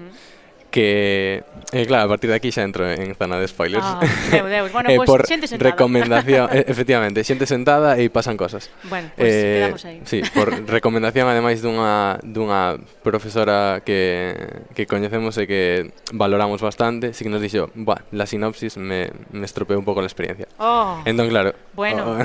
que 0.70 1.44
eh, 1.72 1.86
claro, 1.86 2.04
a 2.04 2.08
partir 2.08 2.30
de 2.30 2.36
aquí 2.36 2.52
xa 2.52 2.64
entro 2.64 2.88
en 2.88 3.12
zona 3.14 3.36
de 3.36 3.48
spoilers. 3.48 3.84
Ah, 3.84 4.00
deu, 4.30 4.46
deu. 4.46 4.68
Bueno, 4.72 4.90
eh, 4.90 4.96
pues, 4.96 5.08
por 5.08 5.26
xente 5.26 5.48
sentada. 5.48 5.70
recomendación, 5.70 6.48
eh, 6.52 6.64
efectivamente, 6.68 7.24
xente 7.24 7.44
sentada 7.44 7.96
e 8.00 8.08
pasan 8.12 8.36
cosas. 8.36 8.68
Bueno, 8.88 9.08
pues 9.16 9.32
eh, 9.32 9.60
quedamos 9.64 9.84
aí. 9.84 9.98
Sí, 10.04 10.22
por 10.32 10.52
recomendación 10.76 11.28
ademais 11.28 11.60
dunha 11.60 12.20
dunha 12.24 12.76
profesora 13.04 13.80
que 13.84 14.36
que 14.76 14.84
coñecemos 14.84 15.36
e 15.40 15.48
que 15.48 15.92
valoramos 16.12 16.60
bastante, 16.60 17.12
si 17.12 17.24
que 17.24 17.32
nos 17.32 17.40
dixo, 17.40 17.72
"Buah, 17.76 18.08
la 18.12 18.28
sinopsis 18.28 18.76
me 18.76 19.12
me 19.32 19.44
estropeou 19.44 19.80
un 19.80 19.84
pouco 19.88 20.00
a 20.00 20.08
experiencia." 20.08 20.48
Oh. 20.60 21.00
Entón, 21.04 21.28
claro. 21.28 21.52
Bueno. 21.76 22.16
Oh. 22.16 22.24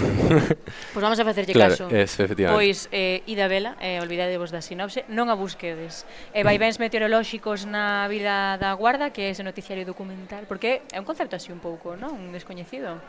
pues 0.94 1.04
vamos 1.04 1.20
a 1.20 1.26
facerlle 1.28 1.52
claro, 1.52 1.76
caso. 1.76 1.92
Es, 1.92 2.20
efectivamente. 2.20 2.60
Pois 2.60 2.88
eh 2.92 3.24
Ida 3.28 3.48
Vela, 3.48 3.76
eh 3.80 4.00
olvidadevos 4.00 4.52
da 4.52 4.64
sinopse, 4.64 5.08
non 5.12 5.28
a 5.32 5.36
busquedes. 5.36 6.08
Eh 6.32 6.44
vai 6.48 6.56
mm. 6.60 6.64
bens 6.64 6.78
meteorolóxicos 6.80 7.68
na 7.68 8.08
vida 8.08 8.34
da, 8.62 8.70
Guarda, 8.82 9.14
que 9.14 9.22
é 9.26 9.30
ese 9.34 9.44
noticiario 9.44 9.86
documental, 9.88 10.44
porque 10.50 10.70
é 10.92 10.98
un 11.00 11.08
concepto 11.08 11.36
así 11.36 11.50
un 11.56 11.62
pouco, 11.64 11.96
non? 11.96 12.14
Un 12.14 12.32
descoñecido. 12.36 13.00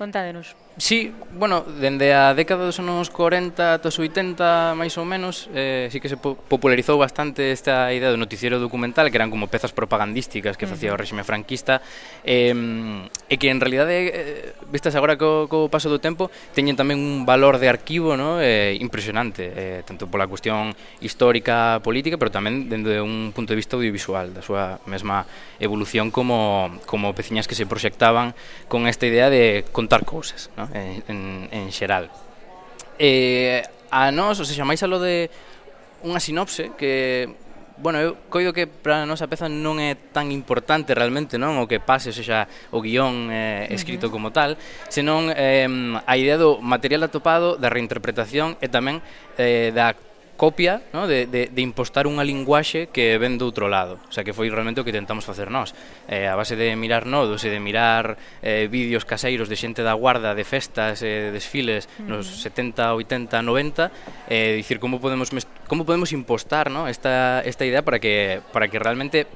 Contádenos. 0.00 0.56
Sí, 0.80 1.12
bueno, 1.36 1.60
dende 1.60 2.14
a 2.14 2.32
década 2.32 2.64
dos 2.64 2.80
anos 2.80 3.12
40 3.12 3.76
ata 3.76 3.92
os 3.92 4.00
80, 4.00 4.72
máis 4.72 4.96
ou 4.96 5.04
menos, 5.04 5.52
eh, 5.52 5.92
sí 5.92 6.00
que 6.00 6.08
se 6.08 6.16
po 6.16 6.40
popularizou 6.40 6.96
bastante 6.96 7.52
esta 7.52 7.92
idea 7.92 8.08
do 8.08 8.16
noticiero 8.16 8.56
documental, 8.56 9.12
que 9.12 9.18
eran 9.20 9.28
como 9.28 9.52
pezas 9.52 9.76
propagandísticas 9.76 10.56
que 10.56 10.64
uh 10.64 10.72
-huh. 10.72 10.72
facía 10.72 10.94
o 10.94 10.96
réxime 10.96 11.20
franquista, 11.20 11.84
eh, 12.24 12.56
e 13.28 13.36
que 13.36 13.52
en 13.52 13.60
realidade, 13.60 13.92
eh, 14.08 14.56
vistas 14.72 14.96
agora 14.96 15.20
co, 15.20 15.52
co 15.52 15.68
paso 15.68 15.92
do 15.92 16.00
tempo, 16.00 16.32
teñen 16.56 16.80
tamén 16.80 16.96
un 16.96 17.28
valor 17.28 17.60
de 17.60 17.68
arquivo 17.68 18.16
no? 18.16 18.40
eh, 18.40 18.72
impresionante, 18.80 19.52
eh, 19.52 19.80
tanto 19.84 20.08
pola 20.08 20.24
cuestión 20.32 20.72
histórica, 21.04 21.84
política, 21.84 22.16
pero 22.16 22.32
tamén 22.32 22.72
dende 22.72 23.04
un 23.04 23.36
punto 23.36 23.52
de 23.52 23.60
vista 23.60 23.76
audiovisual, 23.76 24.32
da 24.32 24.40
súa 24.40 24.80
mesma 24.88 25.28
evolución 25.60 26.08
como, 26.08 26.72
como 26.88 27.12
peciñas 27.12 27.44
que 27.44 27.58
se 27.58 27.68
proxectaban 27.68 28.32
con 28.64 28.88
esta 28.88 29.04
idea 29.04 29.28
de 29.28 29.68
contar 29.90 30.06
cousas, 30.06 30.50
no? 30.56 30.68
en, 30.72 31.02
en, 31.08 31.48
en 31.50 31.72
xeral. 31.72 32.08
Eh, 32.96 33.60
a 33.90 34.12
nós, 34.14 34.38
o 34.38 34.44
sea, 34.46 34.62
máis 34.62 34.78
a 34.86 34.86
lo 34.86 35.02
de 35.02 35.26
unha 36.06 36.22
sinopse 36.22 36.70
que 36.78 37.26
bueno, 37.80 37.98
eu 37.98 38.12
coido 38.28 38.52
que 38.52 38.68
para 38.68 39.02
a 39.02 39.08
nosa 39.08 39.26
peza 39.26 39.50
non 39.50 39.82
é 39.82 39.98
tan 40.14 40.30
importante 40.30 40.94
realmente, 40.94 41.40
non? 41.42 41.58
O 41.58 41.66
que 41.66 41.82
pase, 41.82 42.14
ou 42.14 42.22
xa, 42.22 42.46
o 42.70 42.78
guión 42.78 43.34
eh, 43.34 43.66
escrito 43.74 44.06
uh 44.06 44.08
-huh. 44.08 44.14
como 44.14 44.28
tal, 44.30 44.54
senón 44.86 45.32
eh, 45.34 45.66
a 46.06 46.14
idea 46.14 46.38
do 46.38 46.62
material 46.62 47.02
atopado, 47.02 47.58
da 47.58 47.72
reinterpretación 47.72 48.54
e 48.62 48.70
tamén 48.70 49.02
eh, 49.42 49.74
da 49.74 49.98
copia 50.40 50.80
no? 50.94 51.06
de, 51.06 51.26
de, 51.26 51.52
de 51.52 51.60
impostar 51.60 52.08
unha 52.08 52.24
linguaxe 52.24 52.88
que 52.88 53.20
ven 53.20 53.36
do 53.36 53.44
outro 53.44 53.68
lado. 53.68 54.00
O 54.08 54.12
sea, 54.16 54.24
que 54.24 54.32
foi 54.32 54.48
realmente 54.48 54.80
o 54.80 54.86
que 54.88 54.96
tentamos 54.96 55.28
facer 55.28 55.52
nós. 55.52 55.76
Eh, 56.08 56.24
a 56.24 56.32
base 56.32 56.56
de 56.56 56.72
mirar 56.80 57.04
nodos 57.04 57.44
e 57.44 57.52
de 57.52 57.60
mirar 57.60 58.16
eh, 58.40 58.64
vídeos 58.64 59.04
caseiros 59.04 59.52
de 59.52 59.60
xente 59.60 59.84
da 59.84 59.92
guarda, 59.92 60.32
de 60.32 60.40
festas, 60.48 61.04
eh, 61.04 61.28
desfiles 61.28 61.92
mm. 62.00 62.08
nos 62.08 62.24
70, 62.40 62.96
80, 62.96 63.36
90, 63.44 63.92
eh, 64.32 64.56
dicir 64.56 64.80
como 64.80 64.96
podemos 64.96 65.28
como 65.68 65.84
podemos 65.84 66.08
impostar 66.16 66.72
no? 66.72 66.88
esta, 66.88 67.44
esta 67.44 67.68
idea 67.68 67.84
para 67.84 68.00
que, 68.00 68.40
para 68.48 68.72
que 68.72 68.80
realmente 68.80 69.28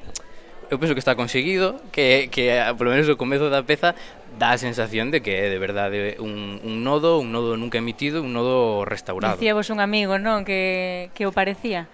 eu 0.72 0.80
penso 0.80 0.96
que 0.96 1.04
está 1.04 1.12
conseguido, 1.14 1.84
que, 1.92 2.32
que 2.32 2.48
polo 2.80 2.90
menos 2.90 3.12
o 3.12 3.20
comezo 3.20 3.52
da 3.52 3.60
peza 3.60 3.92
dá 4.38 4.52
a 4.52 4.58
sensación 4.58 5.10
de 5.10 5.22
que 5.22 5.46
é 5.46 5.48
de 5.48 5.58
verdade 5.58 6.16
un, 6.18 6.60
un 6.62 6.82
nodo, 6.82 7.18
un 7.18 7.30
nodo 7.30 7.56
nunca 7.56 7.78
emitido, 7.78 8.22
un 8.22 8.32
nodo 8.32 8.84
restaurado. 8.84 9.36
Dicía 9.36 9.54
vos 9.54 9.70
un 9.70 9.80
amigo, 9.80 10.18
non? 10.18 10.42
Que, 10.42 11.10
que 11.14 11.26
o 11.26 11.32
parecía. 11.32 11.86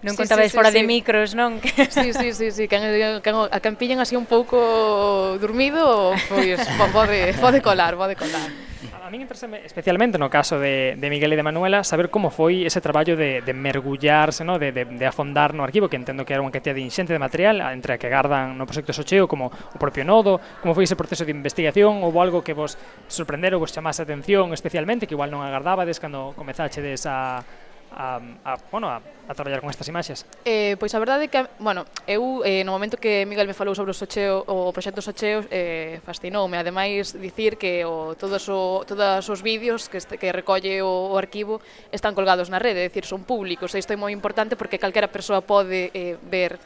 Non 0.00 0.16
sí, 0.16 0.24
contabais 0.24 0.48
sí, 0.48 0.56
sí, 0.56 0.58
fora 0.58 0.70
sí. 0.72 0.80
de 0.80 0.82
micros, 0.84 1.36
non? 1.36 1.60
Sí, 1.94 2.12
sí, 2.16 2.32
sí, 2.32 2.48
sí. 2.50 2.64
Can, 2.68 2.82
can, 3.20 3.34
a 3.48 3.58
can 3.60 3.76
pillen 3.76 4.00
así 4.00 4.16
un 4.16 4.26
pouco 4.26 5.36
dormido, 5.40 6.12
pois, 6.28 6.60
pode, 6.92 7.32
pode 7.36 7.58
colar, 7.60 7.96
pode 7.96 8.16
colar 8.16 8.73
a 9.04 9.10
min 9.12 9.20
interesa 9.20 9.44
especialmente 9.60 10.16
no? 10.16 10.32
caso 10.32 10.56
de, 10.56 10.96
de 10.96 11.10
Miguel 11.12 11.28
e 11.32 11.36
de 11.36 11.44
Manuela 11.44 11.84
saber 11.84 12.08
como 12.08 12.32
foi 12.32 12.64
ese 12.64 12.80
traballo 12.80 13.20
de, 13.20 13.44
de 13.44 13.52
mergullarse, 13.52 14.48
no? 14.48 14.56
de, 14.56 14.72
de, 14.72 14.88
de 14.88 15.04
afondar 15.04 15.52
no? 15.52 15.60
arquivo, 15.60 15.92
que 15.92 16.00
entendo 16.00 16.24
que 16.24 16.32
era 16.32 16.40
unha 16.40 16.48
cantidad 16.48 16.72
de 16.72 16.80
inxente 16.80 17.12
de 17.12 17.20
material 17.20 17.60
entre 17.76 17.92
a 17.92 18.00
que 18.00 18.08
gardan 18.08 18.56
no? 18.56 18.64
proxecto 18.64 18.96
Socheo 18.96 19.28
como 19.28 19.52
o 19.52 19.76
propio 19.76 20.08
nodo, 20.08 20.40
como 20.64 20.72
foi 20.72 20.88
ese 20.88 20.96
proceso 20.96 21.28
de 21.28 21.36
investigación, 21.36 22.00
houve 22.00 22.16
algo 22.16 22.40
que 22.40 22.56
vos 22.56 22.80
sorprendera 23.04 23.60
ou 23.60 23.62
vos 23.62 23.76
chamase 23.76 24.00
a 24.00 24.08
atención 24.08 24.56
especialmente, 24.56 25.04
que 25.04 25.12
igual 25.12 25.28
non 25.28 25.44
agardabades 25.44 26.00
cando 26.00 26.32
comezaxe 26.32 26.80
a, 27.04 27.44
a, 27.92 28.20
a, 28.44 28.56
bueno, 28.70 28.88
a, 28.88 29.02
a 29.28 29.34
traballar 29.34 29.60
con 29.60 29.70
estas 29.70 29.88
imaxes? 29.88 30.26
Eh, 30.44 30.76
pois 30.78 30.94
a 30.94 31.00
verdade 31.00 31.26
é 31.26 31.28
que, 31.28 31.40
bueno, 31.58 31.84
eu 32.06 32.42
eh, 32.44 32.64
no 32.64 32.72
momento 32.72 32.96
que 32.96 33.26
Miguel 33.28 33.46
me 33.46 33.56
falou 33.56 33.74
sobre 33.74 33.90
o 33.90 33.96
Socheo, 33.96 34.44
o 34.46 34.72
proxecto 34.72 35.02
Socheo, 35.02 35.44
eh, 35.50 36.00
fascinoume, 36.04 36.56
ademais 36.56 37.14
dicir 37.14 37.56
que 37.56 37.84
o, 37.84 38.14
todos, 38.14 38.48
o, 38.48 38.82
todos 38.86 39.28
os 39.28 39.40
vídeos 39.42 39.88
que, 39.88 39.98
este, 39.98 40.18
que 40.18 40.32
recolle 40.32 40.82
o, 40.82 41.12
o 41.12 41.18
arquivo 41.18 41.60
están 41.92 42.14
colgados 42.14 42.50
na 42.50 42.58
rede, 42.58 42.82
é 42.82 42.88
dicir, 42.88 43.04
son 43.04 43.22
públicos, 43.22 43.72
e 43.74 43.80
isto 43.80 43.92
é 43.92 43.98
moi 43.98 44.10
importante 44.10 44.56
porque 44.56 44.80
calquera 44.80 45.08
persoa 45.08 45.42
pode 45.42 45.90
eh, 45.94 46.16
ver 46.28 46.58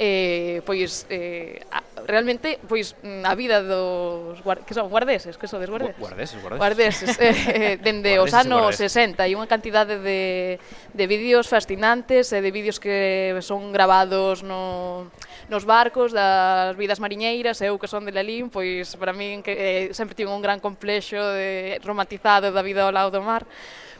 eh, 0.00 0.62
pois 0.64 1.04
eh, 1.10 1.60
realmente 2.06 2.58
pois 2.68 2.96
mm, 3.02 3.24
a 3.24 3.34
vida 3.34 3.62
dos 3.62 4.40
que 4.66 4.74
son 4.74 4.88
guardeses, 4.88 5.36
que 5.36 5.48
sodes 5.48 5.68
guardeses? 5.68 5.98
Guardeses, 5.98 6.38
guardeses. 6.40 6.60
Guardeses, 6.60 7.10
eh, 7.18 7.28
eh, 7.28 7.72
eh 7.72 7.76
dende 7.80 8.16
guardeses, 8.16 8.34
os 8.34 8.46
anos 8.46 8.76
60 8.76 9.26
e 9.26 9.32
unha 9.36 9.48
cantidade 9.48 9.98
de, 10.00 10.56
de 10.92 11.04
vídeos 11.04 11.48
fascinantes 11.48 12.32
e 12.32 12.40
de 12.40 12.50
vídeos 12.50 12.78
que 12.78 13.34
son 13.40 13.72
grabados 13.72 14.40
no, 14.44 15.08
nos 15.50 15.66
barcos 15.66 16.12
das 16.12 16.76
vidas 16.78 17.02
mariñeiras, 17.02 17.58
eu 17.60 17.74
que 17.76 17.90
son 17.90 18.06
de 18.06 18.14
Lalín, 18.14 18.48
pois 18.48 18.94
para 18.94 19.10
min 19.10 19.42
que 19.42 19.54
eh, 19.54 19.84
sempre 19.90 20.14
tive 20.14 20.30
un 20.30 20.38
gran 20.38 20.62
complexo 20.62 21.18
de, 21.18 21.82
romantizado 21.82 22.54
da 22.54 22.62
vida 22.62 22.86
ao 22.86 22.94
lado 22.94 23.10
do 23.10 23.18
mar, 23.18 23.42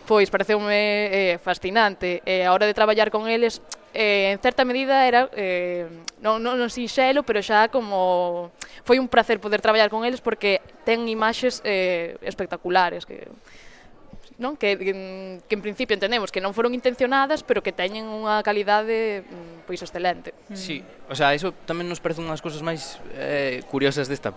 pois 0.06 0.30
pareceume 0.30 1.10
eh, 1.10 1.36
fascinante. 1.42 2.22
E 2.22 2.42
eh, 2.42 2.46
a 2.46 2.54
hora 2.54 2.70
de 2.70 2.74
traballar 2.74 3.10
con 3.10 3.26
eles 3.26 3.58
eh, 3.94 4.32
en 4.32 4.38
certa 4.38 4.64
medida 4.64 5.06
era 5.06 5.28
eh, 5.34 5.86
non, 6.22 6.42
non, 6.42 6.56
non 6.56 6.70
sinxelo, 6.70 7.26
pero 7.26 7.42
xa 7.42 7.68
como 7.68 8.54
foi 8.86 9.02
un 9.02 9.10
placer 9.10 9.42
poder 9.42 9.58
traballar 9.58 9.90
con 9.90 10.06
eles 10.06 10.22
porque 10.22 10.62
ten 10.86 11.08
imaxes 11.10 11.60
eh, 11.66 12.14
espectaculares 12.22 13.04
que 13.04 13.26
non 14.40 14.56
que, 14.56 14.80
que, 14.80 14.92
que 15.44 15.54
en 15.54 15.62
principio 15.62 15.92
entendemos 15.92 16.32
que 16.32 16.40
non 16.40 16.56
foron 16.56 16.72
intencionadas, 16.72 17.44
pero 17.44 17.60
que 17.60 17.76
teñen 17.76 18.08
unha 18.08 18.40
calidade 18.40 19.20
mm, 19.20 19.68
pois 19.68 19.84
excelente. 19.84 20.32
Sí, 20.56 20.80
o 21.12 21.14
sea, 21.14 21.36
iso 21.36 21.52
tamén 21.68 21.84
nos 21.92 22.00
parece 22.00 22.24
unhas 22.24 22.40
cousas 22.40 22.64
máis 22.64 22.96
eh, 23.12 23.60
curiosas 23.68 24.08
desta 24.08 24.32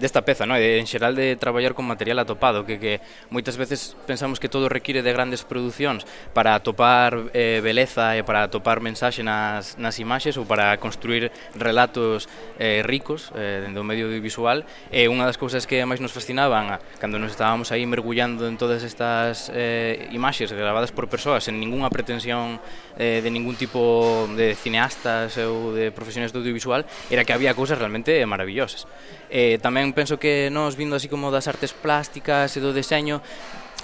desta 0.00 0.24
peza, 0.24 0.48
no? 0.48 0.56
en 0.56 0.88
xeral 0.88 1.14
de 1.14 1.36
traballar 1.36 1.76
con 1.76 1.84
material 1.84 2.18
atopado, 2.18 2.64
que, 2.64 2.80
que 2.80 3.04
moitas 3.28 3.60
veces 3.60 3.94
pensamos 4.08 4.40
que 4.40 4.48
todo 4.48 4.72
require 4.72 5.04
de 5.04 5.12
grandes 5.12 5.44
producións 5.44 6.08
para 6.32 6.56
atopar 6.56 7.30
eh, 7.36 7.60
beleza 7.60 8.16
e 8.16 8.24
para 8.24 8.48
atopar 8.48 8.80
mensaxe 8.80 9.20
nas, 9.20 9.76
nas 9.76 10.00
imaxes 10.00 10.40
ou 10.40 10.48
para 10.48 10.72
construir 10.80 11.28
relatos 11.52 12.26
eh, 12.56 12.80
ricos 12.80 13.28
eh, 13.36 13.68
do 13.68 13.84
medio 13.84 14.08
audiovisual. 14.08 14.64
E 14.88 15.04
unha 15.06 15.28
das 15.28 15.36
cousas 15.36 15.68
que 15.68 15.84
máis 15.84 16.00
nos 16.00 16.16
fascinaban 16.16 16.80
cando 16.96 17.20
nos 17.20 17.36
estábamos 17.36 17.68
aí 17.70 17.84
mergullando 17.84 18.48
en 18.48 18.56
todas 18.56 18.80
estas 18.82 19.52
eh, 19.52 20.08
imaxes 20.10 20.48
gravadas 20.50 20.90
por 20.90 21.06
persoas 21.12 21.44
sen 21.44 21.60
ningunha 21.60 21.92
pretensión 21.92 22.56
eh, 22.96 23.20
de 23.20 23.30
ningún 23.30 23.54
tipo 23.60 24.24
de 24.32 24.56
cineastas 24.56 25.36
ou 25.44 25.76
de 25.76 25.92
profesionais 25.92 26.32
do 26.32 26.40
audiovisual 26.40 26.88
era 27.12 27.22
que 27.28 27.36
había 27.36 27.52
cousas 27.52 27.76
realmente 27.76 28.16
maravillosas. 28.24 28.88
Eh, 29.30 29.62
tamén 29.62 29.89
penso 29.92 30.18
que 30.18 30.48
nós 30.50 30.74
vindo 30.74 30.96
así 30.96 31.08
como 31.08 31.30
das 31.30 31.48
artes 31.48 31.72
plásticas 31.72 32.56
e 32.56 32.60
do 32.60 32.74
deseño 32.74 33.22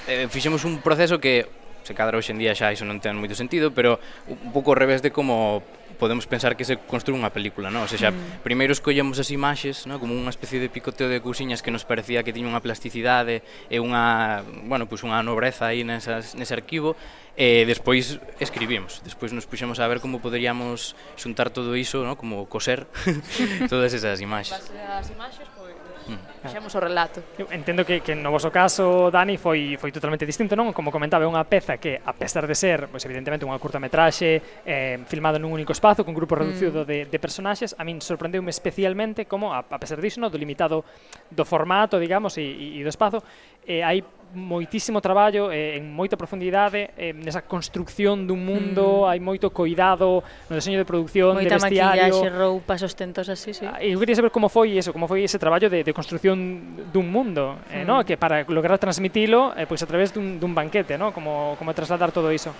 eh, 0.06 0.26
fixemos 0.30 0.62
un 0.64 0.82
proceso 0.82 1.18
que 1.18 1.46
se 1.86 1.94
cadra 1.94 2.18
hoxe 2.18 2.34
en 2.34 2.42
día 2.42 2.54
xa 2.54 2.74
iso 2.74 2.82
non 2.82 2.98
ten 2.98 3.14
moito 3.14 3.38
sentido, 3.38 3.70
pero 3.70 4.02
un 4.26 4.50
pouco 4.50 4.74
ao 4.74 4.78
revés 4.78 5.06
de 5.06 5.14
como 5.14 5.62
podemos 5.96 6.28
pensar 6.28 6.54
que 6.54 6.68
se 6.68 6.76
construí 6.76 7.16
unha 7.16 7.32
película, 7.32 7.72
non? 7.72 7.84
O 7.84 7.90
sea, 7.90 8.12
mm. 8.12 8.44
primeiro 8.44 8.76
escollemos 8.76 9.16
as 9.18 9.32
imaxes, 9.32 9.88
non? 9.88 9.96
Como 9.96 10.12
unha 10.12 10.30
especie 10.30 10.60
de 10.60 10.68
picoteo 10.68 11.08
de 11.08 11.24
cousiñas 11.24 11.64
que 11.64 11.72
nos 11.72 11.88
parecía 11.88 12.20
que 12.22 12.36
tiña 12.36 12.52
unha 12.52 12.62
plasticidade 12.62 13.40
e 13.72 13.80
unha, 13.80 14.44
bueno, 14.68 14.84
pois 14.84 15.02
pues 15.02 15.08
unha 15.08 15.24
nobreza 15.24 15.72
aí 15.72 15.82
nesas, 15.82 16.36
nese 16.36 16.52
arquivo, 16.54 16.94
e 17.36 17.68
despois 17.68 18.16
escribimos, 18.40 19.04
despois 19.04 19.28
nos 19.28 19.44
puxemos 19.44 19.76
a 19.76 19.84
ver 19.84 20.00
como 20.00 20.24
poderíamos 20.24 20.96
xuntar 21.20 21.52
todo 21.52 21.76
iso, 21.76 22.00
non? 22.00 22.16
como 22.16 22.48
coser 22.48 22.88
todas 23.72 23.92
esas 23.92 24.24
imaxes. 24.24 24.56
As 24.56 25.12
imaxes, 25.12 25.44
pois, 25.52 25.76
mm. 26.08 26.48
fixemos 26.48 26.72
o 26.72 26.80
relato. 26.80 27.20
Eu 27.36 27.52
entendo 27.52 27.84
que, 27.84 28.00
que 28.00 28.16
no 28.16 28.32
voso 28.32 28.48
caso, 28.48 29.12
Dani, 29.12 29.36
foi, 29.36 29.76
foi 29.76 29.92
totalmente 29.92 30.24
distinto, 30.24 30.56
non? 30.56 30.72
Como 30.72 30.88
comentaba, 30.88 31.24
é 31.24 31.28
unha 31.28 31.44
peza 31.44 31.76
que, 31.76 32.00
a 32.00 32.16
pesar 32.16 32.48
de 32.48 32.56
ser, 32.56 32.88
pois, 32.88 33.04
evidentemente, 33.04 33.44
unha 33.44 33.60
curta 33.60 33.76
metraxe, 33.76 34.64
eh, 34.64 34.96
filmada 35.04 35.36
nun 35.36 35.52
único 35.52 35.76
espazo 35.86 36.04
con 36.04 36.14
grupo 36.14 36.34
reducido 36.34 36.82
mm. 36.82 36.86
de, 36.86 37.04
de 37.06 37.18
personaxes, 37.18 37.76
a 37.78 37.86
min 37.86 38.02
sorprendeume 38.02 38.50
especialmente 38.50 39.30
como, 39.30 39.54
a, 39.54 39.62
a 39.62 39.78
pesar 39.78 40.02
disso, 40.02 40.18
no, 40.18 40.26
do 40.26 40.34
limitado 40.34 40.82
do 41.30 41.44
formato, 41.46 42.02
digamos, 42.02 42.34
e, 42.42 42.74
e 42.74 42.82
do 42.82 42.90
espazo, 42.90 43.22
eh, 43.62 43.86
hai 43.86 44.02
moitísimo 44.34 45.00
traballo 45.00 45.54
eh, 45.54 45.78
en 45.78 45.86
moita 45.94 46.18
profundidade 46.18 46.90
eh, 46.98 47.14
nesa 47.14 47.46
construcción 47.46 48.26
dun 48.26 48.42
mundo, 48.42 49.06
mm. 49.06 49.14
hai 49.14 49.18
moito 49.22 49.54
coidado 49.54 50.26
no 50.50 50.54
deseño 50.58 50.82
de 50.82 50.86
produción, 50.88 51.38
moita 51.38 51.54
de 51.54 51.62
vestiario. 51.62 52.10
Moita 52.10 52.26
maquillaxe, 52.26 52.34
roupas, 52.34 52.80
ostentos 52.82 53.30
así, 53.30 53.54
sí. 53.54 53.62
Ah, 53.62 53.78
e 53.78 53.94
eu 53.94 53.98
quería 54.02 54.18
saber 54.18 54.34
como 54.34 54.50
foi 54.50 54.74
eso, 54.74 54.90
como 54.90 55.06
foi 55.06 55.22
ese 55.22 55.38
traballo 55.38 55.70
de, 55.70 55.86
de 55.86 55.92
construcción 55.94 56.90
dun 56.90 57.06
mundo, 57.06 57.62
mm. 57.70 57.74
eh, 57.78 57.84
no? 57.86 58.02
Mm. 58.02 58.04
que 58.04 58.18
para 58.18 58.42
lograr 58.50 58.82
transmitilo 58.82 59.54
eh, 59.54 59.70
pois 59.70 59.80
a 59.80 59.88
través 59.88 60.10
dun, 60.10 60.42
dun 60.42 60.50
banquete, 60.50 60.98
no? 60.98 61.14
como, 61.14 61.54
como 61.54 61.70
trasladar 61.70 62.10
todo 62.10 62.34
iso. 62.34 62.50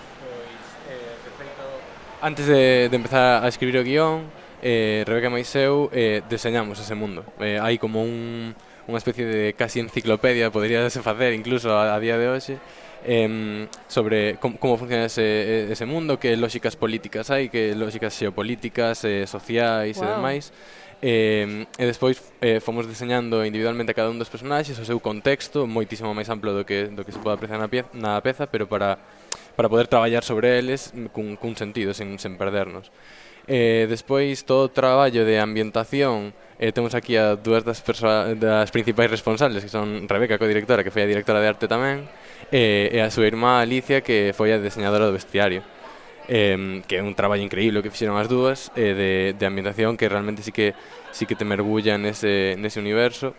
Antes 2.19 2.47
de, 2.47 2.89
de 2.89 2.95
empezar 2.95 3.45
a 3.45 3.47
escribir 3.47 3.77
o 3.77 3.83
guión, 3.83 4.25
eh, 4.63 5.03
Rebeca 5.05 5.29
Maiseu 5.29 5.89
eh, 5.93 6.23
deseñamos 6.27 6.79
ese 6.79 6.97
mundo. 6.97 7.21
Eh, 7.37 7.61
hai 7.61 7.77
como 7.77 8.01
un, 8.01 8.57
unha 8.89 8.97
especie 8.97 9.21
de 9.21 9.53
casi 9.53 9.77
enciclopedia, 9.77 10.49
poderíase 10.49 11.05
facer 11.05 11.37
incluso 11.37 11.77
a, 11.77 11.93
a 11.93 12.01
día 12.01 12.17
de 12.17 12.25
hoxe, 12.25 12.57
eh, 13.05 13.69
sobre 13.85 14.41
com, 14.41 14.57
como 14.57 14.81
funciona 14.81 15.05
ese, 15.05 15.69
ese 15.69 15.85
mundo, 15.85 16.17
que 16.17 16.33
lógicas 16.33 16.73
políticas 16.73 17.29
hai, 17.29 17.53
que 17.53 17.77
lógicas 17.77 18.17
xeopolíticas, 18.17 19.05
eh, 19.05 19.29
sociais 19.29 20.01
wow. 20.01 20.05
e 20.05 20.07
demais. 20.09 20.45
Eh, 20.97 21.69
e 21.77 21.83
despois 21.85 22.17
eh, 22.41 22.57
fomos 22.57 22.89
deseñando 22.89 23.45
individualmente 23.45 23.93
a 23.93 23.97
cada 23.97 24.09
un 24.09 24.17
dos 24.17 24.33
personaxes 24.33 24.73
o 24.81 24.85
seu 24.89 24.97
contexto, 24.97 25.69
moitísimo 25.69 26.17
máis 26.17 26.33
amplo 26.33 26.49
do 26.57 26.65
que, 26.65 26.89
do 26.89 27.05
que 27.05 27.13
se 27.13 27.21
pode 27.21 27.37
apreciar 27.37 27.61
na, 27.61 27.69
pieza, 27.69 27.93
na 27.93 28.17
peza, 28.25 28.49
pero 28.49 28.65
para 28.65 28.97
para 29.57 29.67
poder 29.67 29.89
traballar 29.89 30.23
sobre 30.23 30.61
eles 30.61 30.93
cun, 31.11 31.35
cun 31.35 31.57
sentido, 31.57 31.97
sen, 31.97 32.21
sen 32.21 32.37
perdernos. 32.37 32.93
Eh, 33.49 33.87
despois, 33.89 34.45
todo 34.45 34.69
o 34.69 34.71
traballo 34.71 35.25
de 35.25 35.41
ambientación, 35.41 36.37
eh, 36.61 36.71
temos 36.71 36.93
aquí 36.93 37.17
a 37.17 37.33
dúas 37.33 37.65
das, 37.65 37.81
persoa, 37.81 38.37
das 38.37 38.69
principais 38.69 39.09
responsables, 39.09 39.65
que 39.65 39.71
son 39.71 40.05
Rebeca, 40.05 40.37
co-directora, 40.37 40.85
que 40.85 40.93
foi 40.93 41.03
a 41.03 41.09
directora 41.09 41.41
de 41.41 41.47
arte 41.49 41.65
tamén, 41.65 42.05
eh, 42.53 42.93
e 42.93 43.01
a 43.01 43.09
súa 43.09 43.25
irmá 43.25 43.57
Alicia, 43.57 44.05
que 44.05 44.29
foi 44.37 44.53
a 44.53 44.61
diseñadora 44.61 45.09
do 45.09 45.17
vestiario. 45.17 45.65
Eh, 46.27 46.83
que 46.85 46.99
é 46.99 47.01
un 47.01 47.15
traballo 47.15 47.41
increíble 47.41 47.79
que 47.79 47.89
fixeron 47.89 48.19
as 48.19 48.27
dúas 48.27 48.67
eh, 48.75 48.91
de, 48.91 49.11
de 49.31 49.45
ambientación 49.47 49.95
que 49.95 50.11
realmente 50.11 50.43
sí 50.43 50.51
que 50.51 50.75
sí 51.15 51.23
que 51.23 51.39
te 51.39 51.47
mergulla 51.47 51.95
nese, 51.95 52.59
nese 52.59 52.83
universo 52.83 53.31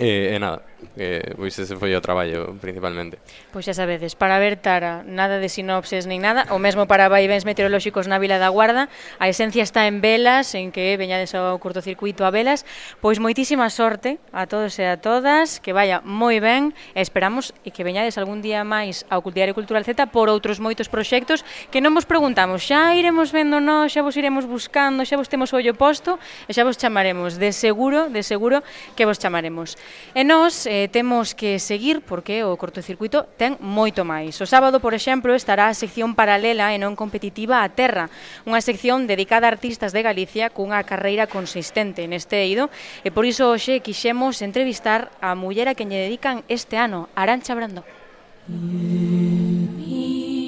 eh, 0.00 0.32
e 0.32 0.36
nada, 0.40 0.64
eh, 0.96 1.34
pois 1.36 1.56
ese 1.58 1.76
foi 1.76 1.92
o 1.96 2.00
traballo 2.00 2.56
principalmente. 2.60 3.18
Pois 3.52 3.64
xa 3.66 3.74
sabedes, 3.74 4.14
para 4.14 4.38
ver 4.38 4.60
Tara, 4.60 5.02
nada 5.06 5.38
de 5.38 5.48
sinopses 5.48 6.06
nin 6.06 6.22
nada, 6.22 6.46
o 6.54 6.58
mesmo 6.58 6.86
para 6.88 7.10
vaivéns 7.10 7.44
meteorolóxicos 7.44 8.08
na 8.08 8.20
Vila 8.22 8.38
da 8.38 8.48
Guarda, 8.48 8.88
a 9.18 9.26
esencia 9.28 9.62
está 9.64 9.86
en 9.86 10.00
velas, 10.00 10.54
en 10.54 10.70
que 10.72 10.96
veñades 10.96 11.34
ao 11.34 11.56
curtocircuito 11.58 12.24
a 12.24 12.30
velas, 12.30 12.64
pois 13.02 13.20
moitísima 13.20 13.68
sorte 13.68 14.22
a 14.32 14.46
todos 14.46 14.78
e 14.78 14.86
a 14.86 14.96
todas, 14.96 15.58
que 15.58 15.74
vaya 15.74 16.00
moi 16.04 16.38
ben, 16.38 16.72
e 16.94 17.00
esperamos 17.02 17.52
e 17.66 17.74
que 17.74 17.82
veñades 17.82 18.16
algún 18.16 18.40
día 18.40 18.62
máis 18.62 19.04
ao 19.10 19.20
Cultiario 19.20 19.52
Cultural 19.56 19.82
Z 19.82 20.08
por 20.14 20.30
outros 20.30 20.62
moitos 20.62 20.88
proxectos 20.88 21.42
que 21.68 21.82
non 21.82 21.92
vos 21.92 22.06
preguntamos, 22.06 22.62
xa 22.64 22.94
iremos 22.94 23.34
vendo 23.34 23.58
nós, 23.58 23.92
xa 23.92 24.04
vos 24.04 24.14
iremos 24.14 24.46
buscando, 24.46 25.02
xa 25.02 25.18
vos 25.18 25.26
temos 25.26 25.50
o 25.52 25.58
ollo 25.58 25.74
posto, 25.74 26.16
e 26.46 26.54
xa 26.54 26.62
vos 26.62 26.78
chamaremos, 26.78 27.36
de 27.36 27.50
seguro, 27.50 28.08
de 28.08 28.22
seguro 28.22 28.62
que 28.94 29.04
vos 29.04 29.18
chamaremos. 29.18 29.74
E 30.14 30.22
nós, 30.22 30.69
eh, 30.70 30.86
temos 30.86 31.34
que 31.34 31.58
seguir 31.58 31.98
porque 32.06 32.46
o 32.46 32.54
cortocircuito 32.54 33.26
ten 33.34 33.58
moito 33.58 34.06
máis. 34.06 34.38
O 34.38 34.46
sábado, 34.46 34.78
por 34.78 34.94
exemplo, 34.94 35.34
estará 35.34 35.66
a 35.66 35.74
sección 35.74 36.14
paralela 36.14 36.70
e 36.70 36.78
non 36.78 36.94
competitiva 36.94 37.66
a 37.66 37.74
terra, 37.74 38.06
unha 38.46 38.62
sección 38.62 39.10
dedicada 39.10 39.50
a 39.50 39.52
artistas 39.58 39.90
de 39.90 40.06
Galicia 40.06 40.46
cunha 40.54 40.86
carreira 40.86 41.26
consistente 41.26 42.06
neste 42.06 42.38
eido, 42.38 42.70
e 43.02 43.10
por 43.10 43.26
iso 43.26 43.50
hoxe 43.50 43.82
quixemos 43.82 44.38
entrevistar 44.46 45.10
a 45.18 45.34
muller 45.34 45.66
a 45.66 45.74
quen 45.74 45.90
lle 45.90 46.06
dedican 46.06 46.46
este 46.46 46.78
ano, 46.78 47.10
Arancha 47.18 47.58
Brando. 47.58 47.82
Mm 48.46 48.54
-hmm. 48.54 50.39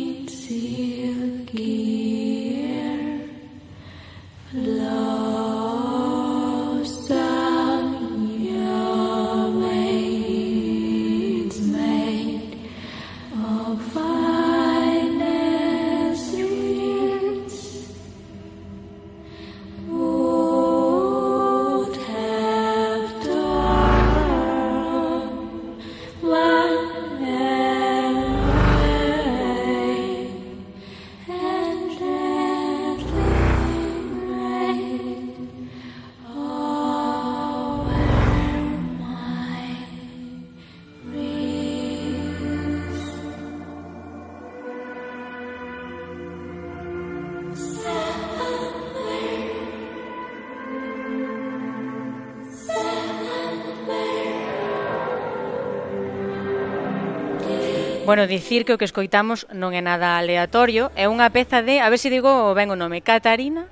Bueno, 58.12 58.26
dicir 58.26 58.66
que 58.66 58.74
o 58.74 58.78
que 58.78 58.84
escoitamos 58.84 59.48
non 59.56 59.72
é 59.72 59.80
nada 59.80 60.20
aleatorio, 60.20 60.92
é 61.00 61.08
unha 61.08 61.32
peza 61.32 61.64
de, 61.64 61.80
a 61.80 61.88
ver 61.88 61.96
se 61.96 62.12
digo 62.12 62.52
ben 62.52 62.68
o 62.68 62.76
nome, 62.76 63.00
Catarina 63.00 63.64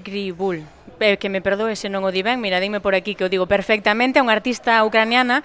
Gribul. 0.00 0.64
Eh, 0.98 1.18
que 1.18 1.28
me 1.28 1.44
perdoe 1.44 1.76
se 1.76 1.92
non 1.92 2.08
o 2.08 2.10
di 2.10 2.24
ben, 2.24 2.40
mira, 2.40 2.56
dime 2.56 2.80
por 2.80 2.96
aquí 2.96 3.12
que 3.12 3.24
o 3.24 3.28
digo 3.28 3.44
perfectamente, 3.44 4.16
é 4.16 4.24
unha 4.24 4.32
artista 4.32 4.80
ucraniana 4.80 5.44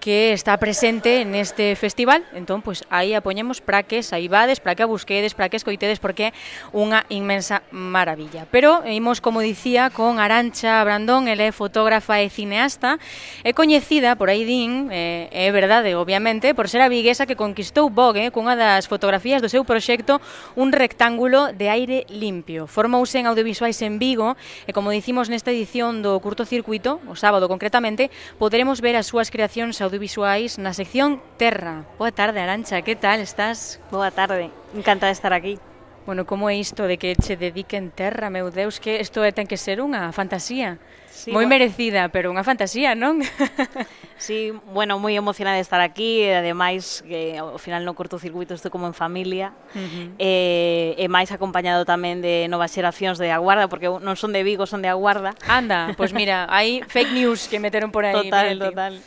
que 0.00 0.32
está 0.32 0.56
presente 0.56 1.24
neste 1.24 1.76
festival, 1.76 2.24
entón, 2.32 2.60
pois, 2.60 2.84
aí 2.88 3.16
a 3.16 3.24
poñemos 3.24 3.60
para 3.60 3.84
que 3.84 4.04
saibades, 4.04 4.60
para 4.60 4.76
que 4.76 4.84
a 4.84 4.88
busquedes, 4.88 5.32
para 5.36 5.48
que 5.48 5.56
escoitedes, 5.56 6.00
porque 6.00 6.32
é 6.32 6.36
unha 6.76 7.04
inmensa 7.08 7.64
maravilla. 7.72 8.44
Pero 8.52 8.84
imos, 8.84 9.24
como 9.24 9.40
dicía, 9.44 9.88
con 9.88 10.20
Arancha 10.20 10.80
Brandón, 10.84 11.28
ela 11.28 11.48
é 11.48 11.52
fotógrafa 11.52 12.20
e 12.20 12.28
cineasta, 12.28 13.00
é 13.44 13.52
coñecida, 13.56 14.16
por 14.20 14.28
aí 14.28 14.44
din, 14.44 14.88
eh, 14.92 15.28
é 15.32 15.48
verdade, 15.52 15.96
obviamente, 15.96 16.52
por 16.52 16.68
ser 16.68 16.84
a 16.84 16.92
viguesa 16.92 17.24
que 17.24 17.36
conquistou 17.36 17.88
Vogue 17.88 18.28
eh, 18.28 18.32
cunha 18.32 18.56
das 18.56 18.84
fotografías 18.84 19.40
do 19.40 19.48
seu 19.48 19.64
proxecto 19.64 20.20
Un 20.56 20.72
rectángulo 20.72 21.52
de 21.52 21.68
aire 21.68 21.98
limpio. 22.08 22.66
Formouse 22.66 23.16
en 23.16 23.28
audiovisuais 23.28 23.80
en 23.80 24.00
Vigo 24.00 24.36
e, 24.66 24.72
como 24.72 24.89
como 24.90 24.98
dicimos 24.98 25.30
nesta 25.30 25.54
edición 25.54 26.02
do 26.02 26.18
curto 26.18 26.42
circuito, 26.42 26.98
o 27.06 27.14
sábado 27.14 27.46
concretamente, 27.46 28.10
poderemos 28.42 28.82
ver 28.82 28.98
as 28.98 29.06
súas 29.06 29.30
creacións 29.30 29.78
audiovisuais 29.78 30.58
na 30.58 30.74
sección 30.74 31.22
Terra. 31.38 31.86
Boa 31.94 32.10
tarde, 32.10 32.42
Arancha, 32.42 32.82
que 32.82 32.98
tal 32.98 33.22
estás? 33.22 33.78
Boa 33.94 34.10
tarde, 34.10 34.50
encantada 34.74 35.14
de 35.14 35.18
estar 35.22 35.30
aquí. 35.30 35.62
Bueno, 36.10 36.26
como 36.26 36.50
é 36.50 36.56
isto 36.56 36.88
de 36.88 36.98
que 36.98 37.14
che 37.14 37.36
dediquen 37.36 37.94
terra, 37.94 38.34
meu 38.34 38.50
Deus, 38.50 38.82
que 38.82 38.98
isto 38.98 39.22
é 39.22 39.30
ten 39.30 39.46
que 39.46 39.54
ser 39.54 39.78
unha 39.78 40.10
fantasía. 40.10 40.82
Sí, 41.06 41.30
moi 41.30 41.46
bueno. 41.46 41.54
merecida, 41.54 42.10
pero 42.10 42.34
unha 42.34 42.42
fantasía, 42.42 42.98
non? 42.98 43.22
sí, 44.18 44.50
bueno, 44.74 44.98
moi 44.98 45.14
emocionada 45.14 45.54
de 45.54 45.62
estar 45.62 45.78
aquí, 45.78 46.26
e 46.26 46.34
ademais 46.34 47.06
que 47.06 47.38
ao 47.38 47.62
final 47.62 47.86
no 47.86 47.94
cortocircuito 47.94 48.58
estou 48.58 48.74
como 48.74 48.90
en 48.90 48.94
familia. 48.98 49.54
Uh 49.70 49.78
-huh. 49.78 50.06
eh, 50.18 50.98
e 50.98 51.06
máis 51.06 51.30
acompañado 51.30 51.86
tamén 51.86 52.18
de 52.18 52.50
novas 52.50 52.74
xeracións 52.74 53.14
de 53.14 53.30
Aguarda, 53.30 53.70
porque 53.70 53.86
non 53.86 54.18
son 54.18 54.34
de 54.34 54.42
Vigo, 54.42 54.66
son 54.66 54.82
de 54.82 54.90
Aguarda. 54.90 55.38
Anda, 55.46 55.94
pois 55.94 56.10
pues 56.10 56.18
mira, 56.18 56.42
hai 56.50 56.82
fake 56.90 57.14
news 57.14 57.46
que 57.46 57.62
meteron 57.62 57.94
por 57.94 58.02
aí. 58.02 58.26
Total, 58.26 58.58
total. 58.58 58.98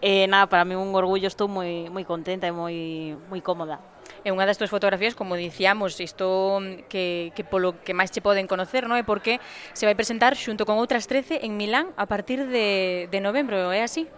Eh, 0.00 0.24
nada, 0.24 0.48
para 0.48 0.64
mí 0.64 0.72
un 0.72 0.88
orgullo, 0.96 1.28
estou 1.28 1.52
moi 1.52 1.92
moi 1.92 2.08
contenta 2.08 2.48
e 2.48 2.52
moi 2.56 3.12
moi 3.28 3.44
cómoda. 3.44 3.99
E 4.24 4.30
unha 4.30 4.44
das 4.44 4.60
túas 4.60 4.68
fotografías, 4.68 5.16
como 5.16 5.36
dicíamos, 5.36 5.96
isto 6.00 6.60
mm, 6.60 6.90
que, 6.92 7.32
que 7.32 7.42
polo 7.44 7.80
que 7.80 7.96
máis 7.96 8.12
che 8.12 8.20
poden 8.20 8.44
conocer, 8.44 8.84
non 8.84 9.00
é 9.00 9.04
porque 9.04 9.40
se 9.72 9.88
vai 9.88 9.96
presentar 9.96 10.36
xunto 10.36 10.68
con 10.68 10.76
outras 10.76 11.08
13 11.08 11.44
en 11.46 11.56
Milán 11.56 11.92
a 11.96 12.04
partir 12.04 12.44
de, 12.48 13.08
de 13.08 13.18
novembro, 13.20 13.72
é 13.72 13.80
así? 13.80 14.08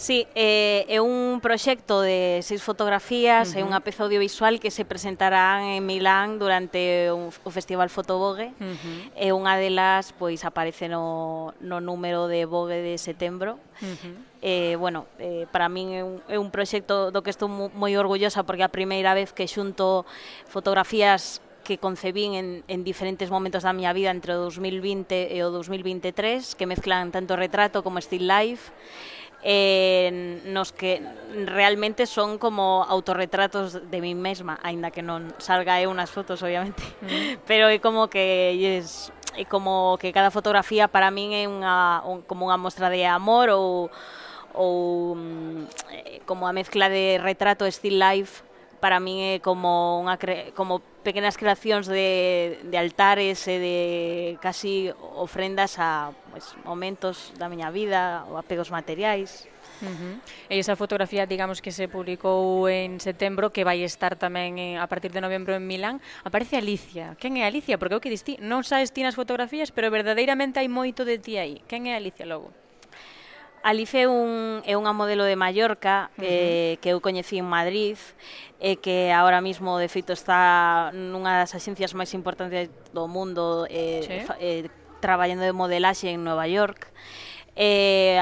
Sí, 0.00 0.26
eh, 0.34 0.86
é 0.88 0.96
un 1.02 1.44
proxecto 1.44 2.00
de 2.00 2.40
seis 2.40 2.64
fotografías 2.64 3.52
uh 3.52 3.52
-huh. 3.52 3.60
é 3.60 3.62
unha 3.68 3.84
peza 3.84 4.00
audiovisual 4.08 4.56
que 4.56 4.72
se 4.72 4.88
presentarán 4.88 5.76
en 5.76 5.84
Milán 5.84 6.40
durante 6.40 7.12
un, 7.12 7.28
o 7.44 7.50
Festival 7.52 7.92
Fotovogue 7.92 8.56
Uh 8.56 8.72
-huh. 8.72 9.12
E 9.12 9.28
unha 9.36 9.60
delas 9.60 10.16
pois 10.16 10.40
aparece 10.48 10.88
no, 10.88 11.52
no 11.60 11.84
número 11.84 12.32
de 12.32 12.48
Vogue 12.48 12.80
de 12.80 12.96
setembro. 12.96 13.60
Uh 13.84 13.92
-huh 13.92 14.29
eh, 14.42 14.76
bueno, 14.76 15.06
eh, 15.18 15.46
para 15.52 15.68
min 15.68 15.92
é 15.92 16.02
un, 16.04 16.20
é 16.28 16.36
un 16.40 16.50
proxecto 16.50 17.12
do 17.12 17.20
que 17.20 17.30
estou 17.30 17.48
moi 17.48 17.92
orgullosa 17.96 18.44
porque 18.44 18.64
é 18.64 18.68
a 18.68 18.72
primeira 18.72 19.12
vez 19.12 19.32
que 19.36 19.44
xunto 19.44 20.08
fotografías 20.48 21.44
que 21.64 21.76
concebín 21.76 22.34
en, 22.34 22.48
en 22.66 22.80
diferentes 22.82 23.28
momentos 23.28 23.62
da 23.62 23.76
miña 23.76 23.92
vida 23.92 24.10
entre 24.10 24.32
o 24.34 24.40
2020 24.48 25.28
e 25.30 25.38
o 25.44 25.52
2023 25.52 26.56
que 26.56 26.64
mezclan 26.64 27.12
tanto 27.12 27.36
retrato 27.36 27.84
como 27.84 28.00
still 28.00 28.24
life 28.24 28.72
eh, 29.42 30.40
nos 30.44 30.72
que 30.72 31.02
realmente 31.46 32.06
son 32.06 32.38
como 32.38 32.84
autorretratos 32.84 33.90
de 33.90 34.00
mí 34.00 34.14
mesma, 34.14 34.58
aínda 34.62 34.90
que 34.90 35.00
non 35.00 35.32
salga 35.40 35.80
eu 35.80 35.88
nas 35.96 36.12
fotos, 36.12 36.44
obviamente. 36.44 36.84
Mm. 37.00 37.40
Pero 37.48 37.72
é 37.72 37.80
como 37.80 38.12
que 38.12 38.52
es, 38.76 39.08
é 39.32 39.48
como 39.48 39.96
que 39.96 40.12
cada 40.12 40.28
fotografía 40.28 40.92
para 40.92 41.08
min 41.08 41.32
é 41.32 41.48
unha 41.48 42.04
un, 42.04 42.20
como 42.28 42.52
unha 42.52 42.60
mostra 42.60 42.92
de 42.92 43.08
amor 43.08 43.48
ou 43.48 43.88
ou 44.54 45.14
mm, 45.14 45.66
eh, 45.90 46.20
como 46.26 46.46
a 46.46 46.52
mezcla 46.52 46.88
de 46.88 47.18
retrato 47.22 47.66
still 47.70 47.98
life 47.98 48.42
para 48.80 48.98
min 48.98 49.36
é 49.36 49.44
como 49.44 50.00
unha 50.00 50.16
cre 50.16 50.56
como 50.56 50.80
pequenas 51.04 51.36
creacións 51.36 51.84
de, 51.84 52.58
de 52.64 52.76
altares 52.80 53.44
e 53.48 53.56
de 53.60 53.78
casi 54.40 54.88
ofrendas 55.16 55.76
a 55.76 56.12
pues, 56.32 56.56
momentos 56.64 57.32
da 57.36 57.48
miña 57.52 57.68
vida 57.68 58.24
ou 58.28 58.40
apegos 58.40 58.72
materiais. 58.72 59.46
Uh 59.80 59.88
-huh. 59.88 60.14
E 60.52 60.60
esa 60.60 60.76
fotografía, 60.76 61.24
digamos, 61.24 61.64
que 61.64 61.72
se 61.72 61.88
publicou 61.88 62.68
en 62.68 63.00
setembro, 63.00 63.48
que 63.48 63.64
vai 63.64 63.80
estar 63.80 64.16
tamén 64.16 64.60
en, 64.60 64.76
a 64.76 64.88
partir 64.88 65.12
de 65.12 65.24
novembro 65.24 65.56
en 65.56 65.64
Milán, 65.64 66.04
aparece 66.24 66.60
Alicia. 66.60 67.16
Quen 67.16 67.40
é 67.40 67.48
Alicia? 67.48 67.80
Porque 67.80 67.96
o 67.96 68.02
que 68.02 68.12
distí, 68.12 68.36
non 68.40 68.64
sabes 68.64 68.92
ti 68.92 69.00
nas 69.00 69.16
fotografías, 69.16 69.72
pero 69.72 69.88
verdadeiramente 69.88 70.60
hai 70.60 70.68
moito 70.68 71.08
de 71.08 71.16
ti 71.16 71.40
aí. 71.40 71.64
Quen 71.64 71.88
é 71.88 71.96
Alicia 71.96 72.28
logo? 72.28 72.52
Alice 73.62 74.02
é 74.02 74.08
un, 74.08 74.64
é 74.64 74.72
unha 74.72 74.96
modelo 74.96 75.28
de 75.28 75.36
Mallorca 75.36 76.08
uh 76.16 76.20
-huh. 76.20 76.24
eh, 76.24 76.72
que 76.80 76.96
eu 76.96 76.98
coñecí 77.04 77.36
en 77.36 77.44
Madrid 77.44 78.00
e 78.56 78.80
que 78.80 79.12
ahora 79.12 79.40
mismo, 79.44 79.76
de 79.76 79.88
feito, 79.88 80.12
está 80.16 80.88
nunha 80.96 81.44
das 81.44 81.52
axencias 81.52 81.92
máis 81.92 82.12
importantes 82.16 82.72
do 82.96 83.04
mundo 83.04 83.68
eh, 83.68 84.00
sí. 84.04 84.16
eh, 84.40 84.68
traballando 85.04 85.44
de 85.44 85.52
modelaxe 85.52 86.08
en 86.08 86.24
Nova 86.24 86.48
York. 86.48 86.88
Eh, 87.56 88.16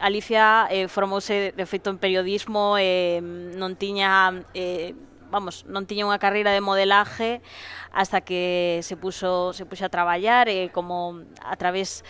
Alicia 0.00 0.68
eh, 0.68 0.88
formouse, 0.88 1.56
de 1.56 1.64
feito, 1.64 1.88
en 1.88 1.96
periodismo, 1.96 2.76
eh, 2.76 3.20
non 3.56 3.80
tiña... 3.80 4.44
Eh, 4.52 4.92
vamos, 5.30 5.66
non 5.66 5.88
tiña 5.88 6.06
unha 6.06 6.22
carreira 6.22 6.54
de 6.54 6.62
modelaje 6.62 7.42
hasta 7.90 8.22
que 8.22 8.78
se 8.86 8.94
puso 8.94 9.50
se 9.52 9.66
puxo 9.66 9.84
a 9.84 9.90
traballar 9.90 10.46
eh, 10.46 10.70
como 10.70 11.26
a 11.42 11.56
través 11.58 12.06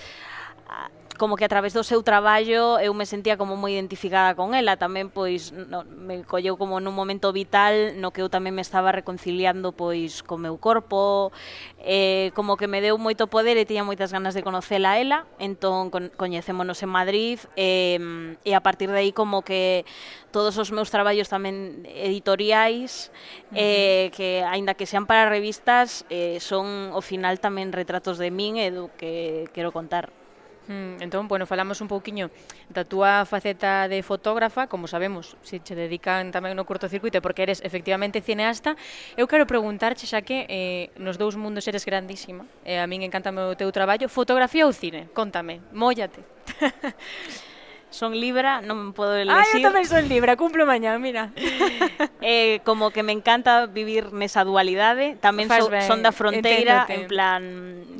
a, 0.68 0.92
como 1.16 1.36
que 1.36 1.44
a 1.44 1.48
través 1.48 1.72
do 1.72 1.82
seu 1.82 2.02
traballo 2.02 2.78
eu 2.78 2.92
me 2.94 3.04
sentía 3.04 3.36
como 3.36 3.56
moi 3.56 3.72
identificada 3.74 4.36
con 4.36 4.54
ela, 4.54 4.76
tamén 4.76 5.12
pois 5.12 5.50
no, 5.52 5.84
me 5.84 6.24
colleu 6.24 6.56
como 6.56 6.80
nun 6.80 6.94
momento 6.94 7.32
vital 7.32 7.96
no 8.00 8.14
que 8.14 8.22
eu 8.22 8.28
tamén 8.28 8.54
me 8.54 8.64
estaba 8.64 8.92
reconciliando 8.94 9.72
pois 9.74 10.22
co 10.22 10.40
meu 10.40 10.56
corpo, 10.56 11.32
eh, 11.82 12.32
como 12.36 12.56
que 12.56 12.68
me 12.70 12.80
deu 12.80 12.96
moito 12.96 13.28
poder 13.28 13.60
e 13.60 13.68
tiña 13.68 13.84
moitas 13.84 14.12
ganas 14.14 14.32
de 14.32 14.46
conocela 14.46 14.94
a 14.94 14.98
ela, 15.00 15.18
entón 15.36 15.92
con, 15.92 16.08
coñecémonos 16.14 16.80
en 16.80 16.90
Madrid 16.90 17.38
eh, 17.56 18.00
e 18.44 18.52
a 18.56 18.62
partir 18.64 18.88
de 18.88 18.98
aí 19.04 19.12
como 19.12 19.44
que 19.44 19.84
todos 20.32 20.56
os 20.56 20.72
meus 20.72 20.88
traballos 20.88 21.28
tamén 21.28 21.84
editoriais 21.84 23.12
uh 23.52 23.54
-huh. 23.54 23.60
eh, 23.60 24.06
que 24.16 24.40
aínda 24.44 24.72
que 24.72 24.88
sean 24.88 25.04
para 25.04 25.28
revistas 25.28 26.08
eh, 26.08 26.40
son 26.40 26.92
ao 26.96 27.04
final 27.04 27.36
tamén 27.36 27.72
retratos 27.72 28.16
de 28.16 28.32
min 28.32 28.56
e 28.56 28.72
do 28.72 28.88
que 28.96 29.44
quero 29.52 29.72
contar. 29.72 30.15
Mm, 30.68 31.02
entón, 31.02 31.28
bueno, 31.28 31.46
falamos 31.46 31.80
un 31.80 31.88
pouquiño 31.88 32.30
da 32.68 32.82
túa 32.82 33.22
faceta 33.24 33.86
de 33.86 34.02
fotógrafa, 34.02 34.66
como 34.66 34.90
sabemos, 34.90 35.38
se 35.46 35.62
che 35.62 35.78
dedican 35.78 36.34
tamén 36.34 36.58
no 36.58 36.66
curtocircuito 36.66 37.22
porque 37.22 37.46
eres 37.46 37.62
efectivamente 37.62 38.18
cineasta. 38.18 38.74
Eu 39.14 39.30
quero 39.30 39.46
preguntarche 39.46 40.10
xa 40.10 40.26
que 40.26 40.46
eh, 40.50 40.90
nos 40.98 41.18
dous 41.22 41.38
mundos 41.38 41.70
eres 41.70 41.86
grandísima, 41.86 42.44
eh, 42.66 42.82
a 42.82 42.86
min 42.90 43.06
encanta 43.06 43.30
o 43.30 43.54
teu 43.54 43.70
traballo, 43.70 44.10
fotografía 44.10 44.66
ou 44.66 44.74
cine? 44.74 45.06
Contame, 45.14 45.62
mollate. 45.70 46.20
son 47.90 48.12
Libra, 48.18 48.60
non 48.60 48.92
podo 48.92 49.14
ah, 49.14 49.22
elegir. 49.22 49.40
Ah, 49.40 49.56
eu 49.56 49.62
tamén 49.62 49.86
son 49.86 50.04
Libra, 50.10 50.34
cumplo 50.36 50.66
mañá, 50.66 50.92
mira. 50.98 51.30
eh, 52.20 52.60
como 52.66 52.90
que 52.90 53.06
me 53.06 53.14
encanta 53.14 53.66
vivir 53.66 54.12
nesa 54.12 54.42
dualidade, 54.42 55.16
tamén 55.22 55.46
so, 55.48 55.70
son 55.86 56.02
da 56.02 56.10
fronteira, 56.10 56.84
enténdote. 56.84 56.94
en 56.94 57.02
plan, 57.06 57.42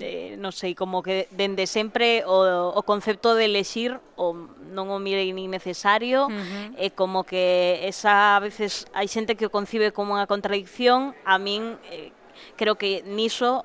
eh, 0.03 0.35
non 0.37 0.53
sei, 0.53 0.75
como 0.75 1.01
que 1.01 1.31
dende 1.33 1.65
sempre 1.71 2.27
o, 2.27 2.75
o 2.75 2.81
concepto 2.83 3.39
de 3.39 3.47
elexir 3.47 3.97
o 4.19 4.35
non 4.77 4.93
o 4.93 4.99
mirei 5.01 5.33
nin 5.33 5.49
necesario, 5.49 6.29
uh 6.29 6.35
-huh. 6.35 6.67
e 6.77 6.89
eh, 6.89 6.91
como 6.93 7.25
que 7.25 7.81
esa 7.89 8.37
a 8.37 8.41
veces 8.43 8.91
hai 8.93 9.09
xente 9.09 9.39
que 9.39 9.49
o 9.49 9.53
concibe 9.55 9.95
como 9.95 10.19
unha 10.19 10.29
contradicción, 10.29 11.17
a 11.25 11.41
min 11.41 11.81
eh, 11.89 12.13
creo 12.61 12.77
que 12.77 13.01
niso 13.07 13.65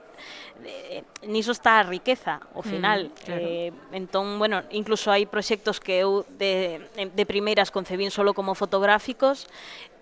eh, 0.66 1.04
niso 1.26 1.52
está 1.52 1.80
a 1.80 1.84
riqueza, 1.84 2.40
ao 2.54 2.62
mm, 2.62 2.70
final. 2.70 3.00
Mm, 3.08 3.26
claro. 3.26 3.42
eh, 3.42 3.72
entón, 3.92 4.40
bueno, 4.40 4.64
incluso 4.72 5.10
hai 5.10 5.26
proxectos 5.26 5.80
que 5.82 6.02
eu 6.02 6.26
de, 6.38 6.82
de 6.94 7.24
primeiras 7.26 7.70
concebín 7.70 8.10
solo 8.10 8.34
como 8.34 8.54
fotográficos 8.54 9.50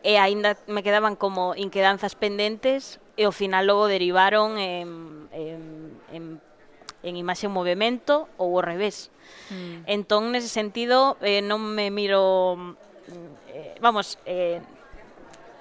e 0.04 0.16
aínda 0.16 0.56
me 0.68 0.84
quedaban 0.84 1.20
como 1.20 1.56
inquedanzas 1.60 2.16
pendentes 2.16 3.04
e 3.20 3.28
ao 3.28 3.36
final 3.36 3.68
logo 3.68 3.92
derivaron 3.92 4.56
en, 4.56 5.28
en, 5.36 5.62
en 6.16 6.24
en 7.04 7.16
imaxe 7.16 7.48
en 7.48 7.56
movimento 7.56 8.28
ou 8.36 8.60
ao 8.60 8.64
revés. 8.64 9.08
Mm. 9.50 9.88
Entón, 9.88 10.36
nese 10.36 10.52
sentido, 10.52 11.16
eh, 11.24 11.40
non 11.40 11.64
me 11.64 11.88
miro... 11.92 12.60
Mm, 12.60 12.76
eh, 13.56 13.76
vamos, 13.80 14.20
eh, 14.28 14.60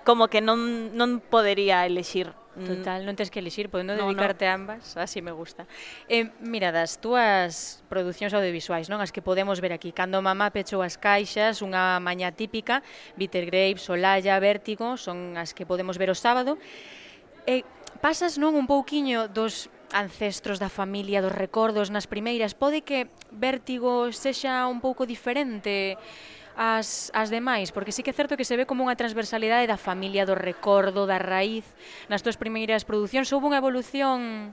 como 0.03 0.27
que 0.27 0.43
non, 0.43 0.91
non 0.99 1.23
podería 1.23 1.87
elexir 1.87 2.35
Mm. 2.59 2.67
Total, 2.67 3.01
non 3.07 3.15
tens 3.15 3.31
que 3.31 3.39
elixir, 3.39 3.71
podendo 3.71 3.95
no, 3.95 4.11
dedicarte 4.11 4.45
no. 4.45 4.51
a 4.51 4.55
ambas, 4.59 4.85
ah, 4.99 5.07
así 5.07 5.23
me 5.23 5.31
gusta. 5.31 5.71
Eh, 6.11 6.35
mira, 6.43 6.75
das 6.75 6.99
túas 6.99 7.87
producións 7.87 8.35
audiovisuais, 8.35 8.91
non? 8.91 8.99
As 8.99 9.15
que 9.15 9.23
podemos 9.23 9.63
ver 9.63 9.71
aquí. 9.71 9.95
Cando 9.95 10.19
mamá 10.19 10.51
pechou 10.51 10.83
as 10.83 10.99
caixas, 10.99 11.63
unha 11.63 12.03
maña 12.03 12.35
típica, 12.35 12.83
Bitter 13.15 13.47
Grape, 13.47 13.79
Solaya, 13.79 14.35
Vértigo, 14.43 14.99
son 14.99 15.39
as 15.39 15.55
que 15.55 15.63
podemos 15.63 15.95
ver 16.03 16.11
o 16.11 16.19
sábado. 16.19 16.59
E 17.47 17.63
eh, 17.63 17.63
pasas 18.03 18.37
non 18.43 18.59
un 18.59 18.67
pouquiño 18.67 19.31
dos 19.31 19.71
ancestros 19.95 20.59
da 20.59 20.69
familia, 20.69 21.23
dos 21.23 21.33
recordos 21.33 21.89
nas 21.89 22.05
primeiras, 22.11 22.53
pode 22.53 22.83
que 22.83 23.09
Vértigo 23.33 24.11
sexa 24.13 24.67
un 24.67 24.83
pouco 24.83 25.07
diferente 25.07 25.97
as, 26.59 27.15
as 27.15 27.31
demais? 27.31 27.71
Porque 27.71 27.95
sí 27.95 28.03
que 28.03 28.11
é 28.11 28.19
certo 28.19 28.35
que 28.35 28.43
se 28.43 28.59
ve 28.59 28.67
como 28.67 28.83
unha 28.83 28.99
transversalidade 28.99 29.71
da 29.71 29.79
familia, 29.79 30.27
do 30.27 30.35
recordo, 30.35 31.07
da 31.07 31.23
raíz. 31.23 31.63
Nas 32.11 32.27
túas 32.27 32.35
primeiras 32.35 32.83
producións 32.83 33.31
houve 33.31 33.55
unha 33.55 33.63
evolución 33.63 34.51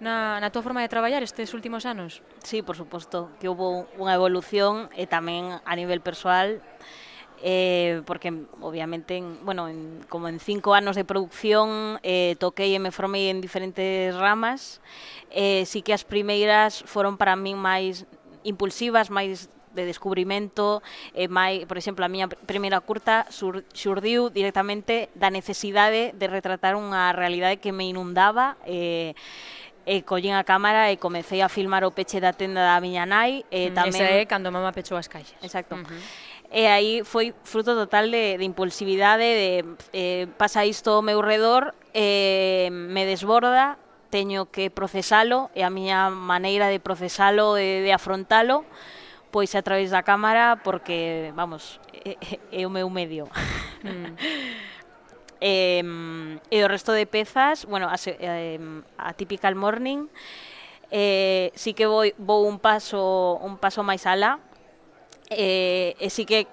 na, 0.00 0.40
na 0.40 0.48
túa 0.48 0.64
forma 0.64 0.80
de 0.80 0.88
traballar 0.88 1.20
estes 1.20 1.52
últimos 1.52 1.84
anos? 1.84 2.24
Sí, 2.40 2.64
por 2.64 2.80
suposto, 2.80 3.28
que 3.36 3.52
houve 3.52 3.84
unha 4.00 4.16
evolución 4.16 4.88
e 4.96 5.04
tamén 5.04 5.60
a 5.60 5.72
nivel 5.76 6.00
persoal 6.00 6.64
eh, 7.42 8.02
porque 8.06 8.32
obviamente, 8.60 9.16
en, 9.16 9.44
bueno, 9.44 9.68
en, 9.68 10.00
como 10.08 10.28
en 10.28 10.40
cinco 10.40 10.74
anos 10.74 10.96
de 10.96 11.04
producción 11.04 11.98
eh, 12.02 12.36
toquei 12.38 12.72
e 12.72 12.80
me 12.80 12.94
formei 12.94 13.28
en 13.28 13.42
diferentes 13.42 14.14
ramas, 14.16 14.80
eh, 15.28 15.66
sí 15.66 15.82
que 15.82 15.92
as 15.92 16.06
primeiras 16.06 16.80
foron 16.86 17.18
para 17.18 17.36
min 17.36 17.58
máis 17.58 18.06
impulsivas, 18.46 19.10
máis 19.10 19.50
de 19.74 19.84
descubrimento 19.84 20.82
e 21.12 21.24
eh, 21.24 21.28
mai, 21.28 21.64
por 21.66 21.76
exemplo, 21.76 22.04
a 22.04 22.12
miña 22.12 22.28
primeira 22.28 22.80
curta 22.80 23.26
sur, 23.28 23.64
xurdiu 23.72 24.28
directamente 24.28 25.08
da 25.16 25.32
necesidade 25.32 26.12
de 26.12 26.26
retratar 26.28 26.76
unha 26.76 27.12
realidade 27.12 27.58
que 27.58 27.72
me 27.74 27.88
inundaba 27.88 28.60
eh, 28.68 29.12
e 29.82 30.06
collín 30.06 30.38
a 30.38 30.46
cámara 30.46 30.94
e 30.94 31.00
comecei 31.00 31.42
a 31.42 31.50
filmar 31.50 31.82
o 31.82 31.90
peche 31.90 32.22
da 32.22 32.30
tenda 32.30 32.62
da 32.62 32.78
miña 32.78 33.02
nai 33.02 33.42
e 33.50 33.70
mm, 33.70 33.74
tamén 33.74 33.98
Esa 33.98 34.14
é 34.14 34.22
cando 34.30 34.54
mama 34.54 34.70
pechou 34.70 34.94
as 34.94 35.10
caixas. 35.10 35.34
Exacto. 35.42 35.74
Uh 35.74 35.82
-huh 35.82 36.30
e 36.52 36.66
aí 36.66 37.00
foi 37.02 37.32
fruto 37.44 37.74
total 37.74 38.10
de, 38.10 38.36
de 38.36 38.44
impulsividade, 38.44 39.24
de 39.24 39.64
eh, 39.94 40.28
pasa 40.36 40.66
isto 40.66 40.90
ao 40.90 41.00
meu 41.00 41.24
redor, 41.24 41.72
eh, 41.94 42.68
me 42.70 43.06
desborda, 43.06 43.78
teño 44.10 44.52
que 44.52 44.68
procesalo, 44.68 45.48
e 45.56 45.64
a 45.64 45.72
miña 45.72 46.12
maneira 46.12 46.68
de 46.68 46.76
procesalo 46.76 47.56
e 47.56 47.80
de 47.80 47.88
afrontalo, 47.96 48.68
pois 49.32 49.56
a 49.56 49.64
través 49.64 49.90
da 49.90 50.04
cámara 50.04 50.60
porque, 50.62 51.32
vamos, 51.34 51.80
é, 52.04 52.38
é 52.52 52.66
o 52.66 52.70
meu 52.70 52.86
medio. 52.92 53.26
Mm. 53.82 54.14
eh, 55.40 55.82
e 56.52 56.56
o 56.62 56.68
resto 56.68 56.92
de 56.92 57.08
pezas, 57.08 57.64
bueno, 57.64 57.88
a, 57.88 57.96
eh, 58.06 58.60
a 59.00 59.10
Typical 59.16 59.56
Morning, 59.56 60.06
eh, 60.92 61.50
sí 61.56 61.72
que 61.72 61.88
vou, 61.88 62.04
vou 62.20 62.44
un 62.46 62.60
paso 62.60 63.40
un 63.40 63.56
paso 63.56 63.80
máis 63.82 64.04
alá, 64.04 64.38
eh, 65.32 65.96
e 65.96 66.08
sí 66.12 66.28
que 66.28 66.46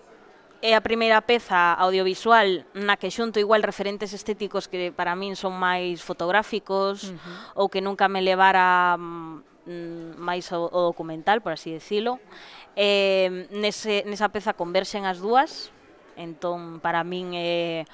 é 0.63 0.75
a 0.75 0.81
primeira 0.81 1.19
peza 1.23 1.75
audiovisual 1.75 2.63
na 2.75 2.95
que 2.95 3.11
xunto 3.11 3.39
igual 3.39 3.63
referentes 3.63 4.15
estéticos 4.15 4.67
que 4.71 4.91
para 4.95 5.15
min 5.15 5.35
son 5.35 5.55
máis 5.55 5.99
fotográficos 5.99 7.11
uh 7.11 7.15
-huh. 7.15 7.63
ou 7.63 7.65
que 7.67 7.83
nunca 7.83 8.07
me 8.07 8.23
levara 8.23 8.95
mm, 8.95 10.15
máis 10.19 10.47
o, 10.55 10.71
o 10.71 10.79
documental, 10.87 11.43
por 11.43 11.55
así 11.55 11.71
decirlo. 11.71 12.19
Uh 12.19 12.58
Eh, 12.79 13.51
nese, 13.51 14.07
nesa 14.07 14.31
peza 14.31 14.55
converxen 14.55 15.03
as 15.03 15.19
dúas, 15.19 15.67
entón 16.15 16.79
para 16.79 17.03
min 17.03 17.35
é 17.35 17.83
eh, 17.83 17.91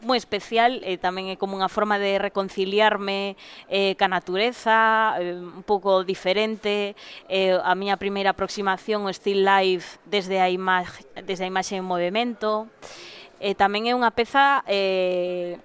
moi 0.00 0.16
especial 0.16 0.80
e 0.80 0.96
eh, 0.96 0.98
tamén 0.98 1.28
é 1.28 1.36
como 1.36 1.52
unha 1.52 1.68
forma 1.68 2.00
de 2.00 2.16
reconciliarme 2.16 3.36
eh, 3.68 3.92
ca 4.00 4.08
natureza, 4.08 5.14
eh, 5.20 5.36
un 5.36 5.60
pouco 5.68 6.00
diferente. 6.00 6.96
Eh, 7.28 7.60
a 7.60 7.76
miña 7.76 8.00
primeira 8.00 8.32
aproximación 8.32 9.04
ao 9.04 9.12
still 9.12 9.44
life 9.44 10.00
desde 10.08 10.40
a 10.40 10.48
imaxe, 10.48 11.04
desde 11.20 11.44
a 11.44 11.50
imaxe 11.52 11.76
en 11.76 11.84
movimento. 11.84 12.72
E 13.36 13.52
eh, 13.52 13.54
tamén 13.54 13.84
é 13.84 13.92
unha 13.92 14.10
peza 14.16 14.64
eh, 14.64 15.60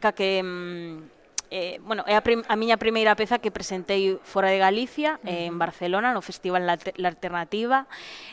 ca 0.00 0.16
que 0.16 0.40
mm, 0.40 1.21
eh, 1.52 1.80
bueno, 1.84 2.02
é 2.08 2.16
a, 2.16 2.24
prim, 2.24 2.40
a 2.48 2.56
miña 2.56 2.80
primeira 2.80 3.12
peza 3.12 3.36
que 3.36 3.52
presentei 3.52 4.16
fora 4.24 4.48
de 4.48 4.56
Galicia, 4.56 5.20
uh 5.20 5.28
-huh. 5.28 5.28
eh, 5.28 5.52
en 5.52 5.60
Barcelona, 5.60 6.16
no 6.16 6.24
Festival 6.24 6.64
La, 6.64 6.80
La 6.96 7.12
Alternativa, 7.12 7.84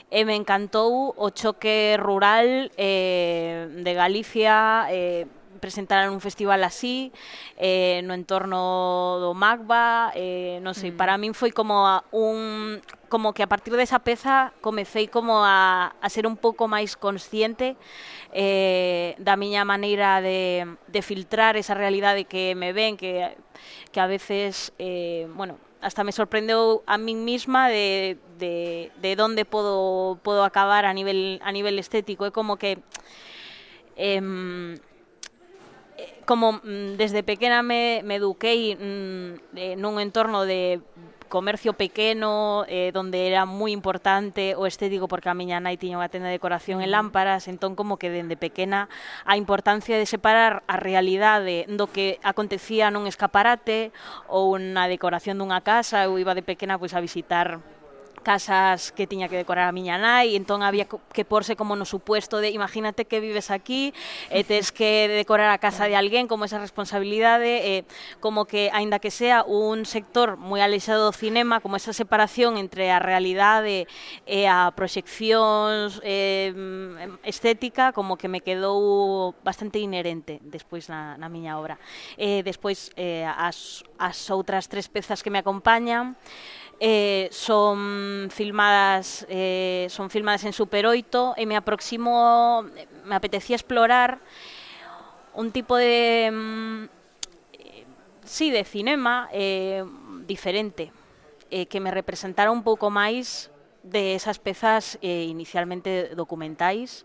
e 0.07 0.23
eh, 0.23 0.23
me 0.23 0.39
encantou 0.39 1.11
o 1.19 1.27
choque 1.35 1.99
rural 1.99 2.71
eh, 2.79 3.67
de 3.75 3.91
Galicia, 3.93 4.87
eh, 4.87 5.27
presentaran 5.59 6.09
un 6.09 6.23
festival 6.23 6.63
así 6.63 7.11
eh, 7.59 8.01
no 8.03 8.15
entorno 8.15 9.19
do 9.19 9.35
Magba 9.35 10.11
eh, 10.15 10.57
non 10.63 10.73
sei, 10.73 10.91
mm. 10.91 10.97
para 10.97 11.19
min 11.19 11.35
foi 11.35 11.51
como 11.51 11.85
un 12.15 12.81
como 13.09 13.33
que 13.33 13.43
a 13.43 13.49
partir 13.49 13.73
desa 13.75 13.99
peza 13.99 14.53
comecei 14.61 15.09
como 15.09 15.43
a, 15.43 15.93
a 15.99 16.07
ser 16.09 16.25
un 16.25 16.37
pouco 16.37 16.71
máis 16.71 16.95
consciente 16.95 17.75
eh, 18.31 19.15
da 19.17 19.35
miña 19.35 19.65
maneira 19.65 20.21
de, 20.21 20.65
de 20.87 21.01
filtrar 21.01 21.57
esa 21.57 21.73
realidade 21.73 22.25
que 22.25 22.53
me 22.55 22.73
ven, 22.73 22.97
que, 22.97 23.35
que 23.91 23.99
a 23.99 24.07
veces, 24.07 24.73
eh, 24.77 25.27
bueno, 25.33 25.57
hasta 25.81 26.03
me 26.03 26.11
sorprendeu 26.11 26.83
a 26.85 26.97
min 26.97 27.25
mesma 27.25 27.69
de, 27.69 28.17
de, 28.37 28.91
de 29.01 29.15
donde 29.15 29.45
podo, 29.45 30.19
podo 30.21 30.43
acabar 30.43 30.85
a 30.85 30.93
nivel, 30.93 31.39
a 31.43 31.51
nivel 31.51 31.79
estético. 31.79 32.25
É 32.25 32.31
como 32.31 32.57
que... 32.57 32.79
Eh, 33.95 34.21
como 36.29 36.61
mm, 36.61 36.93
desde 37.01 37.23
pequena 37.23 37.63
me, 37.63 38.05
me 38.05 38.21
eduquei 38.21 38.77
mm, 38.77 39.57
eh, 39.57 39.73
nun 39.81 39.97
entorno 39.97 40.45
de 40.45 40.77
comercio 41.25 41.73
pequeno 41.73 42.65
eh, 42.69 42.93
donde 42.93 43.25
era 43.25 43.49
moi 43.49 43.73
importante 43.73 44.53
o 44.53 44.69
estético 44.69 45.09
porque 45.09 45.25
a 45.25 45.33
miña 45.33 45.57
nai 45.57 45.81
tiña 45.81 45.97
unha 45.97 46.13
tenda 46.13 46.29
de 46.29 46.37
decoración 46.37 46.85
en 46.85 46.93
lámparas 46.93 47.49
entón 47.49 47.73
como 47.73 47.97
que 47.97 48.13
dende 48.13 48.37
pequena 48.37 48.93
a 49.25 49.41
importancia 49.41 49.97
de 49.97 50.05
separar 50.05 50.61
a 50.69 50.77
realidade 50.77 51.65
do 51.65 51.89
que 51.89 52.21
acontecía 52.21 52.93
nun 52.93 53.09
escaparate 53.09 53.89
ou 54.29 54.53
na 54.61 54.85
decoración 54.85 55.41
dunha 55.41 55.65
casa 55.65 56.05
eu 56.05 56.13
iba 56.21 56.37
de 56.37 56.45
pequena 56.45 56.77
pois 56.77 56.93
a 56.93 57.01
visitar 57.01 57.57
casas 58.19 58.91
que 58.91 59.07
tiña 59.07 59.27
que 59.27 59.37
decorar 59.37 59.67
a 59.67 59.75
miña 59.75 59.97
nai, 59.97 60.35
entón 60.35 60.61
había 60.61 60.85
que 60.85 61.25
porse 61.25 61.55
como 61.55 61.75
no 61.75 61.85
supuesto 61.85 62.39
de 62.39 62.49
imagínate 62.51 63.05
que 63.05 63.19
vives 63.19 63.51
aquí, 63.51 63.93
e 64.29 64.43
tes 64.43 64.71
que 64.71 65.07
decorar 65.09 65.49
a 65.51 65.57
casa 65.57 65.87
de 65.87 65.95
alguén, 65.95 66.27
como 66.27 66.45
esa 66.45 66.59
responsabilidade, 66.59 67.63
e, 67.63 67.73
como 68.19 68.45
que, 68.45 68.69
aínda 68.71 68.99
que 68.99 69.11
sea 69.11 69.43
un 69.43 69.83
sector 69.87 70.37
moi 70.37 70.61
alexado 70.61 71.09
do 71.09 71.15
cinema, 71.15 71.59
como 71.63 71.79
esa 71.79 71.95
separación 71.95 72.59
entre 72.59 72.91
a 72.91 72.99
realidade 72.99 73.87
e 74.27 74.45
a 74.45 74.69
proxección 74.75 75.89
eh, 76.03 76.53
mm, 76.53 77.25
estética, 77.25 77.91
como 77.91 78.19
que 78.19 78.27
me 78.27 78.41
quedou 78.41 79.33
bastante 79.43 79.79
inherente 79.79 80.39
despois 80.45 80.87
na, 80.89 81.17
na 81.17 81.27
miña 81.31 81.57
obra. 81.57 81.79
Eh, 82.17 82.43
despois, 82.43 82.91
eh, 82.95 83.25
as, 83.25 83.83
as 83.97 84.17
outras 84.29 84.67
tres 84.67 84.87
pezas 84.87 85.23
que 85.23 85.31
me 85.31 85.39
acompañan, 85.39 86.15
eh, 86.79 87.27
son 87.31 88.29
filmadas 88.31 89.25
eh, 89.29 89.87
son 89.89 90.09
filmadas 90.09 90.43
en 90.45 90.53
Super 90.53 90.87
8 90.87 91.35
e 91.35 91.45
me 91.45 91.59
aproximo 91.59 92.63
me 93.03 93.15
apetecía 93.15 93.55
explorar 93.55 94.19
un 95.33 95.51
tipo 95.51 95.75
de 95.75 96.29
mm, 96.31 96.83
eh, 97.53 97.85
sí, 98.23 98.51
de 98.51 98.63
cinema 98.63 99.29
eh, 99.33 99.83
diferente 100.25 100.91
eh, 101.51 101.65
que 101.65 101.79
me 101.79 101.91
representara 101.91 102.51
un 102.51 102.63
pouco 102.63 102.89
máis 102.89 103.51
de 103.83 104.15
esas 104.15 104.39
pezas 104.39 104.99
eh, 105.01 105.25
inicialmente 105.27 106.15
documentais 106.15 107.03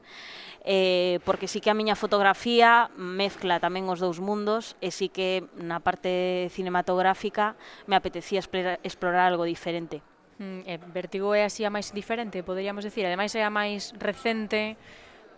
eh, 0.64 1.20
porque 1.24 1.46
sí 1.46 1.60
que 1.60 1.68
a 1.70 1.76
miña 1.76 1.94
fotografía 1.94 2.88
mezcla 2.96 3.60
tamén 3.60 3.84
os 3.92 4.00
dous 4.00 4.18
mundos 4.18 4.80
e 4.80 4.88
sí 4.88 5.12
que 5.12 5.44
na 5.60 5.84
parte 5.84 6.48
cinematográfica 6.56 7.54
me 7.84 8.00
apetecía 8.00 8.40
explorar 8.40 9.28
algo 9.28 9.44
diferente. 9.44 10.00
Mm, 10.40 10.64
eh, 10.66 10.80
Vertigo 10.88 11.36
é 11.36 11.44
así 11.44 11.68
a 11.68 11.70
máis 11.70 11.92
diferente, 11.92 12.40
poderíamos 12.40 12.82
decir, 12.82 13.04
ademais 13.04 13.36
é 13.36 13.44
a 13.44 13.52
máis 13.52 13.92
recente, 14.00 14.80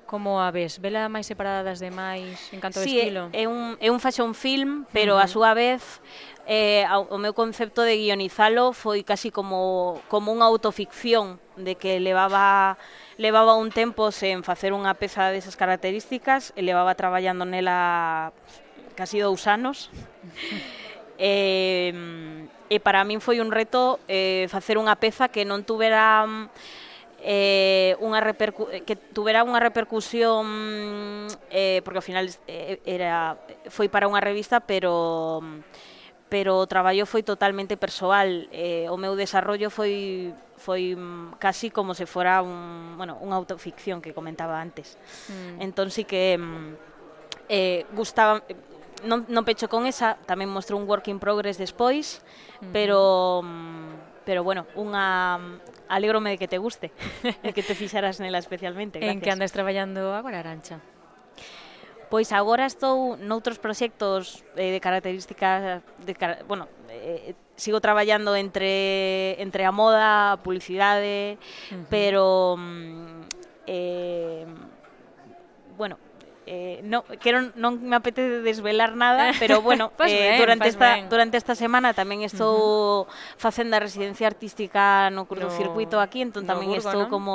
como 0.06 0.40
a 0.40 0.54
ves? 0.54 0.78
Vela 0.78 1.10
máis 1.10 1.26
separada 1.26 1.66
das 1.66 1.82
demais 1.82 2.38
en 2.54 2.62
canto 2.62 2.78
sí, 2.80 3.02
estilo? 3.02 3.28
É, 3.34 3.44
é 3.44 3.50
un, 3.50 3.74
é 3.82 3.90
un 3.90 3.98
fashion 3.98 4.32
film, 4.32 4.86
pero 4.94 5.18
uh 5.18 5.20
-huh. 5.20 5.26
a 5.26 5.28
súa 5.28 5.52
vez 5.52 6.00
eh, 6.46 6.86
ao, 6.86 7.10
o 7.10 7.18
meu 7.18 7.34
concepto 7.34 7.82
de 7.82 7.98
guionizalo 7.98 8.70
foi 8.70 9.02
casi 9.02 9.34
como, 9.34 9.98
como 10.06 10.30
unha 10.30 10.46
autoficción 10.46 11.42
de 11.56 11.74
que 11.74 12.00
levaba 12.00 12.78
levaba 13.16 13.56
un 13.56 13.72
tempo 13.72 14.12
sen 14.12 14.44
facer 14.44 14.76
unha 14.76 14.92
peza 14.94 15.32
desas 15.32 15.56
características 15.56 16.52
e 16.54 16.60
levaba 16.60 16.96
traballando 16.96 17.48
nela 17.48 18.32
casi 18.96 19.20
dous 19.20 19.48
anos. 19.48 19.88
e, 21.18 21.92
e 22.68 22.76
para 22.80 23.04
min 23.04 23.24
foi 23.24 23.40
un 23.40 23.48
reto 23.48 23.98
eh, 24.08 24.46
facer 24.52 24.76
unha 24.76 24.96
peza 25.00 25.32
que 25.32 25.48
non 25.48 25.64
tuvera 25.64 26.22
eh, 27.24 27.96
unha 28.04 28.20
repercu 28.20 28.68
que 28.84 28.94
tuvera 28.96 29.46
unha 29.46 29.62
repercusión 29.62 31.26
eh, 31.48 31.80
porque 31.82 31.98
ao 31.98 32.06
final 32.06 32.28
eh, 32.46 32.78
era 32.84 33.40
foi 33.72 33.88
para 33.88 34.08
unha 34.08 34.20
revista 34.20 34.60
pero 34.60 35.40
pero 36.28 36.60
o 36.60 36.68
traballo 36.68 37.06
foi 37.08 37.24
totalmente 37.24 37.80
persoal 37.80 38.50
eh, 38.52 38.90
o 38.92 39.00
meu 39.00 39.16
desarrollo 39.16 39.72
foi 39.72 40.34
foi 40.66 40.98
mm, 40.98 41.38
casi 41.38 41.70
como 41.70 41.94
se 41.94 42.10
fora 42.10 42.42
un, 42.42 42.98
bueno, 42.98 43.22
unha 43.22 43.38
autoficción 43.38 44.02
que 44.02 44.10
comentaba 44.10 44.58
antes. 44.58 44.98
Mm. 45.30 45.62
Entón 45.62 45.94
sí 45.94 46.02
que 46.02 46.34
mm, 46.34 46.74
eh, 47.46 47.86
gustaba 47.94 48.42
non, 49.06 49.22
non 49.30 49.46
pecho 49.46 49.70
con 49.70 49.86
esa, 49.86 50.18
tamén 50.26 50.50
mostrou 50.50 50.80
un 50.82 50.90
work 50.90 51.06
in 51.06 51.22
progress 51.22 51.54
despois, 51.54 52.18
mm. 52.58 52.74
pero 52.74 52.98
mm, 53.46 54.26
pero 54.26 54.42
bueno, 54.42 54.66
unha 54.74 55.38
mm, 55.38 55.86
alégrome 55.86 56.34
de 56.34 56.38
que 56.42 56.50
te 56.50 56.58
guste, 56.58 56.90
de 57.22 57.52
que 57.54 57.62
te 57.62 57.78
fixaras 57.78 58.18
nela 58.18 58.42
especialmente. 58.42 58.98
Gracias. 58.98 59.14
En 59.14 59.22
que 59.22 59.30
andas 59.30 59.54
traballando 59.54 60.10
agora, 60.18 60.42
Arancha? 60.42 60.82
Pois 62.08 62.30
agora 62.30 62.66
estou 62.66 63.16
noutros 63.18 63.58
proxectos 63.58 64.44
eh, 64.54 64.70
de 64.70 64.80
características 64.80 65.82
de 66.06 66.14
bueno, 66.46 66.68
eh, 66.88 67.34
sigo 67.56 67.80
traballando 67.80 68.36
entre 68.36 69.34
entre 69.42 69.64
a 69.64 69.72
moda, 69.72 70.32
a 70.32 70.36
publicidade, 70.38 71.34
uh 71.36 71.74
-huh. 71.74 71.86
pero 71.90 72.54
mm, 72.56 73.26
eh 73.66 74.46
eh, 76.46 76.80
no, 76.86 77.02
quero 77.18 77.50
non 77.58 77.82
me 77.82 77.98
apetece 77.98 78.40
desvelar 78.40 78.94
nada, 78.94 79.34
pero 79.42 79.60
bueno, 79.60 79.90
pues 79.98 80.14
eh, 80.14 80.38
ben, 80.38 80.38
durante 80.38 80.68
esta 80.70 80.94
ben. 80.94 81.10
durante 81.10 81.36
esta 81.36 81.58
semana 81.58 81.90
tamén 81.90 82.22
estou 82.22 82.54
uh 82.54 83.10
-huh. 83.10 83.36
facendo 83.36 83.74
a 83.74 83.82
residencia 83.82 84.30
artística 84.30 85.10
no 85.10 85.26
curtocircuito 85.26 85.98
aquí, 85.98 86.22
entón 86.22 86.46
no 86.46 86.54
tamén 86.54 86.70
Burgo, 86.70 86.86
estou 86.86 87.02
¿no? 87.06 87.10
como 87.10 87.34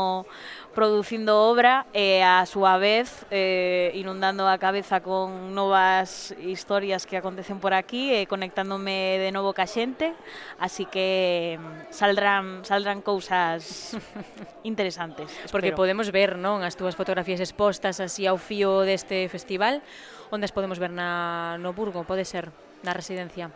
producindo 0.72 1.44
obra 1.52 1.86
e 1.92 2.20
eh, 2.20 2.24
a 2.24 2.48
súa 2.48 2.80
vez 2.80 3.28
eh, 3.30 3.92
inundando 4.00 4.48
a 4.48 4.56
cabeza 4.56 5.04
con 5.04 5.52
novas 5.52 6.32
historias 6.40 7.04
que 7.04 7.20
acontecen 7.20 7.60
por 7.60 7.76
aquí 7.76 8.16
e 8.16 8.24
eh, 8.24 8.26
conectándome 8.28 9.20
de 9.20 9.36
novo 9.36 9.52
ca 9.52 9.68
xente, 9.68 10.16
así 10.56 10.88
que 10.88 11.60
mm, 11.60 11.92
saldrán 11.92 12.64
saldrán 12.64 13.04
cousas 13.04 14.00
interesantes, 14.64 15.28
espero. 15.28 15.52
Porque 15.52 15.76
podemos 15.76 16.08
ver, 16.16 16.40
non, 16.40 16.64
as 16.64 16.80
túas 16.80 16.96
fotografías 16.96 17.44
expostas 17.44 18.00
así 18.00 18.24
ao 18.24 18.40
fío 18.40 18.88
de 18.88 18.96
deste 19.02 19.26
festival, 19.30 19.82
onde 20.30 20.46
as 20.46 20.54
podemos 20.54 20.78
ver 20.78 20.94
na, 20.94 21.58
no 21.58 21.74
Burgo, 21.74 22.06
pode 22.06 22.24
ser, 22.24 22.54
na 22.86 22.94
residencia. 22.94 23.50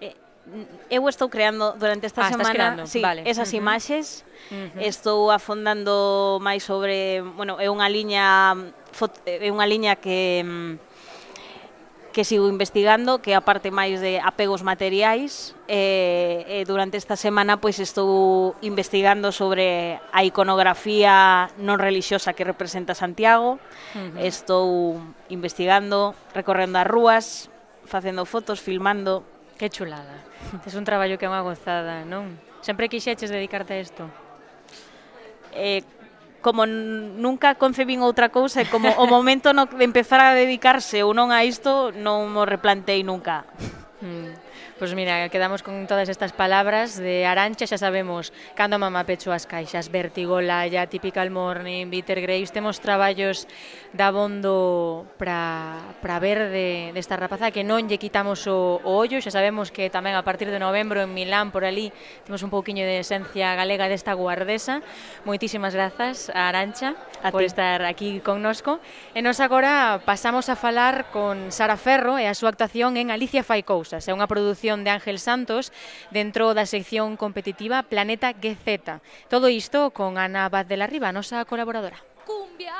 Eh, 0.00 0.14
eu 0.88 1.02
estou 1.10 1.26
creando 1.26 1.74
durante 1.74 2.06
esta 2.06 2.22
ah, 2.22 2.30
semana 2.30 2.54
creando, 2.54 2.86
sí, 2.86 3.02
vale. 3.02 3.26
esas 3.26 3.50
uh 3.50 3.58
-huh. 3.58 3.62
imaxes, 3.62 4.24
uh 4.50 4.70
-huh. 4.78 4.86
estou 4.86 5.30
afondando 5.34 6.38
máis 6.38 6.62
sobre, 6.62 7.20
bueno, 7.34 7.58
é 7.58 7.66
unha 7.66 7.90
liña 7.90 8.54
é 9.26 9.50
unha 9.50 9.66
liña 9.66 9.98
que 9.98 10.40
mm, 10.46 10.72
que 12.16 12.24
sigo 12.24 12.48
investigando, 12.48 13.20
que 13.20 13.36
aparte 13.36 13.68
máis 13.68 14.00
de 14.00 14.16
apegos 14.24 14.64
materiais, 14.64 15.52
eh, 15.68 16.48
eh, 16.48 16.64
durante 16.64 16.96
esta 16.96 17.12
semana 17.12 17.60
pois 17.60 17.76
estou 17.76 18.56
investigando 18.64 19.36
sobre 19.36 20.00
a 20.16 20.24
iconografía 20.24 21.52
non 21.60 21.76
relixiosa 21.76 22.32
que 22.32 22.48
representa 22.48 22.96
Santiago, 22.96 23.60
uh 23.60 24.16
-huh. 24.16 24.24
estou 24.24 24.96
investigando, 25.28 26.16
recorrendo 26.32 26.80
as 26.80 26.88
rúas, 26.88 27.52
facendo 27.84 28.24
fotos, 28.24 28.64
filmando. 28.64 29.20
Que 29.60 29.68
chulada. 29.68 30.24
Es 30.64 30.72
un 30.72 30.88
traballo 30.88 31.20
que 31.20 31.28
é 31.28 31.30
unha 31.30 31.44
gozada, 31.44 32.00
non? 32.08 32.40
Sempre 32.64 32.88
quixeches 32.88 33.28
dedicarte 33.28 33.76
a 33.76 33.80
isto? 33.84 34.08
Eh, 35.52 35.84
como 36.46 36.62
nunca 36.62 37.58
concebín 37.58 38.06
outra 38.06 38.30
cousa 38.30 38.62
e 38.62 38.70
como 38.70 38.86
o 39.02 39.10
momento 39.10 39.50
no 39.50 39.66
de 39.66 39.82
empezar 39.82 40.22
a 40.22 40.30
dedicarse 40.30 41.02
ou 41.02 41.10
non 41.10 41.34
a 41.34 41.42
isto 41.42 41.90
non 41.90 42.30
mo 42.30 42.46
replantei 42.46 43.02
nunca. 43.02 43.42
Mm. 43.98 44.45
Pois 44.78 44.92
mira, 44.92 45.30
quedamos 45.30 45.62
con 45.62 45.86
todas 45.86 46.10
estas 46.10 46.36
palabras 46.36 46.98
de 47.00 47.24
Arancha, 47.24 47.64
xa 47.64 47.80
sabemos, 47.80 48.28
cando 48.52 48.76
mama 48.76 49.08
pecho 49.08 49.32
as 49.32 49.48
caixas, 49.48 49.88
Vertigolaya, 49.88 50.84
Typical 50.84 51.32
Morning, 51.32 51.88
Bitter 51.88 52.20
Graves, 52.20 52.52
temos 52.52 52.76
traballos 52.84 53.48
da 53.96 54.12
bondo 54.12 55.08
para, 55.16 55.80
para 56.04 56.20
ver 56.20 56.52
de, 56.52 56.92
desta 56.92 57.16
rapaza 57.16 57.56
que 57.56 57.64
non 57.64 57.88
lle 57.88 57.96
quitamos 57.96 58.44
o, 58.52 58.76
o 58.84 59.00
ollo, 59.00 59.16
xa 59.24 59.32
sabemos 59.32 59.72
que 59.72 59.88
tamén 59.88 60.12
a 60.12 60.20
partir 60.20 60.52
de 60.52 60.60
novembro 60.60 61.00
en 61.00 61.08
Milán, 61.16 61.56
por 61.56 61.64
ali, 61.64 61.88
temos 62.28 62.44
un 62.44 62.52
pouquiño 62.52 62.84
de 62.84 63.00
esencia 63.00 63.56
galega 63.56 63.88
desta 63.88 64.12
guardesa. 64.12 64.84
Moitísimas 65.24 65.72
grazas 65.72 66.28
a 66.36 66.52
Arancha 66.52 67.00
a 67.24 67.32
por 67.32 67.40
ti. 67.40 67.48
estar 67.48 67.80
aquí 67.88 68.20
connosco. 68.20 68.76
E 69.16 69.24
nos 69.24 69.40
agora 69.40 70.04
pasamos 70.04 70.52
a 70.52 70.54
falar 70.60 71.08
con 71.16 71.48
Sara 71.48 71.80
Ferro 71.80 72.20
e 72.20 72.28
a 72.28 72.36
súa 72.36 72.52
actuación 72.52 73.00
en 73.00 73.08
Alicia 73.08 73.40
fai 73.40 73.64
cousas, 73.64 74.04
é 74.04 74.12
unha 74.12 74.28
produción 74.28 74.65
de 74.66 74.90
Ángel 74.90 75.20
Santos 75.20 75.70
dentro 76.10 76.50
da 76.50 76.66
sección 76.66 77.14
competitiva 77.14 77.86
Planeta 77.86 78.34
GZ. 78.34 78.98
Todo 79.30 79.46
isto 79.46 79.94
con 79.94 80.18
Ana 80.18 80.48
Vaz 80.48 80.66
de 80.66 80.76
la 80.76 80.90
Riva, 80.90 81.14
nosa 81.14 81.44
colaboradora. 81.46 82.02
Cumbia. 82.26 82.74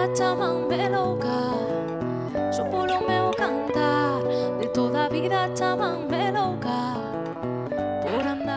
Ela 0.00 0.16
chamanme 0.16 0.88
louca 0.88 1.28
Só 2.50 2.64
polo 2.64 3.06
meu 3.06 3.30
cantar 3.36 4.24
De 4.58 4.66
toda 4.68 5.04
a 5.04 5.08
vida 5.10 5.50
chamanme 5.54 6.32
louca 6.32 6.96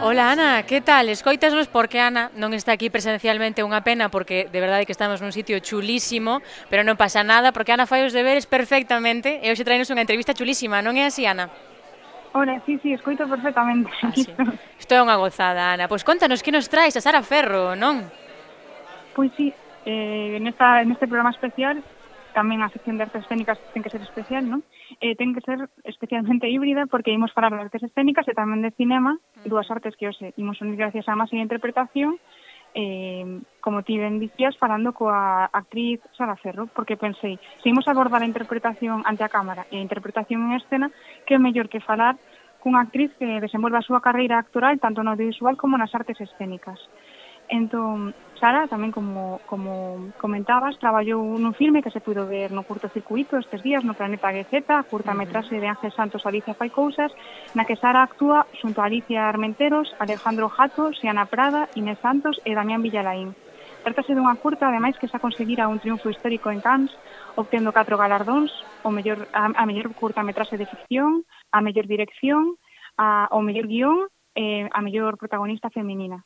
Ola 0.03 0.31
Ana, 0.31 0.63
que 0.63 0.79
tal? 0.79 1.09
Escoitasnos 1.09 1.67
porque 1.67 1.99
Ana 1.99 2.31
non 2.39 2.55
está 2.55 2.71
aquí 2.71 2.87
presencialmente, 2.87 3.59
unha 3.59 3.83
pena 3.83 4.07
porque 4.07 4.47
de 4.47 4.59
verdade 4.63 4.87
que 4.87 4.95
estamos 4.95 5.19
nun 5.19 5.35
sitio 5.35 5.59
chulísimo, 5.59 6.39
pero 6.71 6.83
non 6.87 6.95
pasa 6.95 7.27
nada 7.27 7.51
porque 7.51 7.75
Ana 7.75 7.87
fai 7.87 8.07
os 8.07 8.15
deberes 8.15 8.47
perfectamente 8.47 9.43
e 9.43 9.47
hoxe 9.51 9.67
traenos 9.67 9.91
unha 9.91 10.03
entrevista 10.03 10.35
chulísima, 10.35 10.79
non 10.79 10.95
é 10.95 11.07
así 11.07 11.27
Ana? 11.27 11.51
Ora, 12.35 12.59
sí, 12.67 12.79
sí, 12.83 12.95
escoito 12.95 13.27
perfectamente. 13.27 13.91
Ah, 14.03 14.11
sí. 14.11 14.27
Isto 14.79 14.91
é 14.95 14.99
unha 14.99 15.15
gozada, 15.15 15.75
Ana. 15.75 15.87
Pois 15.87 16.03
contanos 16.03 16.43
que 16.43 16.51
nos 16.55 16.67
traes 16.67 16.95
a 16.95 17.03
Sara 17.03 17.23
Ferro, 17.23 17.75
non? 17.75 18.03
Pois 19.15 19.31
sí, 19.39 19.55
eh, 19.85 20.37
en, 20.37 20.47
esta, 20.47 20.81
en 20.81 20.91
este 20.91 21.07
programa 21.07 21.31
especial 21.31 21.83
tamén 22.33 22.65
a 22.65 22.73
sección 22.73 22.97
de 22.97 23.05
artes 23.05 23.23
escénicas 23.23 23.61
ten 23.71 23.85
que 23.85 23.93
ser 23.93 24.01
especial, 24.01 24.43
non? 24.43 24.65
Eh, 24.99 25.13
ten 25.13 25.31
que 25.37 25.45
ser 25.45 25.69
especialmente 25.85 26.49
híbrida 26.49 26.89
porque 26.89 27.13
imos 27.13 27.31
falar 27.31 27.53
de 27.53 27.69
artes 27.69 27.85
escénicas 27.85 28.25
e 28.25 28.33
tamén 28.33 28.65
de 28.65 28.73
cinema, 28.73 29.21
dúas 29.45 29.69
artes 29.69 29.93
que 29.95 30.09
hoxe 30.09 30.33
imos 30.35 30.59
unir 30.59 30.81
gracias 30.81 31.05
a 31.07 31.15
máis 31.15 31.29
interpretación, 31.31 32.17
eh, 32.73 33.39
como 33.61 33.85
ti 33.85 34.01
ben 34.01 34.17
dicías, 34.17 34.57
falando 34.57 34.97
coa 34.97 35.45
actriz 35.53 36.01
Sara 36.17 36.35
Ferro, 36.35 36.65
porque 36.73 36.97
pensei, 36.97 37.37
se 37.61 37.69
imos 37.69 37.85
abordar 37.85 38.25
a 38.25 38.29
interpretación 38.29 39.05
ante 39.05 39.21
a 39.21 39.29
cámara 39.29 39.69
e 39.69 39.77
a 39.77 39.85
interpretación 39.85 40.41
en 40.49 40.57
escena, 40.57 40.89
que 41.29 41.37
é 41.37 41.39
mellor 41.39 41.69
que 41.69 41.85
falar 41.85 42.17
cunha 42.57 42.81
actriz 42.81 43.13
que 43.19 43.43
desenvolva 43.43 43.83
a 43.83 43.87
súa 43.87 44.01
carreira 44.01 44.41
actoral 44.41 44.79
tanto 44.81 45.05
no 45.05 45.13
audiovisual 45.13 45.53
como 45.59 45.77
nas 45.77 45.93
artes 45.93 46.17
escénicas. 46.17 46.81
Entón, 47.53 48.15
Sara, 48.41 48.65
tamén 48.65 48.89
como, 48.89 49.37
como 49.45 50.09
comentabas, 50.17 50.73
traballou 50.81 51.21
nun 51.37 51.53
filme 51.53 51.85
que 51.85 51.93
se 51.93 52.01
puido 52.01 52.25
ver 52.25 52.49
no 52.49 52.65
curtocircuito 52.65 53.37
estes 53.37 53.61
días 53.61 53.85
no 53.85 53.93
Planeta 53.93 54.33
GZ, 54.33 54.65
curta 54.89 55.13
metrase 55.13 55.61
de 55.61 55.69
Ángel 55.69 55.93
Santos 55.93 56.25
Alicia 56.25 56.57
Fai 56.57 56.73
Cousas, 56.73 57.13
na 57.53 57.61
que 57.61 57.77
Sara 57.77 58.01
actúa 58.01 58.49
xunto 58.57 58.81
a 58.81 58.89
Alicia 58.89 59.29
Armenteros, 59.29 59.93
Alejandro 60.01 60.49
Jato, 60.49 60.97
Siana 60.97 61.29
Prada, 61.29 61.69
Inés 61.77 62.01
Santos 62.01 62.41
e 62.41 62.57
Damián 62.57 62.81
Villalaín. 62.81 63.37
Trátase 63.85 64.17
dunha 64.17 64.33
curta, 64.41 64.73
ademais, 64.73 64.97
que 64.97 65.05
xa 65.05 65.21
conseguira 65.21 65.69
un 65.69 65.77
triunfo 65.77 66.09
histórico 66.09 66.49
en 66.49 66.57
Cannes, 66.57 66.89
obtendo 67.37 67.69
catro 67.69 68.01
galardóns, 68.01 68.49
o 68.81 68.89
mellor, 68.89 69.29
a, 69.29 69.53
a 69.53 69.63
mellor 69.69 69.93
curta 69.93 70.25
metrase 70.25 70.57
de 70.57 70.65
ficción, 70.65 71.21
a 71.53 71.61
mellor 71.61 71.85
dirección, 71.85 72.57
a, 72.97 73.29
o 73.29 73.45
mellor 73.45 73.69
guión 73.69 74.09
e 74.33 74.65
a 74.73 74.81
mellor 74.81 75.21
protagonista 75.21 75.69
feminina. 75.69 76.25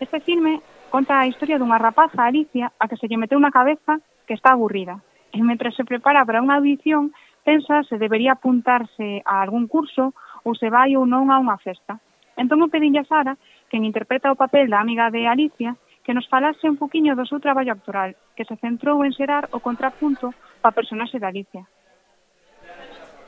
Este 0.00 0.20
filme 0.20 0.60
conta 0.90 1.18
a 1.18 1.26
historia 1.26 1.58
dunha 1.58 1.78
rapaza, 1.78 2.26
Alicia, 2.26 2.72
a 2.78 2.88
que 2.88 2.98
se 2.98 3.06
lle 3.06 3.18
meteu 3.18 3.38
na 3.38 3.54
cabeza 3.54 3.98
que 4.26 4.34
está 4.34 4.54
aburrida. 4.54 5.02
E 5.34 5.42
mentre 5.42 5.74
se 5.74 5.86
prepara 5.86 6.22
para 6.26 6.42
unha 6.42 6.58
audición, 6.58 7.14
pensa 7.42 7.82
se 7.86 7.98
debería 7.98 8.34
apuntarse 8.38 9.22
a 9.26 9.42
algún 9.42 9.66
curso 9.66 10.14
ou 10.42 10.54
se 10.54 10.70
vai 10.70 10.94
ou 10.98 11.06
non 11.06 11.30
a 11.30 11.38
unha 11.38 11.58
festa. 11.58 11.98
Entón 12.34 12.62
o 12.62 12.70
pedinlle 12.70 13.02
a 13.02 13.08
Sara, 13.08 13.34
quen 13.70 13.86
interpreta 13.86 14.30
o 14.30 14.38
papel 14.38 14.66
da 14.66 14.82
amiga 14.82 15.10
de 15.10 15.26
Alicia, 15.26 15.78
que 16.02 16.14
nos 16.14 16.28
falase 16.28 16.68
un 16.68 16.76
poquinho 16.76 17.16
do 17.16 17.26
seu 17.26 17.38
traballo 17.38 17.72
actoral, 17.72 18.14
que 18.36 18.44
se 18.44 18.58
centrou 18.58 19.02
en 19.06 19.14
xerar 19.14 19.48
o 19.54 19.62
contrapunto 19.62 20.34
pa 20.62 20.74
personaxe 20.74 21.18
de 21.18 21.26
Alicia. 21.26 21.62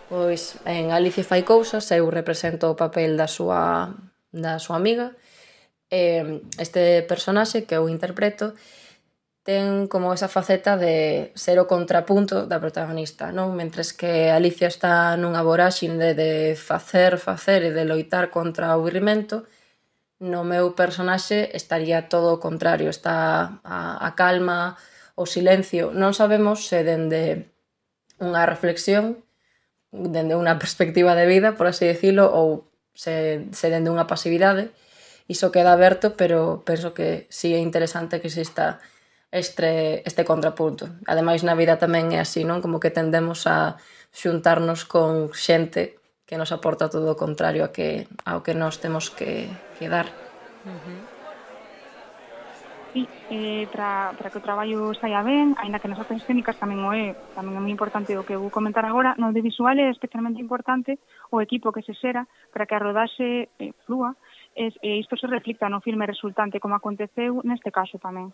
Pois 0.06 0.62
en 0.66 0.94
Alicia 0.94 1.26
fai 1.26 1.42
cousas, 1.42 1.90
eu 1.90 2.06
represento 2.10 2.70
o 2.70 2.78
papel 2.78 3.18
da 3.18 3.26
súa, 3.26 3.90
da 4.30 4.62
súa 4.62 4.78
amiga, 4.78 5.16
eh, 5.96 6.44
este 6.60 7.00
personaxe 7.08 7.64
que 7.64 7.76
eu 7.80 7.88
interpreto 7.88 8.52
ten 9.46 9.86
como 9.86 10.10
esa 10.10 10.26
faceta 10.26 10.74
de 10.74 11.30
ser 11.38 11.56
o 11.62 11.70
contrapunto 11.70 12.50
da 12.50 12.58
protagonista, 12.58 13.30
non? 13.30 13.54
Mentres 13.54 13.94
que 13.94 14.28
Alicia 14.34 14.66
está 14.66 15.14
nunha 15.14 15.46
voraxin 15.46 16.02
de 16.02 16.18
de 16.18 16.32
facer, 16.58 17.16
facer 17.16 17.62
e 17.62 17.70
de 17.70 17.86
loitar 17.86 18.34
contra 18.34 18.74
o 18.74 18.82
aburrimento, 18.82 19.46
no 20.18 20.42
meu 20.42 20.74
personaxe 20.74 21.54
estaría 21.54 22.10
todo 22.10 22.34
o 22.34 22.42
contrario, 22.42 22.90
está 22.90 23.62
a, 23.62 24.02
a 24.02 24.10
calma, 24.18 24.74
o 25.16 25.24
silencio. 25.24 25.90
Non 25.94 26.12
sabemos 26.12 26.68
se 26.68 26.84
dende 26.84 27.54
unha 28.20 28.44
reflexión, 28.50 29.24
dende 29.90 30.34
unha 30.34 30.58
perspectiva 30.62 31.14
de 31.14 31.26
vida, 31.26 31.54
por 31.54 31.66
así 31.70 31.88
decirlo, 31.88 32.28
ou 32.34 32.66
se, 32.98 33.46
se 33.52 33.66
dende 33.72 33.94
unha 33.94 34.10
pasividade, 34.10 34.70
iso 35.26 35.50
queda 35.50 35.74
aberto, 35.74 36.14
pero 36.14 36.62
penso 36.64 36.94
que 36.94 37.26
sí 37.28 37.54
é 37.54 37.58
interesante 37.58 38.20
que 38.20 38.30
exista 38.30 38.78
este, 39.30 40.06
este 40.06 40.24
contrapunto. 40.24 40.88
Ademais, 41.06 41.42
na 41.42 41.58
vida 41.58 41.78
tamén 41.82 42.14
é 42.14 42.22
así, 42.22 42.46
non? 42.46 42.62
Como 42.62 42.78
que 42.78 42.94
tendemos 42.94 43.44
a 43.50 43.76
xuntarnos 44.14 44.86
con 44.86 45.34
xente 45.34 45.98
que 46.26 46.38
nos 46.38 46.50
aporta 46.50 46.90
todo 46.90 47.14
o 47.14 47.18
contrario 47.18 47.62
a 47.66 47.70
que, 47.70 48.06
ao 48.26 48.42
que 48.42 48.54
nós 48.54 48.78
temos 48.82 49.10
que, 49.10 49.50
que 49.78 49.86
dar. 49.90 50.06
Uh 50.66 50.74
-huh. 50.74 51.16
Sí, 52.96 53.06
eh, 53.28 53.68
para, 53.70 54.16
para 54.16 54.30
que 54.32 54.38
o 54.40 54.46
traballo 54.46 54.94
saia 54.96 55.20
ben, 55.20 55.52
aínda 55.60 55.78
que 55.78 55.90
nas 55.90 56.00
artes 56.00 56.24
escénicas 56.24 56.56
tamén 56.56 56.80
o 56.80 56.96
é, 56.96 57.12
tamén 57.36 57.52
é 57.52 57.60
moi 57.60 57.68
importante 57.68 58.16
o 58.16 58.24
que 58.24 58.40
vou 58.40 58.48
comentar 58.48 58.88
agora, 58.88 59.12
no 59.20 59.28
audiovisual 59.28 59.76
é 59.76 59.92
especialmente 59.92 60.40
importante 60.40 60.96
o 61.28 61.44
equipo 61.44 61.76
que 61.76 61.84
se 61.84 61.92
xera 61.92 62.24
para 62.56 62.64
que 62.64 62.72
a 62.72 62.80
rodaxe 62.80 63.52
eh, 63.60 63.76
flúa 63.84 64.16
e, 64.56 64.72
e 64.82 64.98
isto 64.98 65.16
se 65.16 65.26
reflicta 65.28 65.68
no 65.68 65.84
filme 65.84 66.08
resultante 66.08 66.58
como 66.58 66.74
aconteceu 66.74 67.44
neste 67.44 67.70
caso 67.70 68.00
tamén. 68.00 68.32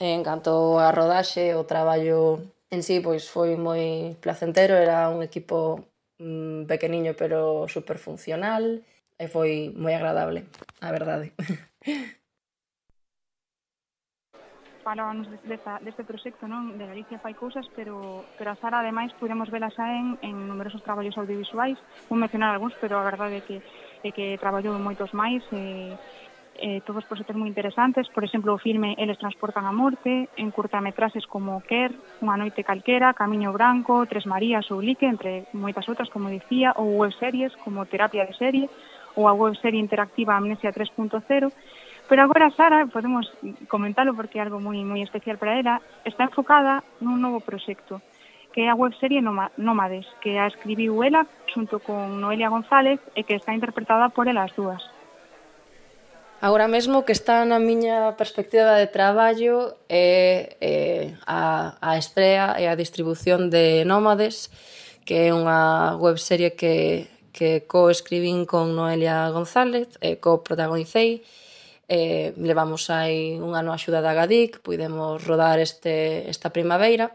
Eh, 0.00 0.12
en 0.16 0.24
canto 0.24 0.80
a 0.80 0.92
rodaxe, 0.92 1.54
o 1.54 1.68
traballo 1.68 2.40
en 2.72 2.82
sí 2.82 3.00
pois 3.00 3.28
foi 3.28 3.56
moi 3.56 4.16
placentero, 4.20 4.74
era 4.76 5.08
un 5.08 5.22
equipo 5.22 5.84
mm, 6.18 6.64
pequeniño 6.66 7.12
pero 7.14 7.68
super 7.68 7.96
funcional 8.00 8.82
e 9.16 9.24
foi 9.28 9.72
moi 9.76 9.94
agradable, 9.94 10.44
a 10.80 10.88
verdade. 10.92 11.32
falábamos 14.86 15.26
desta, 15.42 15.80
deste 15.82 16.06
proxecto, 16.06 16.46
non? 16.46 16.78
De 16.78 16.86
Galicia 16.86 17.18
fai 17.18 17.34
cousas, 17.34 17.66
pero, 17.74 18.22
pero 18.38 18.54
a 18.54 18.58
Sara, 18.62 18.86
ademais, 18.86 19.10
podemos 19.18 19.50
vela 19.50 19.66
xa 19.74 19.82
en, 19.90 20.14
en 20.22 20.46
numerosos 20.46 20.78
traballos 20.86 21.18
audiovisuais. 21.18 21.74
Vou 22.06 22.14
mencionar 22.14 22.54
algúns, 22.54 22.78
pero 22.78 22.94
a 22.94 23.02
verdade 23.02 23.42
é 23.42 23.42
que, 23.42 23.58
é 24.06 24.10
que 24.14 24.38
traballou 24.38 24.78
moitos 24.78 25.10
máis, 25.10 25.42
e, 25.50 25.90
eh, 26.62 26.78
todos 26.86 27.02
proxectos 27.02 27.34
moi 27.34 27.50
interesantes, 27.50 28.06
por 28.14 28.22
exemplo, 28.22 28.54
o 28.54 28.62
filme 28.62 28.94
Eles 28.94 29.18
transportan 29.18 29.66
a 29.66 29.74
morte, 29.74 30.30
en 30.38 30.54
curtametraxes 30.54 31.26
como 31.26 31.66
Quer, 31.66 31.90
Unha 32.22 32.38
noite 32.38 32.62
calquera, 32.62 33.10
Camiño 33.10 33.50
Branco, 33.50 34.06
Tres 34.06 34.22
Marías 34.22 34.70
ou 34.70 34.78
Lique, 34.78 35.10
entre 35.10 35.50
moitas 35.50 35.90
outras, 35.90 36.14
como 36.14 36.30
dicía, 36.30 36.70
ou 36.78 36.94
webseries 36.94 37.50
como 37.66 37.90
Terapia 37.90 38.22
de 38.22 38.38
Serie, 38.38 38.66
ou 39.18 39.26
a 39.26 39.34
webserie 39.34 39.82
interactiva 39.82 40.38
Amnesia 40.38 40.70
3.0, 40.70 41.50
Pero 42.08 42.22
agora 42.22 42.54
Sara, 42.54 42.86
podemos 42.86 43.26
comentalo 43.68 44.14
porque 44.14 44.38
é 44.38 44.42
algo 44.46 44.62
moi 44.62 44.78
moi 44.86 45.02
especial 45.02 45.42
para 45.42 45.58
ela, 45.58 45.82
está 46.06 46.22
enfocada 46.22 46.86
nun 47.02 47.18
novo 47.18 47.42
proxecto, 47.42 47.98
que 48.54 48.62
é 48.62 48.70
a 48.70 48.78
webserie 48.78 49.18
Nómades, 49.20 50.06
que 50.22 50.38
a 50.38 50.46
escribiu 50.46 51.02
ela 51.02 51.26
xunto 51.50 51.82
con 51.82 52.22
Noelia 52.22 52.46
González 52.46 53.02
e 53.18 53.26
que 53.26 53.34
está 53.34 53.50
interpretada 53.58 54.14
por 54.14 54.30
elas 54.30 54.54
dúas. 54.54 54.80
Agora 56.38 56.68
mesmo 56.68 57.02
que 57.02 57.10
está 57.10 57.42
na 57.42 57.58
miña 57.58 58.14
perspectiva 58.14 58.78
de 58.78 58.86
traballo 58.86 59.74
é, 59.90 60.54
é 60.62 60.76
a, 61.26 61.74
a 61.82 61.98
estrea 61.98 62.54
e 62.62 62.70
a 62.70 62.78
distribución 62.78 63.50
de 63.50 63.82
Nómades, 63.82 64.46
que 65.02 65.26
é 65.26 65.34
unha 65.34 65.98
webserie 65.98 66.54
que, 66.54 67.10
que 67.34 67.66
co-escribín 67.66 68.46
con 68.46 68.78
Noelia 68.78 69.26
González 69.34 69.90
e 69.98 70.22
co-protagonicei, 70.22 71.26
eh, 71.88 72.34
levamos 72.36 72.90
aí 72.90 73.38
un 73.38 73.54
ano 73.54 73.70
a 73.70 73.78
axuda 73.78 74.02
da 74.02 74.14
Gadic, 74.14 74.58
puidemos 74.60 75.22
rodar 75.22 75.58
este, 75.58 76.28
esta 76.30 76.50
primavera, 76.50 77.14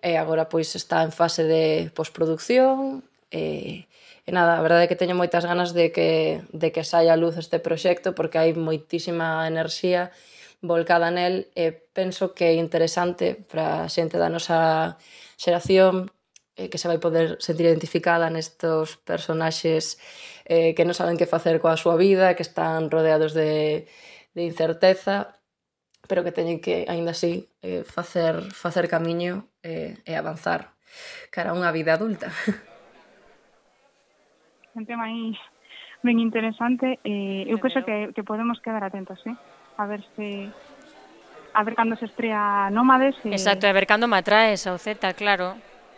e 0.00 0.14
eh, 0.14 0.16
agora 0.20 0.48
pois 0.48 0.72
está 0.76 1.02
en 1.04 1.12
fase 1.12 1.44
de 1.44 1.88
postproducción, 1.92 3.04
e, 3.32 3.86
eh, 3.86 4.28
e 4.28 4.30
nada, 4.32 4.60
a 4.60 4.64
verdade 4.64 4.84
é 4.84 4.90
que 4.90 5.00
teño 5.00 5.16
moitas 5.16 5.48
ganas 5.48 5.72
de 5.72 5.92
que, 5.92 6.44
de 6.52 6.68
que 6.72 6.84
saia 6.84 7.16
a 7.16 7.20
luz 7.20 7.40
este 7.40 7.58
proxecto, 7.58 8.12
porque 8.12 8.36
hai 8.36 8.52
moitísima 8.52 9.48
enerxía 9.48 10.12
volcada 10.60 11.08
nel, 11.08 11.48
e 11.56 11.72
penso 11.72 12.36
que 12.36 12.52
é 12.52 12.54
interesante 12.60 13.32
para 13.32 13.88
a 13.88 13.90
xente 13.92 14.20
da 14.20 14.28
nosa 14.28 15.00
xeración 15.40 16.12
eh, 16.60 16.68
que 16.68 16.76
se 16.76 16.88
vai 16.88 17.00
poder 17.00 17.40
sentir 17.40 17.64
identificada 17.64 18.28
nestos 18.28 19.00
personaxes 19.00 19.96
eh, 20.44 20.76
que 20.76 20.84
non 20.84 20.92
saben 20.92 21.16
que 21.16 21.24
facer 21.24 21.56
coa 21.56 21.80
súa 21.80 21.96
vida, 21.96 22.36
que 22.36 22.44
están 22.44 22.92
rodeados 22.92 23.32
de 23.32 23.88
de 24.34 24.42
incerteza, 24.44 25.40
pero 26.08 26.24
que 26.24 26.32
teñen 26.32 26.60
que, 26.60 26.86
aínda 26.88 27.12
así, 27.12 27.48
eh, 27.62 27.84
facer, 27.84 28.40
facer 28.52 28.88
camiño 28.88 29.48
eh, 29.62 29.98
e 30.04 30.12
avanzar 30.16 30.74
cara 31.30 31.52
a 31.52 31.56
unha 31.56 31.70
vida 31.70 31.94
adulta. 31.94 32.32
Un 34.74 34.86
tema 34.86 35.10
aí 35.10 35.34
ben 36.02 36.18
interesante. 36.18 36.98
Eh, 37.04 37.46
eu 37.50 37.58
penso 37.60 37.84
que, 37.84 38.10
que 38.14 38.22
podemos 38.24 38.58
quedar 38.64 38.82
atentos, 38.82 39.18
eh? 39.26 39.36
a 39.80 39.86
ver 39.86 40.04
se... 40.16 40.50
A 41.52 41.64
ver 41.64 41.74
cando 41.74 41.96
se 41.96 42.04
estrea 42.04 42.70
Nómades. 42.70 43.16
E... 43.24 43.30
Exacto, 43.30 43.66
a 43.66 43.72
ver 43.72 43.86
cando 43.86 44.06
me 44.06 44.16
atraes 44.16 44.66
ao 44.66 44.78
Z, 44.78 45.14
claro. 45.14 45.56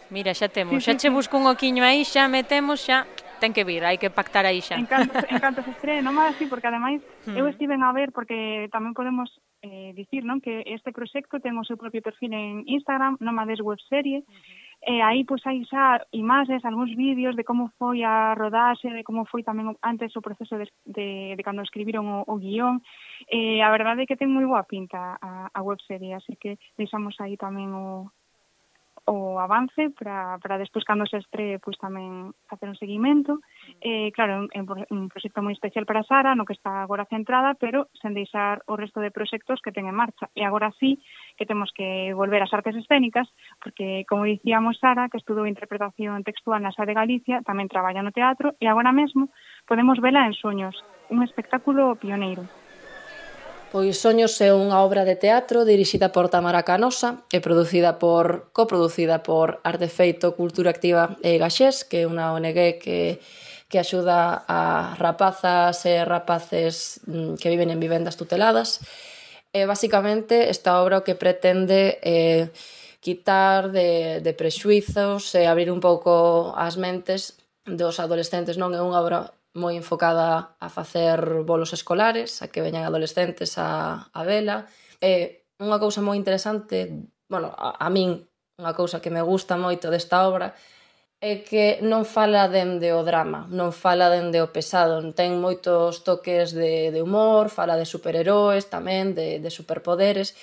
Mira, 0.08 0.32
xa 0.32 0.48
temos. 0.48 0.80
Sí, 0.80 0.80
xa 0.80 0.92
sí, 0.96 0.98
che 1.04 1.08
sí. 1.08 1.14
busco 1.14 1.36
un 1.36 1.46
oquiño 1.50 1.84
aí, 1.84 2.06
xa 2.06 2.24
metemos, 2.28 2.80
xa 2.80 3.04
ten 3.42 3.50
que 3.50 3.66
vir, 3.66 3.82
hai 3.82 3.98
que 3.98 4.14
pactar 4.14 4.46
aí 4.46 4.62
xa. 4.62 4.78
En 4.78 4.86
canto, 4.86 5.10
en 5.34 5.42
canto 5.42 5.66
se 5.66 5.74
estrene, 5.74 6.06
non 6.06 6.14
máis 6.14 6.38
así, 6.38 6.46
porque 6.46 6.70
ademais 6.70 7.02
hmm. 7.26 7.34
eu 7.34 7.50
estiven 7.50 7.82
a 7.82 7.90
ver, 7.90 8.14
porque 8.14 8.70
tamén 8.70 8.94
podemos 8.94 9.34
eh, 9.66 9.90
dicir 9.98 10.22
non 10.22 10.38
que 10.38 10.62
este 10.70 10.94
proxecto 10.94 11.42
ten 11.42 11.58
o 11.58 11.66
seu 11.66 11.74
propio 11.74 11.98
perfil 11.98 12.30
en 12.38 12.62
Instagram, 12.70 13.18
Nomades 13.18 13.58
Web 13.58 13.82
Serie, 13.90 14.22
uh 14.22 14.30
-huh. 14.30 14.70
E 14.82 14.98
eh, 14.98 15.02
aí 15.02 15.22
pois 15.22 15.46
hai 15.46 15.62
xa 15.70 16.02
imaxes, 16.10 16.66
algúns 16.66 16.90
vídeos 16.98 17.38
de 17.38 17.46
como 17.46 17.70
foi 17.78 18.02
a 18.02 18.34
rodaxe, 18.34 18.90
de 18.90 19.06
como 19.06 19.22
foi 19.30 19.46
tamén 19.46 19.78
antes 19.78 20.10
o 20.18 20.24
proceso 20.26 20.58
de, 20.58 20.66
de, 20.82 21.38
de 21.38 21.42
cando 21.46 21.62
escribiron 21.62 22.02
o, 22.10 22.18
o 22.26 22.34
guión. 22.42 22.82
Eh, 23.30 23.62
a 23.62 23.70
verdade 23.70 24.02
é 24.02 24.08
que 24.10 24.18
ten 24.18 24.34
moi 24.34 24.42
boa 24.42 24.66
pinta 24.66 25.22
a, 25.22 25.54
a 25.54 25.60
webserie, 25.62 26.18
así 26.18 26.34
que 26.34 26.58
deixamos 26.74 27.14
aí 27.22 27.38
tamén 27.38 27.70
o, 27.70 28.10
o 29.06 29.40
avance 29.40 29.90
para, 29.90 30.38
para 30.38 30.58
despois 30.58 30.84
cando 30.84 31.06
se 31.06 31.18
estre 31.18 31.58
pois 31.58 31.74
tamén 31.78 32.30
facer 32.46 32.70
un 32.70 32.78
seguimento. 32.78 33.42
Eh, 33.82 34.14
claro, 34.14 34.46
é 34.54 34.58
un, 34.62 34.66
un 34.66 35.02
proxecto 35.10 35.42
moi 35.42 35.50
especial 35.50 35.82
para 35.82 36.06
Sara 36.06 36.38
no 36.38 36.46
que 36.46 36.54
está 36.54 36.86
agora 36.86 37.08
centrada 37.10 37.58
pero 37.58 37.90
sen 37.98 38.14
deixar 38.14 38.62
o 38.70 38.78
resto 38.78 39.02
de 39.02 39.10
proxectos 39.10 39.58
que 39.58 39.74
ten 39.74 39.90
en 39.90 39.98
marcha. 39.98 40.30
E 40.38 40.46
agora 40.46 40.70
sí 40.78 41.02
que 41.34 41.48
temos 41.48 41.74
que 41.74 42.14
volver 42.14 42.46
ás 42.46 42.54
artes 42.54 42.78
escénicas 42.78 43.26
porque 43.58 44.06
como 44.06 44.28
dicíamos 44.28 44.78
Sara 44.78 45.10
que 45.10 45.18
estudou 45.18 45.50
interpretación 45.50 46.22
textual 46.22 46.62
na 46.62 46.70
Sala 46.70 46.94
de 46.94 46.98
Galicia 46.98 47.42
tamén 47.42 47.66
traballa 47.66 48.06
no 48.06 48.14
teatro 48.14 48.54
e 48.62 48.70
agora 48.70 48.94
mesmo 48.94 49.34
podemos 49.66 49.98
vela 49.98 50.30
en 50.30 50.34
Soños 50.38 50.78
un 51.10 51.26
espectáculo 51.26 51.98
pioneiro. 51.98 52.46
Pois 53.72 54.04
Soños 54.04 54.36
é 54.44 54.52
unha 54.52 54.84
obra 54.84 55.08
de 55.08 55.16
teatro 55.16 55.64
dirixida 55.64 56.12
por 56.12 56.28
Tamara 56.28 56.60
Canosa 56.60 57.24
e 57.32 57.40
producida 57.40 57.96
por, 57.96 58.52
coproducida 58.52 59.24
por 59.24 59.64
Artefeito 59.64 60.36
Cultura 60.36 60.76
Activa 60.76 61.16
e 61.24 61.40
Gaxés, 61.40 61.80
que 61.80 62.04
é 62.04 62.06
unha 62.06 62.36
ONG 62.36 62.76
que 62.76 63.16
que 63.72 63.80
axuda 63.80 64.44
a 64.44 64.92
rapazas 65.00 65.88
e 65.88 66.04
rapaces 66.04 67.00
mm, 67.08 67.40
que 67.40 67.48
viven 67.48 67.72
en 67.72 67.80
vivendas 67.80 68.20
tuteladas. 68.20 68.84
E 69.56 69.64
basicamente 69.64 70.52
esta 70.52 70.76
obra 70.76 71.00
o 71.00 71.04
que 71.08 71.16
pretende 71.16 71.96
eh, 72.04 72.52
quitar 73.00 73.72
de, 73.72 74.20
de 74.20 74.32
prexuizos 74.36 75.32
e 75.32 75.48
abrir 75.48 75.72
un 75.72 75.80
pouco 75.80 76.52
as 76.60 76.76
mentes 76.76 77.40
dos 77.64 77.96
adolescentes. 77.96 78.60
Non 78.60 78.76
é 78.76 78.84
unha 78.84 79.00
obra 79.00 79.32
moi 79.52 79.76
enfocada 79.76 80.56
a 80.56 80.68
facer 80.72 81.44
bolos 81.44 81.76
escolares, 81.76 82.40
a 82.40 82.48
que 82.48 82.64
veñan 82.64 82.88
adolescentes 82.88 83.60
a, 83.60 84.08
a 84.12 84.20
vela. 84.24 84.68
E 85.00 85.44
unha 85.60 85.76
cousa 85.76 86.00
moi 86.00 86.16
interesante, 86.16 86.88
bueno, 87.28 87.52
a, 87.52 87.76
a 87.76 87.88
min, 87.92 88.24
unha 88.56 88.72
cousa 88.72 89.04
que 89.04 89.12
me 89.12 89.20
gusta 89.20 89.60
moito 89.60 89.92
desta 89.92 90.24
obra, 90.24 90.56
é 91.22 91.46
que 91.46 91.78
non 91.86 92.02
fala 92.02 92.50
dende 92.50 92.90
o 92.90 93.06
drama, 93.06 93.46
non 93.46 93.70
fala 93.70 94.10
dende 94.10 94.42
o 94.42 94.50
pesado, 94.50 94.98
ten 95.14 95.38
moitos 95.38 96.02
toques 96.02 96.50
de, 96.50 96.90
de 96.90 96.98
humor, 96.98 97.46
fala 97.46 97.78
de 97.78 97.86
superheróis 97.86 98.66
tamén, 98.66 99.14
de, 99.14 99.38
de 99.38 99.50
superpoderes. 99.54 100.34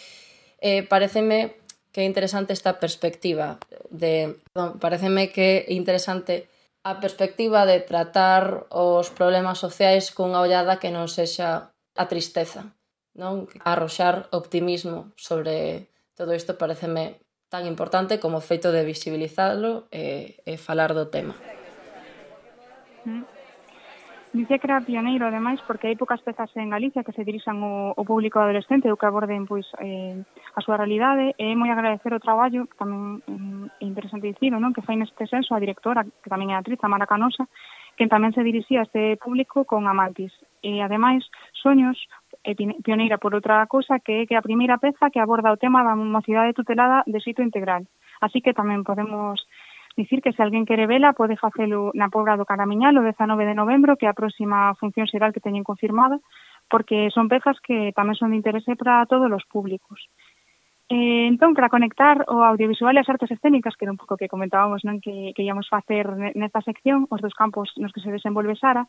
Eh, 0.64 0.88
pareceme 0.88 1.60
que 1.91 2.01
é 2.01 2.05
interesante 2.07 2.55
esta 2.55 2.80
perspectiva 2.80 3.60
de, 3.91 4.39
perdón, 4.53 4.80
pareceme 4.80 5.34
que 5.36 5.68
é 5.68 5.74
interesante 5.76 6.47
a 6.84 7.00
perspectiva 7.00 7.66
de 7.66 7.80
tratar 7.84 8.68
os 8.72 9.10
problemas 9.12 9.60
sociais 9.60 10.12
cunha 10.16 10.40
ollada 10.40 10.80
que 10.80 10.92
non 10.92 11.12
sexa 11.12 11.76
a 12.00 12.06
tristeza, 12.08 12.72
non? 13.16 13.48
Arroxar 13.68 14.32
optimismo 14.32 15.12
sobre 15.20 15.92
todo 16.16 16.32
isto 16.32 16.56
pareceme 16.56 17.20
tan 17.50 17.66
importante 17.66 18.22
como 18.22 18.40
o 18.40 18.46
feito 18.46 18.72
de 18.72 18.86
visibilizarlo 18.88 19.90
e, 19.92 20.40
e 20.46 20.56
falar 20.56 20.96
do 20.96 21.12
tema. 21.12 21.36
Mm. 23.04 23.39
Dicía 24.32 24.60
que 24.60 24.68
era 24.68 24.82
pioneiro, 24.82 25.26
ademais, 25.26 25.58
porque 25.66 25.90
hai 25.90 25.98
poucas 25.98 26.22
pezas 26.22 26.54
en 26.54 26.70
Galicia 26.70 27.02
que 27.02 27.18
se 27.18 27.26
dirixan 27.26 27.66
ao, 27.66 27.98
ao 27.98 28.06
público 28.06 28.38
adolescente 28.38 28.86
ou 28.86 28.94
que 28.94 29.10
aborden 29.10 29.50
pois 29.50 29.66
eh, 29.82 30.22
a 30.54 30.62
súa 30.62 30.78
realidade. 30.78 31.34
E 31.34 31.50
é 31.50 31.58
moi 31.58 31.74
agradecer 31.74 32.14
o 32.14 32.22
traballo, 32.22 32.70
tamén 32.78 33.26
mm, 33.26 33.82
é 33.82 33.86
interesante 33.90 34.30
dicirlo, 34.30 34.62
non? 34.62 34.70
que 34.70 34.86
fai 34.86 35.02
neste 35.02 35.26
senso 35.26 35.58
a 35.58 35.64
directora, 35.64 36.06
que 36.06 36.30
tamén 36.30 36.54
é 36.54 36.62
atriz, 36.62 36.78
a 36.86 36.92
Mara 36.94 37.10
Canosa, 37.10 37.50
que 37.98 38.06
tamén 38.06 38.30
se 38.30 38.46
dirixía 38.46 38.86
a 38.86 38.88
este 38.88 39.18
público 39.18 39.66
con 39.66 39.90
Amantis. 39.90 40.32
E, 40.62 40.78
ademais, 40.86 41.26
Soños 41.58 41.98
eh, 42.46 42.54
é 42.54 42.84
pioneira 42.86 43.18
por 43.18 43.34
outra 43.34 43.66
cousa 43.66 43.98
que 43.98 44.24
é 44.24 44.28
que 44.30 44.38
a 44.38 44.46
primeira 44.46 44.78
peza 44.78 45.10
que 45.10 45.18
aborda 45.18 45.50
o 45.50 45.58
tema 45.58 45.82
da 45.82 45.98
mocidade 45.98 46.54
tutelada 46.54 47.02
de 47.10 47.18
xito 47.18 47.42
integral. 47.42 47.90
Así 48.22 48.46
que 48.46 48.54
tamén 48.54 48.86
podemos 48.86 49.42
dicir 50.00 50.24
que 50.24 50.32
se 50.32 50.39
alguén 50.39 50.64
quere 50.64 50.88
vela 50.88 51.12
pode 51.12 51.36
facelo 51.36 51.91
na 51.91 52.08
Pobra 52.08 52.39
do 52.39 52.47
Caramiñal 52.47 52.95
o 52.95 53.04
19 53.04 53.43
de 53.43 53.60
novembro, 53.60 54.00
que 54.00 54.08
a 54.08 54.16
próxima 54.16 54.72
función 54.80 55.12
será 55.12 55.36
que 55.36 55.43
teñen 55.43 55.68
confirmada, 55.68 56.24
porque 56.72 57.12
son 57.12 57.28
pezas 57.28 57.60
que 57.60 57.91
tamén 57.91 58.16
son 58.16 58.32
de 58.32 58.39
interese 58.39 58.80
para 58.80 59.04
todos 59.12 59.28
os 59.28 59.43
públicos. 59.52 60.08
Eh, 60.89 61.28
entón, 61.28 61.54
para 61.54 61.70
conectar 61.70 62.24
o 62.32 62.41
audiovisual 62.47 62.95
e 62.95 63.04
as 63.04 63.12
artes 63.12 63.30
escénicas, 63.30 63.76
que 63.76 63.84
era 63.86 63.93
un 63.93 64.00
pouco 64.00 64.16
que 64.16 64.32
comentábamos 64.32 64.88
non 64.88 65.04
que, 65.04 65.36
que 65.36 65.43
íamos 65.43 65.68
facer 65.68 66.08
nesta 66.34 66.64
sección, 66.64 67.06
os 67.12 67.20
dos 67.20 67.36
campos 67.36 67.76
nos 67.76 67.91
que 67.91 68.02
se 68.02 68.10
desenvolve 68.10 68.56
Sara, 68.56 68.88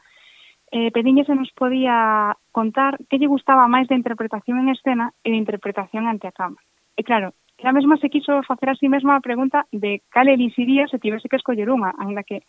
eh, 0.70 0.94
Pediñe 0.94 1.26
se 1.26 1.34
nos 1.34 1.50
podía 1.52 2.38
contar 2.54 2.96
que 3.11 3.18
lle 3.18 3.26
gustaba 3.26 3.66
máis 3.66 3.90
de 3.90 3.98
interpretación 3.98 4.62
en 4.62 4.70
escena 4.70 5.12
e 5.26 5.34
de 5.34 5.40
interpretación 5.42 6.06
ante 6.06 6.30
a 6.30 6.32
cámara. 6.32 6.62
E 6.94 7.02
claro, 7.02 7.34
ela 7.62 7.72
mesma 7.72 7.96
se 7.98 8.08
quiso 8.08 8.42
facer 8.42 8.70
a 8.70 8.74
si 8.74 8.80
sí 8.80 8.88
mesma 8.88 9.16
a 9.16 9.20
pregunta 9.20 9.66
de 9.70 10.00
cal 10.08 10.28
elixiría 10.28 10.88
se 10.88 10.98
tivese 10.98 11.28
que 11.28 11.36
escoller 11.36 11.68
unha, 11.68 11.92
ainda 12.00 12.24
que 12.24 12.40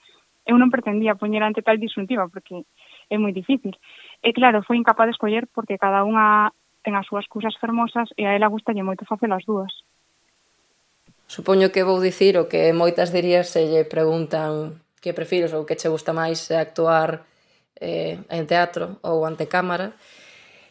eu 0.47 0.55
non 0.55 0.71
pretendía 0.71 1.19
poñer 1.19 1.43
ante 1.43 1.61
tal 1.61 1.77
disyuntiva, 1.77 2.31
porque 2.31 2.63
é 3.11 3.15
moi 3.19 3.35
difícil. 3.35 3.75
E 4.23 4.31
claro, 4.31 4.63
foi 4.63 4.79
incapaz 4.79 5.11
de 5.11 5.15
escoller 5.15 5.45
porque 5.51 5.75
cada 5.77 6.07
unha 6.07 6.55
ten 6.81 6.95
as 6.95 7.05
súas 7.05 7.27
cousas 7.27 7.53
fermosas 7.59 8.09
e 8.17 8.25
a 8.25 8.33
ela 8.33 8.49
gustalle 8.49 8.87
moito 8.87 9.05
facer 9.05 9.29
as 9.29 9.43
dúas. 9.45 9.69
Supoño 11.27 11.71
que 11.71 11.83
vou 11.83 11.99
dicir 11.99 12.39
o 12.39 12.47
que 12.47 12.71
moitas 12.71 13.11
dirías 13.11 13.51
se 13.51 13.67
lle 13.67 13.83
preguntan 13.85 14.81
que 15.03 15.15
prefires 15.15 15.51
ou 15.51 15.67
que 15.67 15.77
che 15.77 15.91
gusta 15.91 16.15
máis 16.15 16.49
actuar 16.51 17.27
eh, 17.77 18.15
en 18.31 18.43
teatro 18.47 18.97
ou 19.03 19.27
ante 19.27 19.45
cámara. 19.51 19.93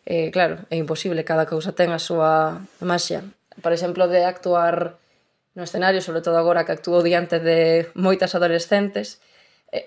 Eh, 0.08 0.32
claro, 0.32 0.64
é 0.72 0.76
imposible, 0.80 1.28
cada 1.28 1.46
cousa 1.46 1.76
ten 1.76 1.92
a 1.92 2.00
súa 2.00 2.60
maxia 2.82 3.22
por 3.62 3.72
exemplo, 3.72 4.06
de 4.06 4.24
actuar 4.24 4.98
no 5.54 5.64
escenario, 5.64 6.00
sobre 6.00 6.22
todo 6.22 6.38
agora 6.38 6.64
que 6.64 6.72
actúo 6.72 7.02
diante 7.02 7.40
de 7.40 7.90
moitas 7.98 8.34
adolescentes, 8.38 9.18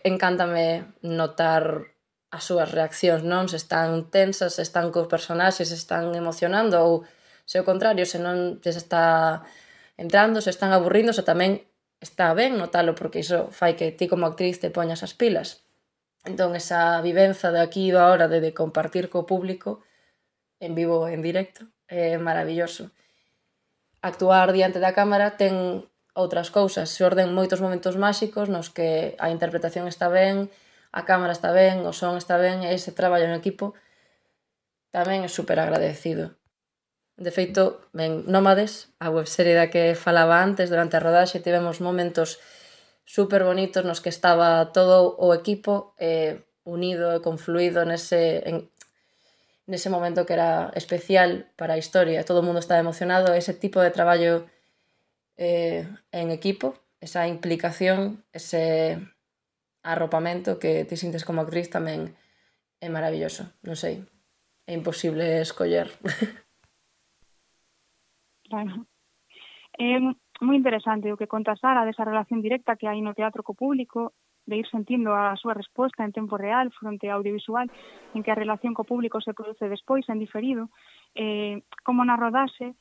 encántame 0.03 0.91
notar 1.01 1.93
as 2.33 2.43
súas 2.49 2.73
reaccións, 2.73 3.21
non? 3.21 3.45
Se 3.45 3.61
están 3.61 4.09
tensas, 4.09 4.57
se 4.57 4.63
están 4.65 4.89
cos 4.89 5.05
personaxes, 5.05 5.69
se 5.69 5.77
están 5.77 6.17
emocionando 6.17 6.81
ou 6.81 7.05
se 7.45 7.61
o 7.61 7.67
contrario, 7.67 8.09
se 8.09 8.17
non 8.17 8.57
se 8.63 8.73
está 8.73 9.45
entrando, 9.95 10.41
se 10.41 10.49
están 10.49 10.73
aburrindo, 10.73 11.13
se 11.13 11.21
tamén 11.21 11.61
está 12.01 12.33
ben 12.33 12.57
notalo 12.57 12.97
porque 12.97 13.21
iso 13.21 13.53
fai 13.53 13.77
que 13.77 13.93
ti 13.93 14.09
como 14.09 14.25
actriz 14.25 14.57
te 14.57 14.73
poñas 14.73 15.05
as 15.05 15.13
pilas. 15.13 15.63
Entón, 16.25 16.55
esa 16.55 16.97
vivenza 17.05 17.51
de 17.53 17.61
aquí 17.61 17.91
e 17.91 17.97
agora 17.99 18.25
de, 18.31 18.39
de 18.41 18.51
compartir 18.55 19.13
co 19.13 19.29
público 19.29 19.85
en 20.57 20.73
vivo 20.73 21.05
en 21.11 21.21
directo 21.21 21.69
é 21.85 22.17
maravilloso 22.17 22.89
actuar 24.03 24.51
diante 24.51 24.83
da 24.83 24.91
cámara 24.91 25.39
ten 25.39 25.87
outras 26.13 26.51
cousas. 26.51 26.91
Se 26.91 27.01
orden 27.07 27.31
moitos 27.31 27.63
momentos 27.63 27.95
máxicos 27.95 28.51
nos 28.51 28.69
que 28.69 29.15
a 29.17 29.31
interpretación 29.31 29.87
está 29.87 30.11
ben, 30.11 30.51
a 30.91 31.07
cámara 31.07 31.33
está 31.33 31.55
ben, 31.55 31.87
o 31.87 31.95
son 31.95 32.19
está 32.19 32.37
ben 32.37 32.61
e 32.61 32.75
ese 32.75 32.91
traballo 32.91 33.25
en 33.25 33.39
equipo 33.39 33.73
tamén 34.93 35.25
é 35.25 35.29
super 35.31 35.57
agradecido. 35.57 36.37
De 37.17 37.31
feito, 37.33 37.89
ben, 37.95 38.27
Nómades, 38.29 38.93
a 38.99 39.09
webserie 39.09 39.57
da 39.57 39.71
que 39.71 39.97
falaba 39.97 40.43
antes, 40.43 40.69
durante 40.69 40.99
a 40.99 41.03
rodaxe 41.03 41.41
tivemos 41.41 41.81
momentos 41.81 42.37
super 43.07 43.47
bonitos 43.47 43.87
nos 43.87 44.03
que 44.03 44.13
estaba 44.13 44.69
todo 44.75 45.15
o 45.17 45.33
equipo 45.33 45.95
eh, 45.97 46.45
unido 46.63 47.15
e 47.15 47.23
confluído 47.25 47.87
nese, 47.87 48.43
en, 48.45 48.69
nese 49.65 49.89
momento 49.89 50.25
que 50.25 50.33
era 50.33 50.71
especial 50.75 51.47
para 51.55 51.75
a 51.75 51.81
historia, 51.81 52.25
todo 52.27 52.39
o 52.41 52.45
mundo 52.45 52.59
estaba 52.59 52.79
emocionado, 52.79 53.33
ese 53.33 53.53
tipo 53.53 53.79
de 53.79 53.91
traballo 53.91 54.45
eh, 55.37 55.87
en 56.11 56.31
equipo, 56.31 56.75
esa 56.99 57.27
implicación, 57.27 58.23
ese 58.31 58.99
arropamento 59.83 60.59
que 60.59 60.85
ti 60.85 60.95
sintes 60.95 61.25
como 61.25 61.41
actriz 61.43 61.67
tamén 61.69 62.15
é 62.79 62.87
maravilloso, 62.87 63.51
non 63.63 63.75
sei, 63.75 64.03
é 64.67 64.73
imposible 64.75 65.43
escoller. 65.43 65.91
Claro. 68.53 68.85
É 69.81 69.97
moi 70.45 70.55
interesante 70.61 71.09
o 71.09 71.17
que 71.17 71.25
conta 71.25 71.57
Sara 71.57 71.87
desa 71.87 72.05
relación 72.05 72.37
directa 72.37 72.77
que 72.77 72.85
hai 72.85 73.01
no 73.01 73.17
teatro 73.17 73.41
co 73.41 73.57
público 73.57 74.13
de 74.45 74.55
ir 74.59 74.67
sentindo 74.67 75.15
a 75.15 75.35
súa 75.39 75.53
resposta 75.55 76.03
en 76.03 76.11
tempo 76.11 76.35
real 76.37 76.71
fronte 76.75 77.07
ao 77.09 77.19
audiovisual 77.23 77.67
en 78.15 78.21
que 78.23 78.31
a 78.31 78.39
relación 78.39 78.75
co 78.75 78.87
público 78.87 79.21
se 79.23 79.33
produce 79.33 79.71
despois 79.71 80.07
en 80.11 80.19
diferido 80.19 80.69
eh, 81.15 81.63
como 81.83 82.03
na 82.03 82.19
rodaxe 82.19 82.75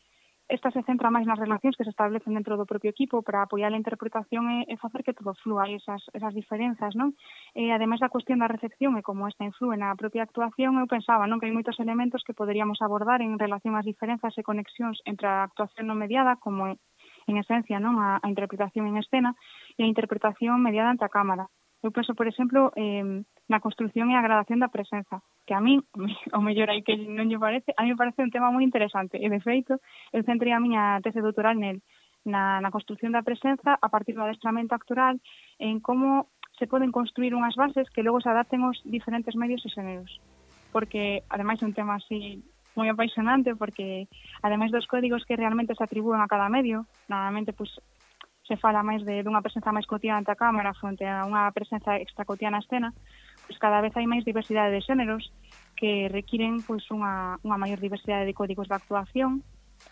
esta 0.52 0.70
se 0.70 0.82
centra 0.82 1.08
máis 1.08 1.24
nas 1.24 1.40
relacións 1.40 1.80
que 1.80 1.86
se 1.86 1.94
establecen 1.94 2.36
dentro 2.36 2.60
do 2.60 2.68
propio 2.68 2.92
equipo 2.92 3.24
para 3.24 3.40
apoiar 3.40 3.72
a 3.72 3.80
interpretación 3.80 4.44
e, 4.52 4.58
e 4.68 4.76
facer 4.76 5.00
que 5.00 5.16
todo 5.16 5.32
flúa 5.40 5.64
e 5.70 5.80
esas, 5.80 6.04
esas 6.12 6.34
diferenzas, 6.36 6.92
non? 6.92 7.16
E 7.56 7.72
ademais 7.72 8.04
da 8.04 8.12
cuestión 8.12 8.42
da 8.42 8.52
recepción 8.52 9.00
e 9.00 9.06
como 9.06 9.24
esta 9.24 9.48
influe 9.48 9.80
na 9.80 9.96
propia 9.96 10.28
actuación, 10.28 10.76
eu 10.76 10.84
pensaba 10.84 11.24
non 11.24 11.40
que 11.40 11.48
hai 11.48 11.56
moitos 11.56 11.80
elementos 11.80 12.20
que 12.20 12.36
poderíamos 12.36 12.84
abordar 12.84 13.24
en 13.24 13.40
relación 13.40 13.78
ás 13.80 13.88
diferenzas 13.88 14.36
e 14.36 14.44
conexións 14.44 15.00
entre 15.08 15.24
a 15.24 15.48
actuación 15.48 15.88
non 15.88 15.96
mediada 15.96 16.36
como 16.36 16.76
en 17.26 17.36
esencia 17.38 17.78
non 17.78 17.98
a, 17.98 18.18
a 18.22 18.26
interpretación 18.28 18.86
en 18.90 18.98
escena 18.98 19.34
e 19.78 19.84
a 19.84 19.90
interpretación 19.90 20.60
mediada 20.62 20.90
ante 20.90 21.04
a 21.04 21.12
cámara. 21.12 21.48
Eu 21.82 21.90
penso, 21.90 22.14
por 22.14 22.30
exemplo, 22.30 22.70
eh, 22.78 23.26
na 23.50 23.58
construción 23.58 24.10
e 24.10 24.14
a 24.14 24.22
gradación 24.22 24.62
da 24.62 24.70
presenza, 24.70 25.18
que 25.46 25.54
a 25.54 25.60
min, 25.60 25.82
o 26.38 26.40
mellor 26.40 26.70
aí 26.70 26.86
que 26.86 26.94
non 26.94 27.26
lle 27.26 27.42
parece, 27.42 27.74
a 27.74 27.82
mí 27.82 27.90
me 27.90 27.98
parece 27.98 28.22
un 28.22 28.30
tema 28.30 28.54
moi 28.54 28.62
interesante. 28.62 29.18
E, 29.18 29.26
de 29.26 29.40
feito, 29.42 29.82
eu 30.14 30.22
centrei 30.22 30.54
a 30.54 30.62
miña 30.62 31.02
tese 31.02 31.18
doutoral 31.18 31.58
nel, 31.58 31.82
na, 32.24 32.62
na 32.62 32.70
construción 32.70 33.10
da 33.10 33.26
presenza 33.26 33.74
a 33.74 33.88
partir 33.90 34.14
do 34.14 34.22
adestramento 34.22 34.78
actoral 34.78 35.18
en 35.58 35.82
como 35.82 36.30
se 36.54 36.70
poden 36.70 36.94
construir 36.94 37.34
unhas 37.34 37.58
bases 37.58 37.90
que 37.90 38.06
logo 38.06 38.22
se 38.22 38.30
adapten 38.30 38.62
aos 38.62 38.78
diferentes 38.86 39.34
medios 39.34 39.66
e 39.66 39.72
xeneros. 39.74 40.22
Porque, 40.70 41.26
ademais, 41.26 41.58
é 41.60 41.66
un 41.66 41.74
tema 41.74 41.98
así 41.98 42.46
moi 42.76 42.88
apaixonante 42.88 43.54
porque 43.56 44.08
ademais 44.40 44.72
dos 44.72 44.88
códigos 44.88 45.24
que 45.28 45.36
realmente 45.36 45.76
se 45.76 45.84
atribúen 45.84 46.20
a 46.20 46.30
cada 46.30 46.48
medio, 46.48 46.88
normalmente 47.08 47.52
pois 47.52 47.72
se 48.48 48.56
fala 48.56 48.82
máis 48.82 49.04
de 49.06 49.22
dunha 49.22 49.44
presenza 49.44 49.72
máis 49.72 49.86
cotidiana 49.86 50.20
ante 50.20 50.32
a 50.32 50.40
cámara 50.40 50.74
fronte 50.74 51.06
a 51.06 51.24
unha 51.24 51.46
presenza 51.54 51.96
extracotidiana 52.00 52.58
a 52.58 52.64
escena, 52.64 52.90
pois 53.46 53.58
cada 53.60 53.80
vez 53.84 53.94
hai 53.94 54.06
máis 54.08 54.26
diversidade 54.26 54.74
de 54.74 54.84
xéneros 54.84 55.30
que 55.78 56.08
requiren 56.10 56.62
pois 56.66 56.84
unha, 56.90 57.38
unha 57.46 57.60
maior 57.60 57.78
diversidade 57.78 58.26
de 58.26 58.36
códigos 58.36 58.66
de 58.66 58.76
actuación 58.76 59.46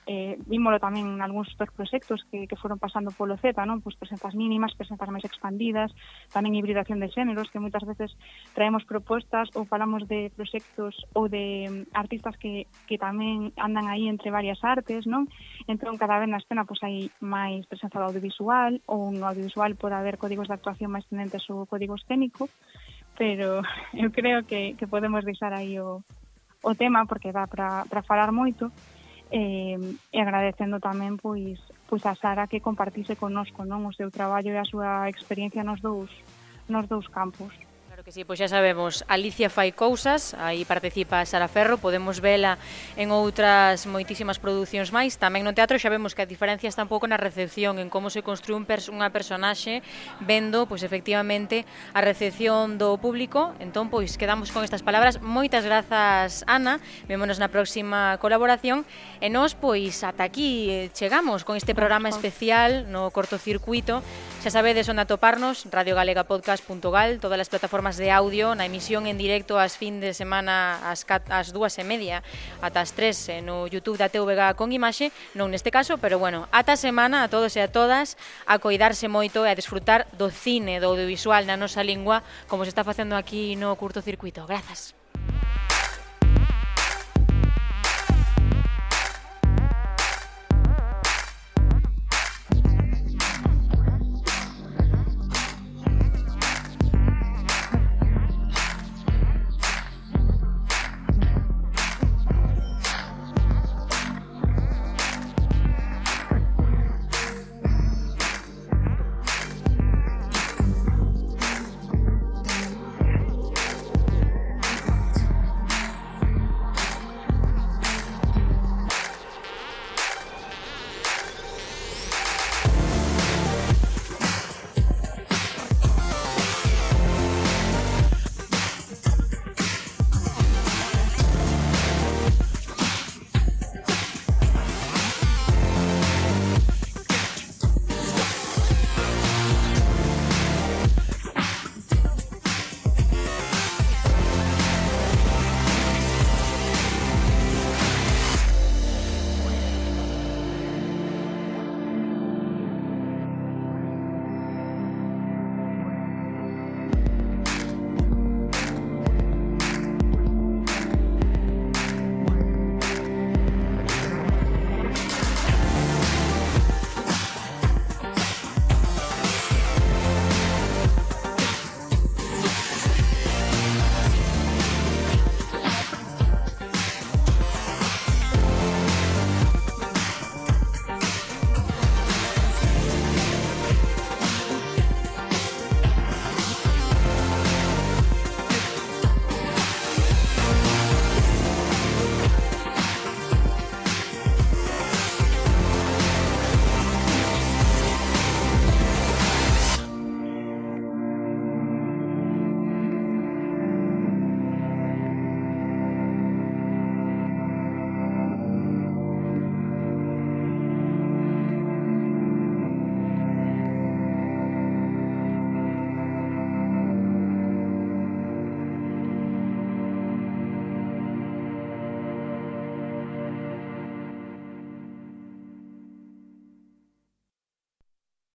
eh, 0.07 0.39
vímolo 0.47 0.83
tamén 0.83 1.07
en 1.07 1.23
algúns 1.23 1.53
dos 1.55 1.71
proxectos 1.71 2.25
que, 2.33 2.51
que 2.51 2.59
foron 2.59 2.83
pasando 2.83 3.15
polo 3.15 3.39
Z, 3.39 3.55
non? 3.63 3.79
Pois 3.79 3.95
presentas 3.95 4.35
mínimas, 4.35 4.75
presentas 4.75 5.07
máis 5.07 5.23
expandidas, 5.23 5.95
tamén 6.35 6.57
hibridación 6.59 6.99
de 6.99 7.13
xéneros, 7.13 7.47
que 7.53 7.63
moitas 7.63 7.87
veces 7.87 8.11
traemos 8.57 8.83
propostas 8.89 9.53
ou 9.55 9.69
falamos 9.71 10.09
de 10.11 10.35
proxectos 10.35 10.99
ou 11.15 11.31
de 11.31 11.69
mm, 11.69 11.95
artistas 11.95 12.35
que, 12.41 12.67
que 12.91 12.99
tamén 12.99 13.55
andan 13.55 13.87
aí 13.87 14.11
entre 14.11 14.35
varias 14.35 14.59
artes, 14.67 15.07
non? 15.07 15.31
Entón, 15.71 16.01
cada 16.01 16.19
vez 16.19 16.27
na 16.27 16.43
escena 16.43 16.67
pois 16.67 16.83
hai 16.83 17.15
máis 17.23 17.63
presenza 17.71 18.03
do 18.03 18.11
audiovisual 18.11 18.83
ou 18.91 19.15
no 19.15 19.29
audiovisual 19.31 19.79
pode 19.79 19.95
haber 19.95 20.19
códigos 20.19 20.49
de 20.51 20.57
actuación 20.59 20.91
máis 20.91 21.07
tendentes 21.07 21.47
ou 21.53 21.71
código 21.71 21.95
escénico, 21.95 22.51
pero 23.15 23.63
eu 23.95 24.09
creo 24.11 24.43
que, 24.43 24.75
que 24.75 24.91
podemos 24.91 25.23
deixar 25.23 25.55
aí 25.55 25.79
o, 25.79 26.03
o 26.63 26.73
tema 26.75 27.07
porque 27.07 27.31
dá 27.31 27.47
para 27.47 28.03
falar 28.03 28.33
moito, 28.33 28.73
eh, 29.31 29.79
e 30.13 30.19
agradecendo 30.19 30.83
tamén 30.83 31.15
pois 31.15 31.59
pois 31.87 32.03
a 32.07 32.15
Sara 32.19 32.51
que 32.51 32.63
compartise 32.63 33.15
connosco 33.15 33.63
non 33.63 33.87
o 33.87 33.95
seu 33.95 34.11
traballo 34.11 34.51
e 34.51 34.59
a 34.59 34.67
súa 34.67 35.07
experiencia 35.07 35.63
nos 35.63 35.79
dous 35.79 36.11
nos 36.67 36.87
dous 36.91 37.07
campos 37.11 37.55
que 38.11 38.15
sí, 38.15 38.25
pois 38.27 38.43
xa 38.43 38.51
sabemos, 38.51 39.07
Alicia 39.07 39.47
fai 39.47 39.71
cousas, 39.71 40.35
aí 40.35 40.67
participa 40.67 41.23
Sara 41.23 41.47
Ferro, 41.47 41.79
podemos 41.79 42.19
vela 42.19 42.59
en 42.99 43.15
outras 43.15 43.87
moitísimas 43.87 44.43
producións 44.43 44.91
máis, 44.91 45.15
tamén 45.15 45.47
no 45.47 45.55
teatro 45.55 45.79
xa 45.79 45.95
vemos 45.95 46.19
que 46.19 46.27
a 46.27 46.27
diferencia 46.27 46.67
está 46.67 46.83
un 46.83 46.91
pouco 46.91 47.07
na 47.07 47.15
recepción, 47.15 47.79
en 47.79 47.87
como 47.87 48.11
se 48.11 48.27
construí 48.27 48.59
un 48.59 48.67
pers 48.67 48.91
unha 48.91 49.15
personaxe 49.15 49.87
vendo, 50.19 50.67
pois 50.67 50.83
efectivamente, 50.83 51.63
a 51.95 52.03
recepción 52.03 52.83
do 52.83 52.99
público, 52.99 53.55
entón, 53.63 53.95
pois, 53.95 54.19
quedamos 54.19 54.51
con 54.51 54.67
estas 54.67 54.83
palabras, 54.83 55.23
moitas 55.23 55.63
grazas, 55.63 56.43
Ana, 56.51 56.83
vémonos 57.07 57.39
na 57.39 57.47
próxima 57.47 58.19
colaboración, 58.19 58.83
e 59.23 59.31
nós, 59.31 59.55
pois, 59.55 60.03
ata 60.03 60.27
aquí 60.27 60.67
eh, 60.67 60.91
chegamos 60.91 61.47
con 61.47 61.55
este 61.55 61.79
programa 61.79 62.11
especial 62.11 62.91
no 62.91 63.15
cortocircuito, 63.15 64.03
xa 64.43 64.51
sabedes 64.51 64.91
onde 64.91 65.07
atoparnos, 65.07 65.71
radiogalegapodcast.gal, 65.71 67.23
todas 67.23 67.39
as 67.39 67.47
plataformas 67.47 68.00
de 68.01 68.11
audio 68.11 68.57
na 68.57 68.65
emisión 68.65 69.05
en 69.05 69.21
directo 69.21 69.61
ás 69.61 69.77
fin 69.77 70.01
de 70.01 70.17
semana 70.17 70.81
ás, 70.89 71.05
cat, 71.05 71.29
ás 71.29 71.53
dúas 71.53 71.77
e 71.77 71.85
media 71.85 72.25
ata 72.65 72.81
as 72.81 72.97
tres 72.97 73.21
eh, 73.29 73.45
no 73.45 73.69
Youtube 73.69 74.01
da 74.01 74.09
TVG 74.09 74.57
con 74.57 74.73
imaxe, 74.73 75.13
non 75.37 75.53
neste 75.53 75.69
caso, 75.69 76.01
pero 76.01 76.17
bueno, 76.17 76.49
ata 76.51 76.81
semana 76.81 77.23
a 77.23 77.29
todos 77.29 77.53
e 77.55 77.61
a 77.61 77.69
todas 77.69 78.17
a 78.49 78.57
coidarse 78.57 79.07
moito 79.13 79.45
e 79.45 79.53
a 79.53 79.59
disfrutar 79.59 80.09
do 80.17 80.33
cine, 80.33 80.81
do 80.81 80.89
audiovisual 80.91 81.45
na 81.45 81.61
nosa 81.61 81.85
lingua, 81.85 82.25
como 82.49 82.65
se 82.65 82.73
está 82.73 82.83
facendo 82.83 83.15
aquí 83.15 83.55
no 83.61 83.77
curto 83.77 84.01
circuito 84.01 84.49
Grazas. 84.49 84.97